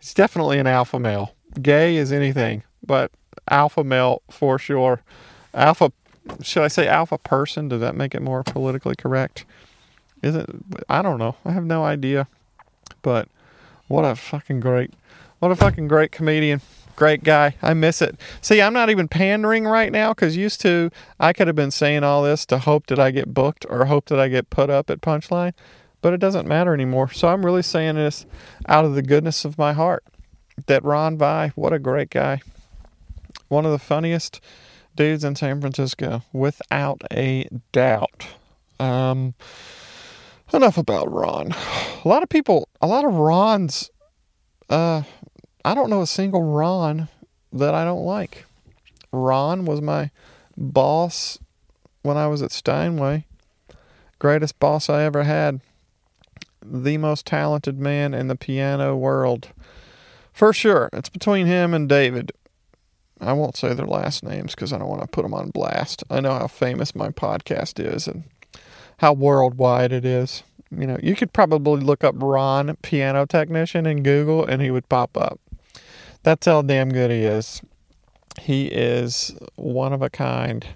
He's 0.00 0.14
definitely 0.14 0.58
an 0.58 0.66
alpha 0.66 0.98
male. 0.98 1.34
Gay 1.60 1.96
is 1.96 2.10
anything, 2.10 2.62
but 2.82 3.10
alpha 3.50 3.84
male 3.84 4.22
for 4.30 4.58
sure. 4.58 5.02
Alpha 5.52 5.92
should 6.42 6.62
I 6.62 6.68
say 6.68 6.88
alpha 6.88 7.18
person? 7.18 7.68
Does 7.68 7.82
that 7.82 7.94
make 7.94 8.14
it 8.14 8.22
more 8.22 8.42
politically 8.42 8.94
correct? 8.96 9.44
Is 10.22 10.34
it 10.34 10.48
I 10.88 11.02
don't 11.02 11.18
know. 11.18 11.36
I 11.44 11.52
have 11.52 11.66
no 11.66 11.84
idea. 11.84 12.28
But 13.02 13.28
what 13.88 14.06
a 14.06 14.16
fucking 14.16 14.60
great 14.60 14.94
what 15.38 15.52
a 15.52 15.56
fucking 15.56 15.86
great 15.86 16.12
comedian. 16.12 16.62
Great 16.96 17.24
guy. 17.24 17.56
I 17.60 17.74
miss 17.74 18.00
it. 18.00 18.16
See, 18.40 18.62
I'm 18.62 18.72
not 18.72 18.90
even 18.90 19.08
pandering 19.08 19.64
right 19.64 19.90
now 19.90 20.12
because 20.12 20.36
used 20.36 20.60
to, 20.60 20.90
I 21.18 21.32
could 21.32 21.46
have 21.46 21.56
been 21.56 21.70
saying 21.70 22.04
all 22.04 22.22
this 22.22 22.46
to 22.46 22.58
hope 22.58 22.86
that 22.86 23.00
I 23.00 23.10
get 23.10 23.34
booked 23.34 23.66
or 23.68 23.86
hope 23.86 24.06
that 24.06 24.20
I 24.20 24.28
get 24.28 24.50
put 24.50 24.70
up 24.70 24.90
at 24.90 25.00
Punchline, 25.00 25.54
but 26.00 26.12
it 26.12 26.20
doesn't 26.20 26.46
matter 26.46 26.72
anymore. 26.72 27.10
So 27.10 27.28
I'm 27.28 27.44
really 27.44 27.62
saying 27.62 27.96
this 27.96 28.26
out 28.68 28.84
of 28.84 28.94
the 28.94 29.02
goodness 29.02 29.44
of 29.44 29.58
my 29.58 29.72
heart 29.72 30.04
that 30.66 30.84
Ron 30.84 31.18
Vigh, 31.18 31.52
what 31.56 31.72
a 31.72 31.78
great 31.78 32.10
guy. 32.10 32.40
One 33.48 33.66
of 33.66 33.72
the 33.72 33.78
funniest 33.78 34.40
dudes 34.94 35.24
in 35.24 35.34
San 35.34 35.60
Francisco, 35.60 36.22
without 36.32 37.02
a 37.10 37.48
doubt. 37.72 38.26
Um, 38.78 39.34
enough 40.52 40.78
about 40.78 41.10
Ron. 41.12 41.52
A 42.04 42.08
lot 42.08 42.22
of 42.22 42.28
people, 42.28 42.68
a 42.80 42.86
lot 42.86 43.04
of 43.04 43.14
Rons, 43.14 43.90
uh, 44.70 45.02
I 45.64 45.74
don't 45.74 45.90
know 45.90 46.02
a 46.02 46.06
single 46.06 46.42
Ron 46.42 47.08
that 47.52 47.74
I 47.74 47.84
don't 47.84 48.04
like. 48.04 48.44
Ron 49.12 49.64
was 49.64 49.80
my 49.80 50.10
boss 50.56 51.38
when 52.02 52.16
I 52.16 52.26
was 52.26 52.42
at 52.42 52.52
Steinway. 52.52 53.24
Greatest 54.18 54.58
boss 54.58 54.90
I 54.90 55.02
ever 55.02 55.24
had. 55.24 55.60
The 56.64 56.98
most 56.98 57.26
talented 57.26 57.78
man 57.78 58.14
in 58.14 58.28
the 58.28 58.36
piano 58.36 58.94
world. 58.96 59.48
For 60.32 60.52
sure. 60.52 60.90
It's 60.92 61.08
between 61.08 61.46
him 61.46 61.72
and 61.72 61.88
David. 61.88 62.32
I 63.20 63.32
won't 63.32 63.56
say 63.56 63.72
their 63.72 63.86
last 63.86 64.22
names 64.22 64.54
because 64.54 64.72
I 64.72 64.78
don't 64.78 64.88
want 64.88 65.02
to 65.02 65.08
put 65.08 65.22
them 65.22 65.34
on 65.34 65.50
blast. 65.50 66.04
I 66.10 66.20
know 66.20 66.32
how 66.32 66.48
famous 66.48 66.94
my 66.94 67.08
podcast 67.08 67.82
is 67.82 68.06
and 68.06 68.24
how 68.98 69.12
worldwide 69.12 69.92
it 69.92 70.04
is. 70.04 70.42
You 70.70 70.86
know, 70.86 70.98
you 71.02 71.14
could 71.14 71.32
probably 71.32 71.80
look 71.80 72.02
up 72.02 72.16
Ron 72.18 72.76
piano 72.82 73.26
technician 73.26 73.86
in 73.86 74.02
Google 74.02 74.44
and 74.44 74.60
he 74.60 74.70
would 74.70 74.88
pop 74.88 75.16
up. 75.16 75.40
That's 76.24 76.46
how 76.46 76.62
damn 76.62 76.90
good 76.90 77.10
he 77.10 77.18
is. 77.18 77.62
He 78.40 78.66
is 78.66 79.36
one 79.56 79.92
of 79.92 80.02
a 80.02 80.10
kind. 80.10 80.66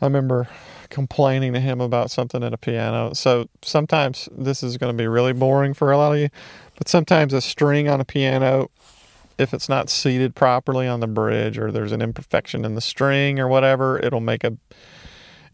I 0.00 0.04
remember 0.04 0.48
complaining 0.90 1.54
to 1.54 1.60
him 1.60 1.80
about 1.80 2.10
something 2.10 2.44
at 2.44 2.52
a 2.52 2.58
piano. 2.58 3.14
So 3.14 3.48
sometimes 3.62 4.28
this 4.30 4.62
is 4.62 4.76
going 4.76 4.94
to 4.94 4.96
be 4.96 5.08
really 5.08 5.32
boring 5.32 5.72
for 5.72 5.90
a 5.90 5.96
lot 5.96 6.12
of 6.12 6.18
you, 6.18 6.28
but 6.76 6.86
sometimes 6.86 7.32
a 7.32 7.40
string 7.40 7.88
on 7.88 7.98
a 7.98 8.04
piano, 8.04 8.70
if 9.38 9.54
it's 9.54 9.70
not 9.70 9.88
seated 9.88 10.34
properly 10.34 10.86
on 10.86 11.00
the 11.00 11.06
bridge 11.06 11.56
or 11.56 11.72
there's 11.72 11.92
an 11.92 12.02
imperfection 12.02 12.66
in 12.66 12.74
the 12.74 12.82
string 12.82 13.40
or 13.40 13.48
whatever, 13.48 13.98
it'll 14.00 14.20
make 14.20 14.44
a 14.44 14.58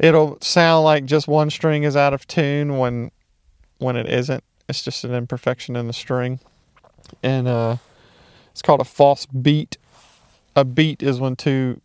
it'll 0.01 0.39
sound 0.41 0.85
like 0.85 1.05
just 1.05 1.29
one 1.29 1.51
string 1.51 1.85
is 1.85 1.95
out 1.95 2.13
of 2.13 2.27
tune 2.27 2.79
when 2.79 3.13
when 3.79 3.95
it 3.95 4.09
isn't. 4.09 4.43
It's 4.69 4.83
just 4.83 5.05
an 5.05 5.15
imperfection 5.15 5.77
in 5.77 5.87
the 5.87 5.93
string. 5.93 6.41
And 7.23 7.47
uh 7.47 7.77
it's 8.59 8.63
called 8.63 8.81
a 8.81 8.85
false 8.85 9.25
beat. 9.27 9.79
A 10.57 10.65
beat 10.65 11.01
is 11.01 11.21
when 11.21 11.37
two 11.37 11.81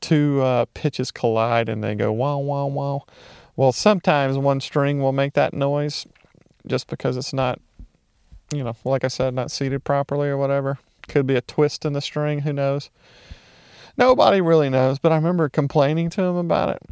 two 0.00 0.40
uh, 0.40 0.64
pitches 0.72 1.10
collide 1.10 1.68
and 1.68 1.84
they 1.84 1.94
go 1.94 2.10
wow 2.10 2.38
wow 2.38 2.64
wow. 2.64 3.04
Well, 3.54 3.70
sometimes 3.70 4.38
one 4.38 4.62
string 4.62 5.02
will 5.02 5.12
make 5.12 5.34
that 5.34 5.52
noise 5.52 6.06
just 6.66 6.88
because 6.88 7.18
it's 7.18 7.34
not, 7.34 7.60
you 8.50 8.64
know, 8.64 8.74
like 8.82 9.04
I 9.04 9.08
said, 9.08 9.34
not 9.34 9.50
seated 9.50 9.84
properly 9.84 10.28
or 10.28 10.38
whatever. 10.38 10.78
Could 11.06 11.26
be 11.26 11.36
a 11.36 11.42
twist 11.42 11.84
in 11.84 11.92
the 11.92 12.00
string. 12.00 12.40
Who 12.40 12.52
knows? 12.54 12.88
Nobody 13.98 14.40
really 14.40 14.70
knows. 14.70 14.98
But 14.98 15.12
I 15.12 15.16
remember 15.16 15.50
complaining 15.50 16.08
to 16.10 16.22
him 16.22 16.36
about 16.36 16.70
it 16.70 16.82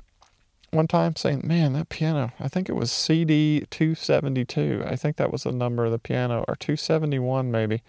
one 0.70 0.87
time, 0.87 1.16
saying, 1.16 1.41
"Man, 1.45 1.72
that 1.72 1.89
piano. 1.89 2.33
I 2.39 2.49
think 2.49 2.68
it 2.68 2.77
was 2.77 2.93
CD 2.93 3.64
272. 3.70 4.85
I 4.87 4.97
think 4.97 5.16
that 5.16 5.33
was 5.33 5.45
the 5.45 5.53
number 5.53 5.87
of 5.87 5.93
the 5.93 5.99
piano, 5.99 6.45
or 6.47 6.57
271 6.57 7.51
maybe." 7.51 7.81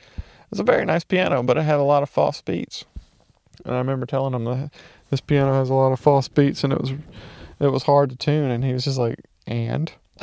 Was 0.55 0.61
a 0.61 0.63
very 0.63 0.85
nice 0.85 1.03
piano, 1.03 1.43
but 1.43 1.57
it 1.57 1.63
had 1.63 1.79
a 1.79 1.83
lot 1.83 2.01
of 2.01 2.09
false 2.09 2.41
beats. 2.41 2.85
And 3.65 3.75
I 3.75 3.77
remember 3.77 4.05
telling 4.05 4.33
him 4.33 4.45
that 4.45 4.71
this 5.09 5.19
piano 5.19 5.53
has 5.53 5.69
a 5.69 5.73
lot 5.73 5.91
of 5.91 5.99
false 5.99 6.29
beats 6.29 6.63
and 6.63 6.71
it 6.71 6.79
was 6.79 6.91
it 7.59 7.67
was 7.67 7.83
hard 7.83 8.09
to 8.09 8.15
tune 8.15 8.49
and 8.51 8.63
he 8.63 8.71
was 8.71 8.85
just 8.85 8.97
like, 8.97 9.19
and 9.45 9.91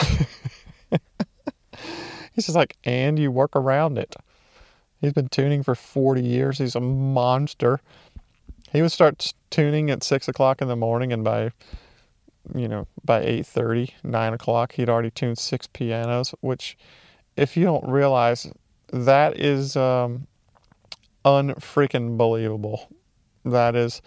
he's 2.32 2.46
just 2.46 2.56
like, 2.56 2.76
and 2.84 3.18
you 3.18 3.30
work 3.30 3.54
around 3.54 3.98
it. 3.98 4.16
He's 5.00 5.12
been 5.12 5.28
tuning 5.28 5.62
for 5.62 5.74
40 5.74 6.22
years. 6.22 6.58
He's 6.58 6.74
a 6.74 6.80
monster. 6.80 7.80
He 8.72 8.80
would 8.80 8.92
start 8.92 9.34
tuning 9.50 9.90
at 9.90 10.02
six 10.02 10.28
o'clock 10.28 10.62
in 10.62 10.68
the 10.68 10.76
morning, 10.76 11.12
and 11.12 11.22
by, 11.22 11.50
you 12.54 12.68
know, 12.68 12.86
by 13.04 13.22
8:30, 13.22 13.90
9 14.02 14.32
o'clock, 14.32 14.72
he'd 14.72 14.88
already 14.88 15.10
tuned 15.10 15.38
six 15.38 15.66
pianos. 15.66 16.34
Which, 16.40 16.78
if 17.36 17.56
you 17.56 17.64
don't 17.64 17.86
realize 17.86 18.50
that 18.92 19.40
is 19.40 19.74
um, 19.74 20.26
unfreaking 21.24 22.16
believable. 22.16 22.88
That 23.44 23.74
is, 23.74 24.02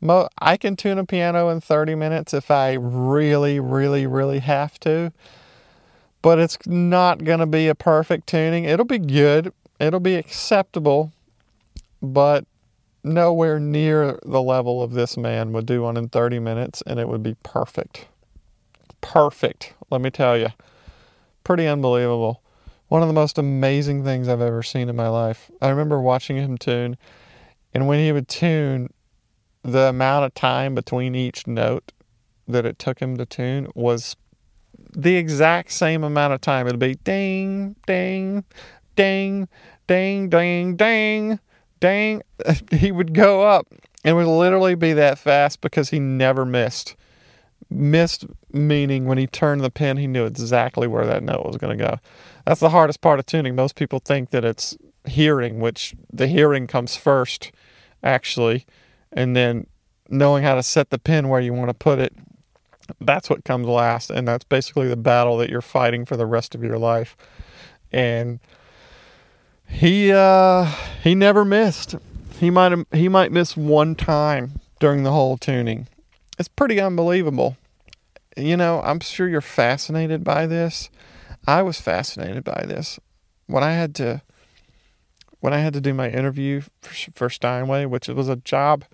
mo- 0.00 0.28
I 0.38 0.56
can 0.56 0.76
tune 0.76 0.98
a 0.98 1.04
piano 1.04 1.48
in 1.50 1.60
30 1.60 1.94
minutes 1.94 2.34
if 2.34 2.50
I 2.50 2.72
really, 2.72 3.60
really, 3.60 4.06
really 4.06 4.40
have 4.40 4.80
to. 4.80 5.12
But 6.22 6.38
it's 6.38 6.58
not 6.66 7.24
going 7.24 7.38
to 7.38 7.46
be 7.46 7.68
a 7.68 7.74
perfect 7.74 8.26
tuning. 8.26 8.64
It'll 8.64 8.84
be 8.84 8.98
good, 8.98 9.52
it'll 9.78 10.00
be 10.00 10.16
acceptable, 10.16 11.12
but 12.02 12.44
nowhere 13.02 13.58
near 13.58 14.18
the 14.24 14.42
level 14.42 14.82
of 14.82 14.92
this 14.92 15.16
man 15.16 15.52
would 15.52 15.64
do 15.64 15.82
one 15.82 15.96
in 15.96 16.08
30 16.08 16.38
minutes, 16.38 16.82
and 16.86 16.98
it 16.98 17.08
would 17.08 17.22
be 17.22 17.36
perfect. 17.42 18.06
Perfect, 19.00 19.74
let 19.90 20.02
me 20.02 20.10
tell 20.10 20.36
you. 20.36 20.48
Pretty 21.42 21.66
unbelievable 21.66 22.42
one 22.90 23.02
of 23.02 23.08
the 23.08 23.14
most 23.14 23.38
amazing 23.38 24.02
things 24.02 24.28
I've 24.28 24.40
ever 24.40 24.64
seen 24.64 24.88
in 24.88 24.96
my 24.96 25.08
life. 25.08 25.48
I 25.62 25.68
remember 25.68 26.00
watching 26.00 26.36
him 26.36 26.58
tune, 26.58 26.96
and 27.72 27.86
when 27.86 28.00
he 28.00 28.10
would 28.10 28.26
tune, 28.26 28.92
the 29.62 29.90
amount 29.90 30.24
of 30.24 30.34
time 30.34 30.74
between 30.74 31.14
each 31.14 31.46
note 31.46 31.92
that 32.48 32.66
it 32.66 32.80
took 32.80 32.98
him 32.98 33.16
to 33.16 33.24
tune 33.24 33.68
was 33.76 34.16
the 34.92 35.14
exact 35.14 35.70
same 35.70 36.02
amount 36.02 36.32
of 36.32 36.40
time. 36.40 36.66
It'd 36.66 36.80
be 36.80 36.96
ding, 36.96 37.76
ding, 37.86 38.42
ding, 38.96 39.48
ding, 39.86 40.28
ding, 40.28 40.74
ding, 40.76 41.38
ding. 41.78 42.22
He 42.72 42.90
would 42.90 43.14
go 43.14 43.42
up 43.42 43.68
It 44.02 44.14
would 44.14 44.26
literally 44.26 44.74
be 44.74 44.94
that 44.94 45.16
fast 45.16 45.60
because 45.60 45.90
he 45.90 46.00
never 46.00 46.44
missed. 46.44 46.96
Missed 47.70 48.26
meaning 48.52 49.06
when 49.06 49.16
he 49.16 49.26
turned 49.26 49.60
the 49.60 49.70
pin, 49.70 49.96
he 49.96 50.08
knew 50.08 50.24
exactly 50.24 50.88
where 50.88 51.06
that 51.06 51.22
note 51.22 51.46
was 51.46 51.56
going 51.56 51.78
to 51.78 51.84
go. 51.84 51.98
That's 52.44 52.60
the 52.60 52.70
hardest 52.70 53.00
part 53.00 53.20
of 53.20 53.26
tuning. 53.26 53.54
Most 53.54 53.76
people 53.76 54.00
think 54.00 54.30
that 54.30 54.44
it's 54.44 54.76
hearing, 55.06 55.60
which 55.60 55.94
the 56.12 56.26
hearing 56.26 56.66
comes 56.66 56.96
first, 56.96 57.52
actually, 58.02 58.66
and 59.12 59.36
then 59.36 59.66
knowing 60.08 60.42
how 60.42 60.56
to 60.56 60.62
set 60.62 60.90
the 60.90 60.98
pin 60.98 61.28
where 61.28 61.40
you 61.40 61.52
want 61.52 61.68
to 61.68 61.74
put 61.74 61.98
it. 61.98 62.12
That's 63.00 63.30
what 63.30 63.44
comes 63.44 63.68
last, 63.68 64.10
and 64.10 64.26
that's 64.26 64.44
basically 64.44 64.88
the 64.88 64.96
battle 64.96 65.36
that 65.38 65.48
you're 65.48 65.60
fighting 65.60 66.04
for 66.04 66.16
the 66.16 66.26
rest 66.26 66.56
of 66.56 66.64
your 66.64 66.76
life. 66.76 67.16
And 67.92 68.40
he 69.68 70.10
uh, 70.10 70.64
he 71.02 71.14
never 71.14 71.44
missed. 71.44 71.94
He 72.38 72.50
might 72.50 72.76
he 72.92 73.08
might 73.08 73.30
miss 73.30 73.56
one 73.56 73.94
time 73.94 74.60
during 74.80 75.04
the 75.04 75.12
whole 75.12 75.36
tuning. 75.36 75.86
It's 76.40 76.48
pretty 76.48 76.80
unbelievable. 76.80 77.58
You 78.34 78.56
know, 78.56 78.80
I'm 78.80 79.00
sure 79.00 79.28
you're 79.28 79.42
fascinated 79.42 80.24
by 80.24 80.46
this. 80.46 80.88
I 81.46 81.60
was 81.60 81.82
fascinated 81.82 82.44
by 82.44 82.64
this 82.66 82.98
when 83.46 83.62
I 83.62 83.72
had 83.72 83.94
to 83.96 84.22
when 85.40 85.52
I 85.52 85.58
had 85.58 85.74
to 85.74 85.82
do 85.82 85.92
my 85.92 86.08
interview 86.08 86.62
for, 86.80 87.10
for 87.12 87.28
Steinway, 87.28 87.84
which 87.84 88.08
was 88.08 88.30
a 88.30 88.36
job 88.36 88.86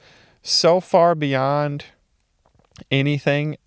so 0.43 0.81
far 0.81 1.15
beyond 1.15 1.85
anything. 2.91 3.59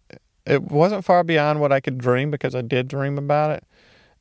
It 0.45 0.63
wasn't 0.63 1.05
far 1.05 1.23
beyond 1.23 1.61
what 1.61 1.71
I 1.71 1.79
could 1.79 1.99
dream 1.99 2.29
because 2.31 2.53
I 2.53 2.61
did 2.61 2.89
dream 2.89 3.17
about 3.17 3.51
it 3.51 3.63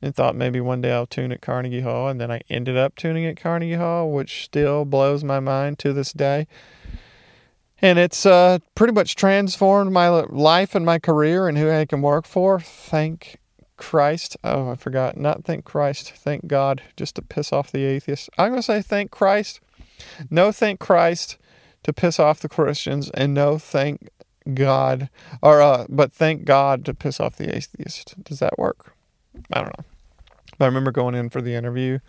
and 0.01 0.15
thought 0.15 0.37
maybe 0.37 0.61
one 0.61 0.79
day 0.79 0.93
I'll 0.93 1.05
tune 1.05 1.33
at 1.33 1.41
Carnegie 1.41 1.81
Hall. 1.81 2.07
And 2.07 2.21
then 2.21 2.31
I 2.31 2.39
ended 2.49 2.77
up 2.77 2.95
tuning 2.95 3.25
at 3.25 3.35
Carnegie 3.35 3.73
Hall, 3.73 4.09
which 4.09 4.45
still 4.45 4.85
blows 4.85 5.21
my 5.25 5.41
mind 5.41 5.79
to 5.79 5.91
this 5.91 6.13
day. 6.13 6.47
And 7.81 7.97
it's 7.97 8.25
uh, 8.25 8.59
pretty 8.75 8.93
much 8.93 9.15
transformed 9.15 9.91
my 9.91 10.09
life 10.09 10.75
and 10.75 10.85
my 10.85 10.99
career 10.99 11.47
and 11.47 11.57
who 11.57 11.69
I 11.69 11.85
can 11.85 12.01
work 12.01 12.25
for. 12.25 12.59
Thank 12.59 13.37
Christ. 13.77 14.35
Oh, 14.43 14.69
I 14.69 14.75
forgot. 14.75 15.17
Not 15.17 15.45
thank 15.45 15.63
Christ. 15.63 16.11
Thank 16.11 16.47
God, 16.47 16.81
just 16.97 17.15
to 17.15 17.21
piss 17.21 17.53
off 17.53 17.71
the 17.71 17.85
atheists. 17.85 18.29
I'm 18.37 18.51
going 18.51 18.59
to 18.59 18.63
say 18.63 18.81
thank 18.81 19.11
Christ. 19.11 19.61
No, 20.29 20.51
thank 20.51 20.79
Christ 20.79 21.37
to 21.83 21.93
piss 21.93 22.19
off 22.19 22.41
the 22.41 22.49
Christians, 22.49 23.09
and 23.11 23.33
no, 23.33 23.57
thank 23.57 24.09
God, 24.53 25.09
or 25.41 25.61
uh, 25.61 25.85
but 25.89 26.11
thank 26.11 26.45
God 26.45 26.85
to 26.85 26.93
piss 26.93 27.19
off 27.19 27.37
the 27.37 27.55
atheists. 27.55 28.13
Does 28.23 28.39
that 28.39 28.57
work? 28.57 28.93
I 29.51 29.61
don't 29.61 29.77
know. 29.77 29.85
But 30.57 30.65
I 30.65 30.67
remember 30.67 30.91
going 30.91 31.15
in 31.15 31.29
for 31.29 31.41
the 31.41 31.55
interview 31.55 31.99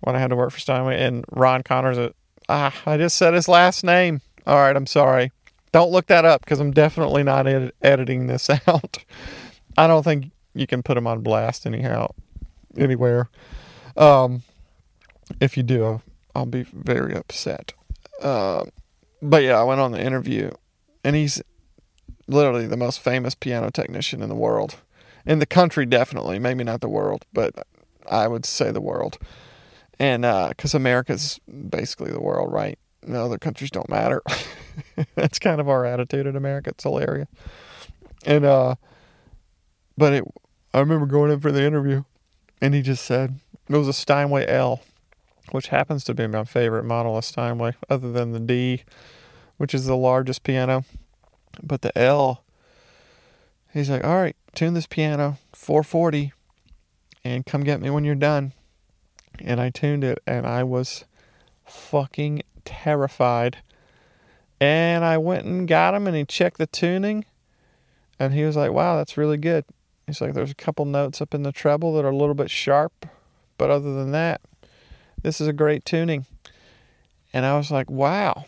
when 0.00 0.16
I 0.16 0.18
had 0.18 0.30
to 0.30 0.36
work 0.36 0.50
for 0.50 0.60
Steinway, 0.60 1.02
and 1.02 1.24
Ron 1.30 1.62
Connors. 1.62 2.12
Ah, 2.48 2.74
I 2.86 2.96
just 2.96 3.16
said 3.16 3.34
his 3.34 3.48
last 3.48 3.84
name. 3.84 4.20
All 4.46 4.56
right, 4.56 4.76
I'm 4.76 4.86
sorry. 4.86 5.32
Don't 5.72 5.90
look 5.90 6.06
that 6.06 6.24
up 6.24 6.42
because 6.44 6.60
I'm 6.60 6.70
definitely 6.70 7.22
not 7.22 7.46
ed- 7.46 7.72
editing 7.82 8.26
this 8.26 8.48
out. 8.68 8.98
I 9.76 9.86
don't 9.86 10.02
think 10.02 10.30
you 10.54 10.66
can 10.66 10.82
put 10.82 10.96
him 10.96 11.06
on 11.06 11.22
blast 11.22 11.66
anyhow, 11.66 12.12
anywhere. 12.76 13.28
Um, 13.96 14.42
if 15.40 15.56
you 15.56 15.62
do, 15.62 16.02
I'll 16.34 16.46
be 16.46 16.62
very 16.62 17.14
upset. 17.14 17.72
Uh, 18.22 18.64
but 19.20 19.42
yeah, 19.42 19.58
I 19.58 19.64
went 19.64 19.80
on 19.80 19.92
the 19.92 20.00
interview, 20.00 20.50
and 21.02 21.16
he's 21.16 21.42
literally 22.26 22.66
the 22.66 22.76
most 22.76 23.00
famous 23.00 23.34
piano 23.34 23.70
technician 23.70 24.22
in 24.22 24.28
the 24.28 24.34
world, 24.34 24.76
in 25.26 25.38
the 25.38 25.46
country 25.46 25.86
definitely, 25.86 26.38
maybe 26.38 26.64
not 26.64 26.80
the 26.80 26.88
world, 26.88 27.24
but 27.32 27.66
I 28.10 28.28
would 28.28 28.44
say 28.44 28.70
the 28.70 28.80
world, 28.80 29.18
and 29.98 30.22
because 30.22 30.74
uh, 30.74 30.78
America's 30.78 31.40
basically 31.68 32.10
the 32.10 32.20
world, 32.20 32.52
right? 32.52 32.78
No 33.06 33.24
other 33.24 33.38
countries 33.38 33.70
don't 33.70 33.88
matter. 33.88 34.22
That's 35.14 35.38
kind 35.38 35.60
of 35.60 35.68
our 35.68 35.84
attitude 35.84 36.26
in 36.26 36.36
America. 36.36 36.70
It's 36.70 36.84
hilarious, 36.84 37.28
and 38.24 38.44
uh, 38.44 38.74
but 39.96 40.12
it. 40.12 40.24
I 40.72 40.80
remember 40.80 41.06
going 41.06 41.30
in 41.30 41.38
for 41.38 41.52
the 41.52 41.62
interview, 41.62 42.02
and 42.60 42.74
he 42.74 42.82
just 42.82 43.04
said 43.04 43.38
it 43.68 43.76
was 43.76 43.86
a 43.86 43.92
Steinway 43.92 44.46
L, 44.48 44.82
which 45.52 45.68
happens 45.68 46.02
to 46.04 46.14
be 46.14 46.26
my 46.26 46.44
favorite 46.44 46.84
model 46.84 47.16
of 47.16 47.24
Steinway, 47.24 47.74
other 47.88 48.10
than 48.10 48.32
the 48.32 48.40
D 48.40 48.82
which 49.56 49.74
is 49.74 49.86
the 49.86 49.96
largest 49.96 50.42
piano. 50.42 50.84
But 51.62 51.82
the 51.82 51.96
L, 51.96 52.44
he's 53.72 53.90
like, 53.90 54.04
all 54.04 54.16
right, 54.16 54.36
tune 54.54 54.74
this 54.74 54.86
piano 54.86 55.38
440 55.52 56.32
and 57.24 57.46
come 57.46 57.62
get 57.62 57.80
me 57.80 57.90
when 57.90 58.04
you're 58.04 58.14
done. 58.14 58.52
And 59.40 59.60
I 59.60 59.70
tuned 59.70 60.04
it 60.04 60.18
and 60.26 60.46
I 60.46 60.64
was 60.64 61.04
fucking 61.64 62.42
terrified. 62.64 63.58
And 64.60 65.04
I 65.04 65.18
went 65.18 65.44
and 65.44 65.68
got 65.68 65.94
him 65.94 66.06
and 66.06 66.16
he 66.16 66.24
checked 66.24 66.58
the 66.58 66.66
tuning 66.66 67.24
and 68.18 68.32
he 68.32 68.44
was 68.44 68.56
like, 68.56 68.72
wow, 68.72 68.96
that's 68.96 69.16
really 69.16 69.36
good. 69.36 69.64
He's 70.06 70.20
like, 70.20 70.34
there's 70.34 70.50
a 70.50 70.56
couple 70.56 70.84
notes 70.84 71.20
up 71.20 71.34
in 71.34 71.42
the 71.42 71.52
treble 71.52 71.94
that 71.94 72.04
are 72.04 72.10
a 72.10 72.16
little 72.16 72.34
bit 72.34 72.50
sharp, 72.50 73.06
but 73.58 73.70
other 73.70 73.94
than 73.94 74.12
that, 74.12 74.40
this 75.22 75.40
is 75.40 75.48
a 75.48 75.52
great 75.52 75.84
tuning. 75.84 76.26
And 77.32 77.44
I 77.44 77.56
was 77.56 77.70
like, 77.70 77.90
wow. 77.90 78.44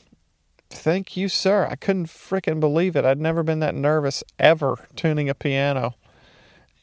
Thank 0.68 1.16
you, 1.16 1.28
sir. 1.28 1.66
I 1.70 1.76
couldn't 1.76 2.06
freaking 2.06 2.60
believe 2.60 2.96
it. 2.96 3.04
I'd 3.04 3.20
never 3.20 3.42
been 3.42 3.60
that 3.60 3.74
nervous 3.74 4.22
ever 4.38 4.86
tuning 4.96 5.28
a 5.28 5.34
piano. 5.34 5.94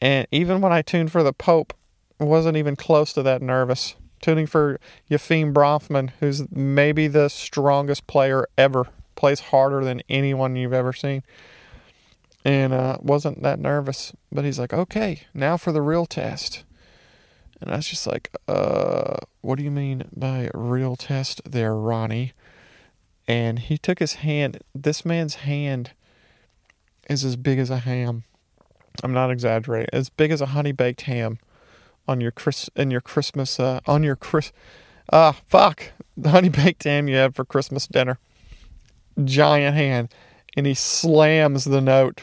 And 0.00 0.26
even 0.30 0.60
when 0.60 0.72
I 0.72 0.82
tuned 0.82 1.12
for 1.12 1.22
the 1.22 1.32
Pope, 1.32 1.74
wasn't 2.18 2.56
even 2.56 2.76
close 2.76 3.12
to 3.12 3.22
that 3.22 3.42
nervous. 3.42 3.94
Tuning 4.24 4.46
for 4.46 4.80
Yefim 5.10 5.52
Bronfman, 5.52 6.10
who's 6.20 6.50
maybe 6.50 7.08
the 7.08 7.28
strongest 7.28 8.06
player 8.06 8.46
ever, 8.56 8.88
plays 9.16 9.40
harder 9.40 9.84
than 9.84 10.00
anyone 10.08 10.56
you've 10.56 10.72
ever 10.72 10.94
seen. 10.94 11.22
And 12.44 12.72
uh, 12.72 12.96
wasn't 13.00 13.42
that 13.42 13.58
nervous. 13.58 14.12
But 14.32 14.44
he's 14.44 14.58
like, 14.58 14.72
okay, 14.72 15.22
now 15.34 15.58
for 15.58 15.72
the 15.72 15.82
real 15.82 16.06
test. 16.06 16.64
And 17.60 17.70
I 17.70 17.76
was 17.76 17.88
just 17.88 18.06
like, 18.06 18.34
uh, 18.48 19.16
what 19.42 19.58
do 19.58 19.64
you 19.64 19.70
mean 19.70 20.04
by 20.16 20.50
real 20.54 20.96
test 20.96 21.42
there, 21.44 21.74
Ronnie? 21.74 22.32
and 23.26 23.58
he 23.58 23.78
took 23.78 23.98
his 23.98 24.14
hand. 24.14 24.58
This 24.74 25.04
man's 25.04 25.36
hand 25.36 25.92
is 27.08 27.24
as 27.24 27.36
big 27.36 27.58
as 27.58 27.70
a 27.70 27.78
ham. 27.78 28.24
I'm 29.02 29.12
not 29.12 29.30
exaggerating. 29.30 29.88
As 29.92 30.08
big 30.08 30.30
as 30.30 30.40
a 30.40 30.46
honey 30.46 30.72
baked 30.72 31.02
ham 31.02 31.38
on 32.06 32.20
your 32.20 32.30
Chris 32.30 32.70
in 32.76 32.90
your 32.90 33.00
Christmas 33.00 33.58
uh, 33.58 33.80
on 33.86 34.02
your 34.02 34.16
Chris 34.16 34.52
ah 35.12 35.32
fuck. 35.46 35.92
The 36.16 36.30
honey 36.30 36.48
baked 36.48 36.84
ham 36.84 37.08
you 37.08 37.16
have 37.16 37.34
for 37.34 37.44
Christmas 37.44 37.86
dinner. 37.86 38.18
Giant 39.22 39.76
hand, 39.76 40.12
and 40.56 40.66
he 40.66 40.74
slams 40.74 41.64
the 41.64 41.80
note 41.80 42.22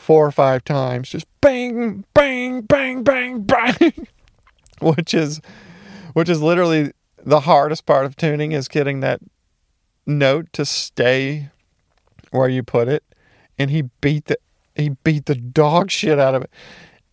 four 0.00 0.26
or 0.26 0.30
five 0.30 0.64
times, 0.64 1.10
just 1.10 1.26
bang, 1.42 2.04
bang, 2.14 2.62
bang, 2.62 3.02
bang, 3.02 3.42
bang, 3.42 4.06
which 4.80 5.14
is 5.14 5.40
which 6.14 6.28
is 6.28 6.40
literally 6.40 6.92
the 7.22 7.40
hardest 7.40 7.86
part 7.86 8.06
of 8.06 8.16
tuning 8.16 8.52
is 8.52 8.66
getting 8.66 9.00
that 9.00 9.20
note 10.06 10.52
to 10.52 10.64
stay 10.64 11.50
where 12.30 12.48
you 12.48 12.62
put 12.62 12.88
it, 12.88 13.04
and 13.58 13.70
he 13.70 13.82
beat 14.00 14.26
the 14.26 14.38
he 14.74 14.90
beat 15.04 15.26
the 15.26 15.34
dog 15.34 15.90
shit 15.90 16.18
out 16.18 16.34
of 16.34 16.42
it. 16.42 16.50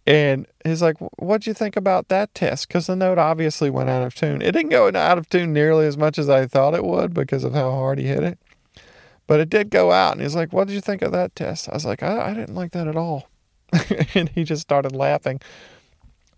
And 0.08 0.48
he's 0.64 0.82
like, 0.82 0.98
"What'd 1.18 1.46
you 1.46 1.54
think 1.54 1.76
about 1.76 2.08
that 2.08 2.34
test?" 2.34 2.68
Because 2.68 2.88
the 2.88 2.96
note 2.96 3.18
obviously 3.18 3.70
went 3.70 3.90
out 3.90 4.04
of 4.04 4.16
tune. 4.16 4.42
It 4.42 4.54
didn't 4.54 4.70
go 4.70 4.88
out 4.88 5.18
of 5.18 5.30
tune 5.30 5.52
nearly 5.52 5.86
as 5.86 5.98
much 5.98 6.18
as 6.18 6.30
I 6.30 6.48
thought 6.48 6.74
it 6.74 6.86
would 6.86 7.14
because 7.14 7.44
of 7.44 7.54
how 7.54 7.72
hard 7.72 8.00
he 8.00 8.08
hit 8.08 8.24
it, 8.24 8.40
but 9.28 9.42
it 9.42 9.50
did 9.50 9.70
go 9.70 9.92
out. 9.92 10.14
And 10.14 10.22
he's 10.22 10.36
like, 10.36 10.54
"What 10.54 10.68
did 10.68 10.76
you 10.76 10.82
think 10.82 11.02
of 11.02 11.12
that 11.12 11.36
test?" 11.36 11.68
I 11.70 11.74
was 11.74 11.86
like, 11.86 12.02
"I, 12.02 12.32
I 12.32 12.34
didn't 12.34 12.56
like 12.56 12.72
that 12.72 12.88
at 12.88 12.96
all," 12.96 13.30
and 14.16 14.30
he 14.30 14.46
just 14.46 14.62
started 14.62 14.96
laughing. 14.96 15.42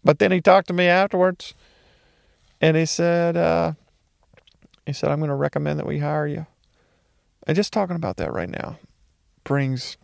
But 0.03 0.17
then 0.19 0.31
he 0.31 0.41
talked 0.41 0.67
to 0.69 0.73
me 0.73 0.87
afterwards, 0.87 1.53
and 2.61 2.75
he 2.75 2.85
said, 2.85 3.37
uh, 3.37 3.73
he 4.85 4.93
said, 4.93 5.11
I'm 5.11 5.19
going 5.19 5.29
to 5.29 5.35
recommend 5.35 5.79
that 5.79 5.85
we 5.85 5.99
hire 5.99 6.27
you. 6.27 6.47
And 7.45 7.55
just 7.55 7.73
talking 7.73 7.95
about 7.95 8.17
that 8.17 8.33
right 8.33 8.49
now 8.49 8.77
brings 9.43 9.97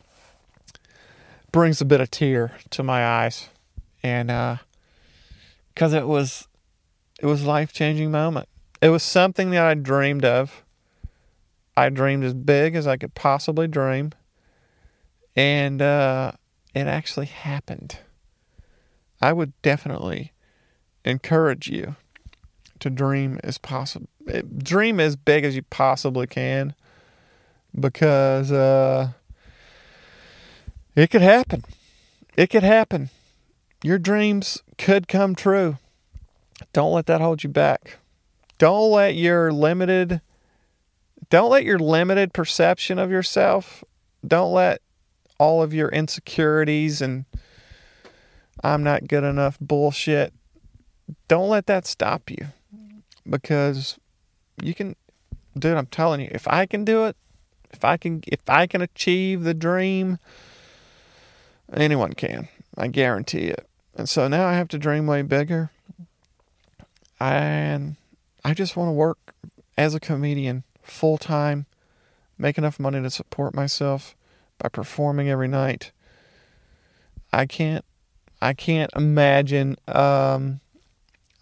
brings 1.52 1.80
a 1.80 1.86
bit 1.86 2.02
of 2.02 2.12
tear 2.12 2.58
to 2.72 2.84
my 2.84 3.06
eyes. 3.06 3.50
And 4.06 4.30
uh 4.30 4.58
cuz 5.76 5.92
it 5.94 6.06
was 6.06 6.48
it 7.20 7.26
was 7.26 7.44
life-changing 7.44 8.12
moment. 8.12 8.48
It 8.80 8.90
was 8.90 9.02
something 9.02 9.50
that 9.50 9.66
I 9.66 9.74
dreamed 9.74 10.24
of. 10.24 10.64
I 11.76 11.90
dreamed 11.90 12.24
as 12.24 12.36
big 12.36 12.76
as 12.76 12.86
I 12.86 12.98
could 12.98 13.16
possibly 13.16 13.68
dream. 13.68 14.12
And 15.36 15.82
uh 15.82 16.34
it 16.76 16.86
actually 16.86 17.26
happened. 17.26 17.98
I 19.22 19.34
would 19.34 19.60
definitely 19.64 20.34
encourage 21.04 21.68
you 21.68 21.96
to 22.80 22.90
dream 22.90 23.40
as 23.44 23.58
possible. 23.58 24.10
Dream 24.58 25.00
as 25.00 25.16
big 25.16 25.46
as 25.46 25.56
you 25.56 25.64
possibly 25.64 26.28
can, 26.28 26.76
because 27.80 28.52
uh, 28.52 29.12
it 30.96 31.10
could 31.10 31.22
happen. 31.22 31.64
It 32.36 32.50
could 32.50 32.64
happen. 32.64 33.10
Your 33.86 34.00
dreams 34.00 34.64
could 34.80 35.08
come 35.08 35.36
true. 35.36 35.78
Don't 36.74 36.92
let 36.92 37.06
that 37.06 37.22
hold 37.22 37.44
you 37.44 37.52
back. 37.52 38.00
Don't 38.58 38.90
let 38.90 39.14
your 39.14 39.52
limited 39.52 40.22
don't 41.30 41.52
let 41.52 41.66
your 41.66 41.78
limited 41.78 42.34
perception 42.34 42.98
of 42.98 43.12
yourself, 43.12 43.84
don't 44.28 44.52
let 44.52 44.82
all 45.38 45.62
of 45.62 45.72
your 45.72 45.90
insecurities 45.90 47.00
and 47.00 47.26
I'm 48.64 48.82
not 48.82 49.08
good 49.08 49.24
enough 49.24 49.60
bullshit, 49.62 50.34
don't 51.28 51.50
let 51.50 51.68
that 51.68 51.86
stop 51.86 52.32
you 52.32 52.48
because 53.30 54.00
you 54.64 54.74
can 54.74 54.96
dude, 55.56 55.78
I'm 55.78 55.86
telling 55.86 56.22
you, 56.22 56.30
if 56.32 56.48
I 56.48 56.66
can 56.66 56.86
do 56.86 57.06
it, 57.06 57.16
if 57.70 57.86
I 57.86 57.98
can 57.98 58.24
if 58.26 58.50
I 58.50 58.66
can 58.66 58.82
achieve 58.82 59.44
the 59.44 59.54
dream, 59.54 60.18
anyone 61.72 62.14
can. 62.14 62.48
I 62.76 62.88
guarantee 62.88 63.46
it. 63.46 63.68
And 63.96 64.10
so 64.10 64.28
now 64.28 64.46
I 64.46 64.54
have 64.54 64.68
to 64.70 64.78
dream 64.78 65.08
way 65.08 65.22
bigger. 65.22 65.72
And 67.20 67.96
I 68.44 68.54
just 68.54 68.76
want 68.76 68.90
to 68.90 68.94
work 68.94 69.34
as 69.78 69.96
a 69.96 70.00
comedian 70.00 70.64
full 70.82 71.18
time, 71.18 71.66
make 72.38 72.58
enough 72.58 72.80
money 72.80 73.02
to 73.02 73.10
support 73.10 73.56
myself 73.56 74.16
by 74.60 74.70
performing 74.70 75.30
every 75.30 75.48
night. 75.48 75.92
I 77.32 77.46
can't 77.46 77.84
I 78.42 78.54
can't 78.54 78.92
imagine 78.96 79.78
um 79.88 80.60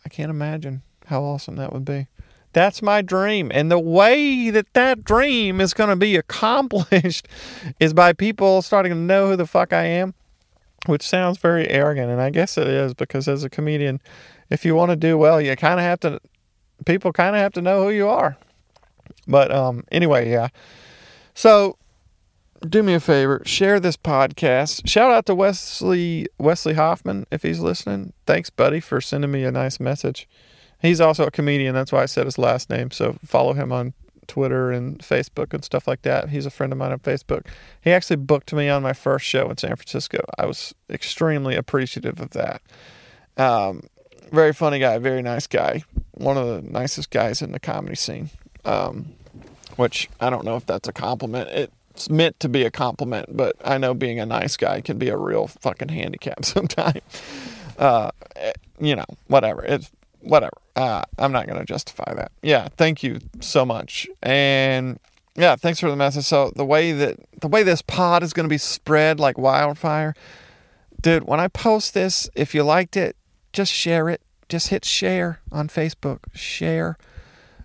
I 0.05 0.09
can't 0.09 0.29
imagine 0.29 0.81
how 1.07 1.23
awesome 1.23 1.55
that 1.57 1.73
would 1.73 1.85
be. 1.85 2.07
That's 2.53 2.81
my 2.83 3.01
dream. 3.01 3.51
And 3.53 3.71
the 3.71 3.79
way 3.79 4.51
that 4.51 4.73
that 4.73 5.03
dream 5.03 5.59
is 5.59 5.73
going 5.73 5.89
to 5.89 5.95
be 5.95 6.15
accomplished 6.15 7.27
is 7.79 7.93
by 7.93 8.13
people 8.13 8.61
starting 8.61 8.91
to 8.91 8.97
know 8.97 9.29
who 9.29 9.35
the 9.35 9.47
fuck 9.47 9.73
I 9.73 9.85
am, 9.85 10.13
which 10.85 11.03
sounds 11.03 11.37
very 11.37 11.67
arrogant. 11.69 12.11
And 12.11 12.21
I 12.21 12.29
guess 12.29 12.57
it 12.57 12.67
is 12.67 12.93
because 12.93 13.27
as 13.27 13.43
a 13.43 13.49
comedian, 13.49 14.01
if 14.49 14.65
you 14.65 14.75
want 14.75 14.91
to 14.91 14.95
do 14.95 15.17
well, 15.17 15.41
you 15.41 15.55
kind 15.55 15.79
of 15.79 15.85
have 15.85 15.99
to, 16.01 16.19
people 16.85 17.11
kind 17.11 17.35
of 17.35 17.41
have 17.41 17.53
to 17.53 17.61
know 17.61 17.83
who 17.83 17.89
you 17.89 18.07
are. 18.07 18.37
But 19.27 19.51
um, 19.51 19.83
anyway, 19.91 20.29
yeah. 20.29 20.49
So 21.33 21.77
do 22.67 22.83
me 22.83 22.93
a 22.93 22.99
favor, 22.99 23.41
share 23.45 23.79
this 23.79 23.97
podcast. 23.97 24.87
Shout 24.87 25.11
out 25.11 25.25
to 25.25 25.35
Wesley 25.35 26.27
Wesley 26.37 26.73
Hoffman 26.73 27.25
if 27.31 27.43
he's 27.43 27.59
listening. 27.59 28.13
Thanks, 28.25 28.49
buddy, 28.49 28.79
for 28.79 29.01
sending 29.01 29.31
me 29.31 29.43
a 29.43 29.51
nice 29.51 29.79
message. 29.79 30.27
He's 30.81 31.01
also 31.01 31.25
a 31.25 31.31
comedian. 31.31 31.73
That's 31.73 31.91
why 31.91 32.03
I 32.03 32.07
said 32.07 32.25
his 32.25 32.37
last 32.37 32.69
name. 32.69 32.91
So 32.91 33.17
follow 33.25 33.53
him 33.53 33.71
on 33.71 33.93
Twitter 34.27 34.71
and 34.71 34.99
Facebook 34.99 35.53
and 35.53 35.63
stuff 35.63 35.87
like 35.87 36.01
that. 36.03 36.29
He's 36.29 36.45
a 36.45 36.51
friend 36.51 36.71
of 36.71 36.79
mine 36.79 36.91
on 36.91 36.99
Facebook. 36.99 37.45
He 37.81 37.91
actually 37.91 38.17
booked 38.17 38.53
me 38.53 38.69
on 38.69 38.83
my 38.83 38.93
first 38.93 39.25
show 39.25 39.49
in 39.49 39.57
San 39.57 39.75
Francisco. 39.75 40.23
I 40.37 40.45
was 40.45 40.73
extremely 40.89 41.55
appreciative 41.55 42.19
of 42.19 42.31
that. 42.31 42.61
Um, 43.37 43.83
very 44.31 44.53
funny 44.53 44.79
guy, 44.79 44.97
very 44.97 45.21
nice 45.21 45.47
guy, 45.47 45.83
one 46.11 46.37
of 46.37 46.47
the 46.47 46.61
nicest 46.69 47.09
guys 47.09 47.41
in 47.41 47.51
the 47.51 47.59
comedy 47.59 47.95
scene. 47.95 48.29
Um, 48.65 49.13
which 49.75 50.09
I 50.19 50.29
don't 50.29 50.45
know 50.45 50.55
if 50.55 50.65
that's 50.65 50.87
a 50.87 50.93
compliment. 50.93 51.49
It's 51.49 52.09
meant 52.09 52.39
to 52.39 52.49
be 52.49 52.63
a 52.63 52.71
compliment, 52.71 53.35
but 53.35 53.55
I 53.63 53.77
know 53.77 53.93
being 53.93 54.19
a 54.19 54.25
nice 54.25 54.57
guy 54.57 54.81
can 54.81 54.97
be 54.97 55.09
a 55.09 55.17
real 55.17 55.47
fucking 55.47 55.89
handicap 55.89 56.45
sometimes. 56.45 57.01
Uh, 57.77 58.11
eh, 58.35 58.53
you 58.79 58.95
know, 58.95 59.05
whatever. 59.27 59.63
It's 59.63 59.91
whatever. 60.23 60.57
Uh, 60.75 61.03
I'm 61.17 61.31
not 61.31 61.47
going 61.47 61.59
to 61.59 61.65
justify 61.65 62.13
that. 62.15 62.31
Yeah, 62.41 62.69
thank 62.77 63.03
you 63.03 63.19
so 63.39 63.65
much. 63.65 64.07
And 64.21 64.99
yeah, 65.35 65.55
thanks 65.55 65.79
for 65.79 65.89
the 65.89 65.95
message. 65.95 66.25
So 66.25 66.51
the 66.55 66.65
way 66.65 66.91
that 66.91 67.17
the 67.41 67.47
way 67.47 67.63
this 67.63 67.81
pod 67.81 68.23
is 68.23 68.33
going 68.33 68.45
to 68.45 68.49
be 68.49 68.57
spread 68.57 69.19
like 69.19 69.37
wildfire, 69.37 70.13
dude. 71.01 71.25
When 71.25 71.39
I 71.39 71.47
post 71.47 71.93
this, 71.93 72.29
if 72.35 72.53
you 72.55 72.63
liked 72.63 72.95
it, 72.95 73.15
just 73.51 73.71
share 73.71 74.09
it. 74.09 74.21
Just 74.49 74.69
hit 74.69 74.85
share 74.85 75.39
on 75.51 75.67
Facebook. 75.67 76.19
Share, 76.33 76.97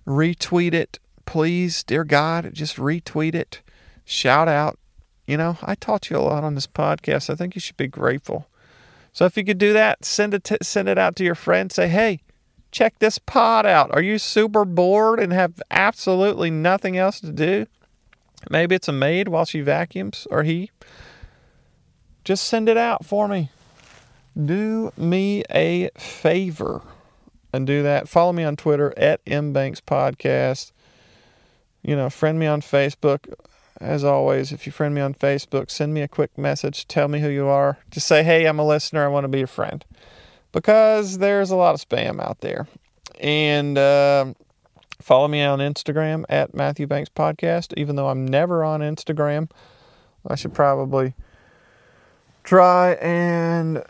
retweet 0.07 0.73
it, 0.73 0.99
please, 1.27 1.83
dear 1.83 2.05
God. 2.05 2.51
Just 2.55 2.77
retweet 2.77 3.35
it. 3.35 3.61
Shout 4.05 4.49
out. 4.49 4.79
You 5.27 5.37
know, 5.37 5.59
I 5.63 5.75
taught 5.75 6.09
you 6.09 6.17
a 6.17 6.21
lot 6.21 6.45
on 6.45 6.55
this 6.55 6.67
podcast. 6.67 7.29
I 7.29 7.35
think 7.35 7.55
you 7.55 7.61
should 7.61 7.77
be 7.77 7.89
grateful. 7.89 8.49
So 9.13 9.27
if 9.27 9.37
you 9.37 9.45
could 9.45 9.59
do 9.59 9.73
that, 9.73 10.05
send 10.05 10.33
it 10.33 10.51
send 10.63 10.89
it 10.89 10.97
out 10.97 11.17
to 11.17 11.25
your 11.25 11.35
friends. 11.35 11.75
Say, 11.75 11.89
hey, 11.89 12.21
check 12.71 12.99
this 12.99 13.19
pod 13.19 13.67
out. 13.67 13.91
Are 13.93 14.03
you 14.03 14.19
super 14.19 14.65
bored 14.65 15.21
and 15.21 15.33
have 15.33 15.61
absolutely 15.71 16.51
nothing 16.51 16.97
else 16.97 17.21
to 17.21 17.33
do? 17.33 17.67
Maybe 18.51 18.75
it's 18.75 18.89
a 18.89 18.93
maid 18.93 19.29
while 19.29 19.45
she 19.45 19.61
vacuums 19.61 20.27
or 20.31 20.43
he. 20.43 20.71
Just 22.25 22.45
send 22.45 22.69
it 22.69 22.77
out 22.77 23.05
for 23.05 23.27
me. 23.27 23.51
Do 24.37 24.93
me 24.97 25.43
a 25.51 25.91
favor 25.97 26.83
and 27.53 27.67
do 27.67 27.83
that. 27.83 28.09
Follow 28.09 28.33
me 28.33 28.45
on 28.45 28.57
Twitter 28.57 28.93
at 28.97 29.25
mbanks 29.25 29.81
podcast. 29.81 30.73
You 31.83 31.97
know, 31.97 32.11
friend 32.11 32.39
me 32.39 32.47
on 32.47 32.61
Facebook. 32.61 33.33
As 33.81 34.03
always, 34.03 34.53
if 34.53 34.67
you 34.67 34.73
friend 34.73 34.95
me 34.95 35.01
on 35.01 35.15
Facebook, 35.15 35.71
send 35.71 35.95
me 35.95 36.03
a 36.03 36.09
quick 36.09 36.37
message. 36.37 36.89
Tell 36.89 37.07
me 37.07 37.21
who 37.21 37.29
you 37.29 37.47
are. 37.47 37.79
Just 37.91 38.09
say, 38.09 38.25
hey, 38.25 38.47
I'm 38.47 38.59
a 38.59 38.67
listener. 38.67 39.05
I 39.05 39.09
want 39.09 39.25
to 39.25 39.29
be 39.29 39.39
your 39.39 39.47
friend 39.47 39.85
because 40.59 41.19
there's 41.19 41.53
a 41.53 41.57
lot 41.57 41.73
of 41.73 41.89
spam 41.89 42.21
out 42.21 42.41
there. 42.41 42.67
And 43.21 43.79
uh, 43.79 44.35
follow 45.01 45.29
me 45.29 45.41
on 45.41 45.61
Instagram 45.61 46.25
at 46.29 46.53
Matthew 46.53 46.89
Banks 46.89 47.09
Podcast. 47.09 47.73
Even 47.77 47.95
though 47.95 48.09
I'm 48.09 48.27
never 48.27 48.65
on 48.65 48.81
Instagram, 48.81 49.53
I 50.27 50.35
should 50.35 50.53
probably 50.53 51.15
try 52.43 52.95
and 52.95 53.85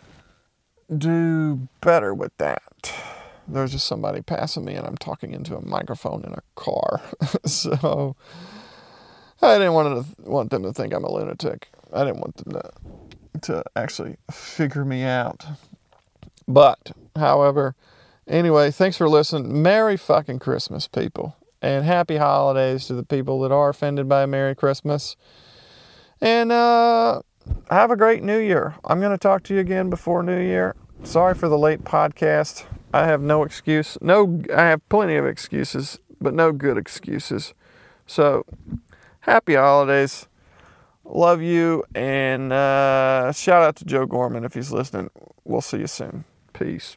do 0.95 1.67
better 1.81 2.13
with 2.13 2.37
that. 2.37 2.93
There's 3.47 3.73
just 3.73 3.87
somebody 3.87 4.21
passing 4.21 4.67
me, 4.67 4.75
and 4.75 4.87
I'm 4.87 4.99
talking 4.99 5.33
into 5.33 5.57
a 5.57 5.65
microphone 5.65 6.23
in 6.23 6.35
a 6.35 6.43
car. 6.55 7.01
so 7.47 8.15
I 9.41 9.57
didn't 9.57 9.73
want 9.73 10.05
to 10.05 10.31
want 10.31 10.51
them 10.51 10.65
to 10.65 10.75
think 10.75 10.93
I'm 10.93 11.05
a 11.05 11.11
lunatic. 11.11 11.69
I 11.95 12.05
didn't 12.05 12.21
want 12.21 12.37
them 12.37 12.61
to 12.61 12.71
to 13.41 13.65
actually 13.75 14.19
figure 14.31 14.85
me 14.85 15.05
out. 15.05 15.47
But, 16.49 16.93
however, 17.15 17.77
anyway, 18.27 18.71
thanks 18.71 18.97
for 18.97 19.09
listening. 19.09 19.63
Merry 19.63 19.99
fucking 19.99 20.39
Christmas, 20.39 20.89
people. 20.89 21.37
And 21.61 21.85
happy 21.85 22.17
holidays 22.17 22.87
to 22.87 22.95
the 22.95 23.03
people 23.03 23.41
that 23.41 23.53
are 23.53 23.69
offended 23.69 24.09
by 24.09 24.25
Merry 24.25 24.55
Christmas. 24.55 25.17
And 26.23 26.51
uh, 26.51 27.21
have 27.71 27.91
a 27.91 27.97
great 27.97 28.23
New 28.23 28.39
Year. 28.39 28.75
I'm 28.85 29.01
going 29.01 29.13
to 29.13 29.19
talk 29.19 29.43
to 29.45 29.55
you 29.55 29.61
again 29.61 29.91
before 29.91 30.23
New 30.23 30.41
Year. 30.41 30.75
Sorry 31.03 31.35
for 31.35 31.49
the 31.49 31.59
late 31.59 31.85
podcast. 31.85 32.65
I 32.95 33.05
have 33.05 33.21
no 33.21 33.43
excuse. 33.43 33.99
No, 34.01 34.43
I 34.55 34.63
have 34.63 34.89
plenty 34.89 35.17
of 35.17 35.27
excuses, 35.27 35.99
but 36.21 36.33
no 36.33 36.53
good 36.53 36.79
excuses. 36.79 37.53
So, 38.07 38.47
happy 39.21 39.55
holidays. 39.55 40.27
Love 41.05 41.43
you. 41.43 41.85
And 41.95 42.53
uh, 42.53 43.33
shout 43.33 43.63
out 43.63 43.77
to 43.77 43.85
Joe 43.85 44.07
Gorman 44.07 44.45
if 44.45 44.55
he's 44.55 44.73
listening. 44.73 45.11
We'll 45.45 45.61
see 45.61 45.79
you 45.79 45.87
soon. 45.87 46.25
Peace. 46.59 46.97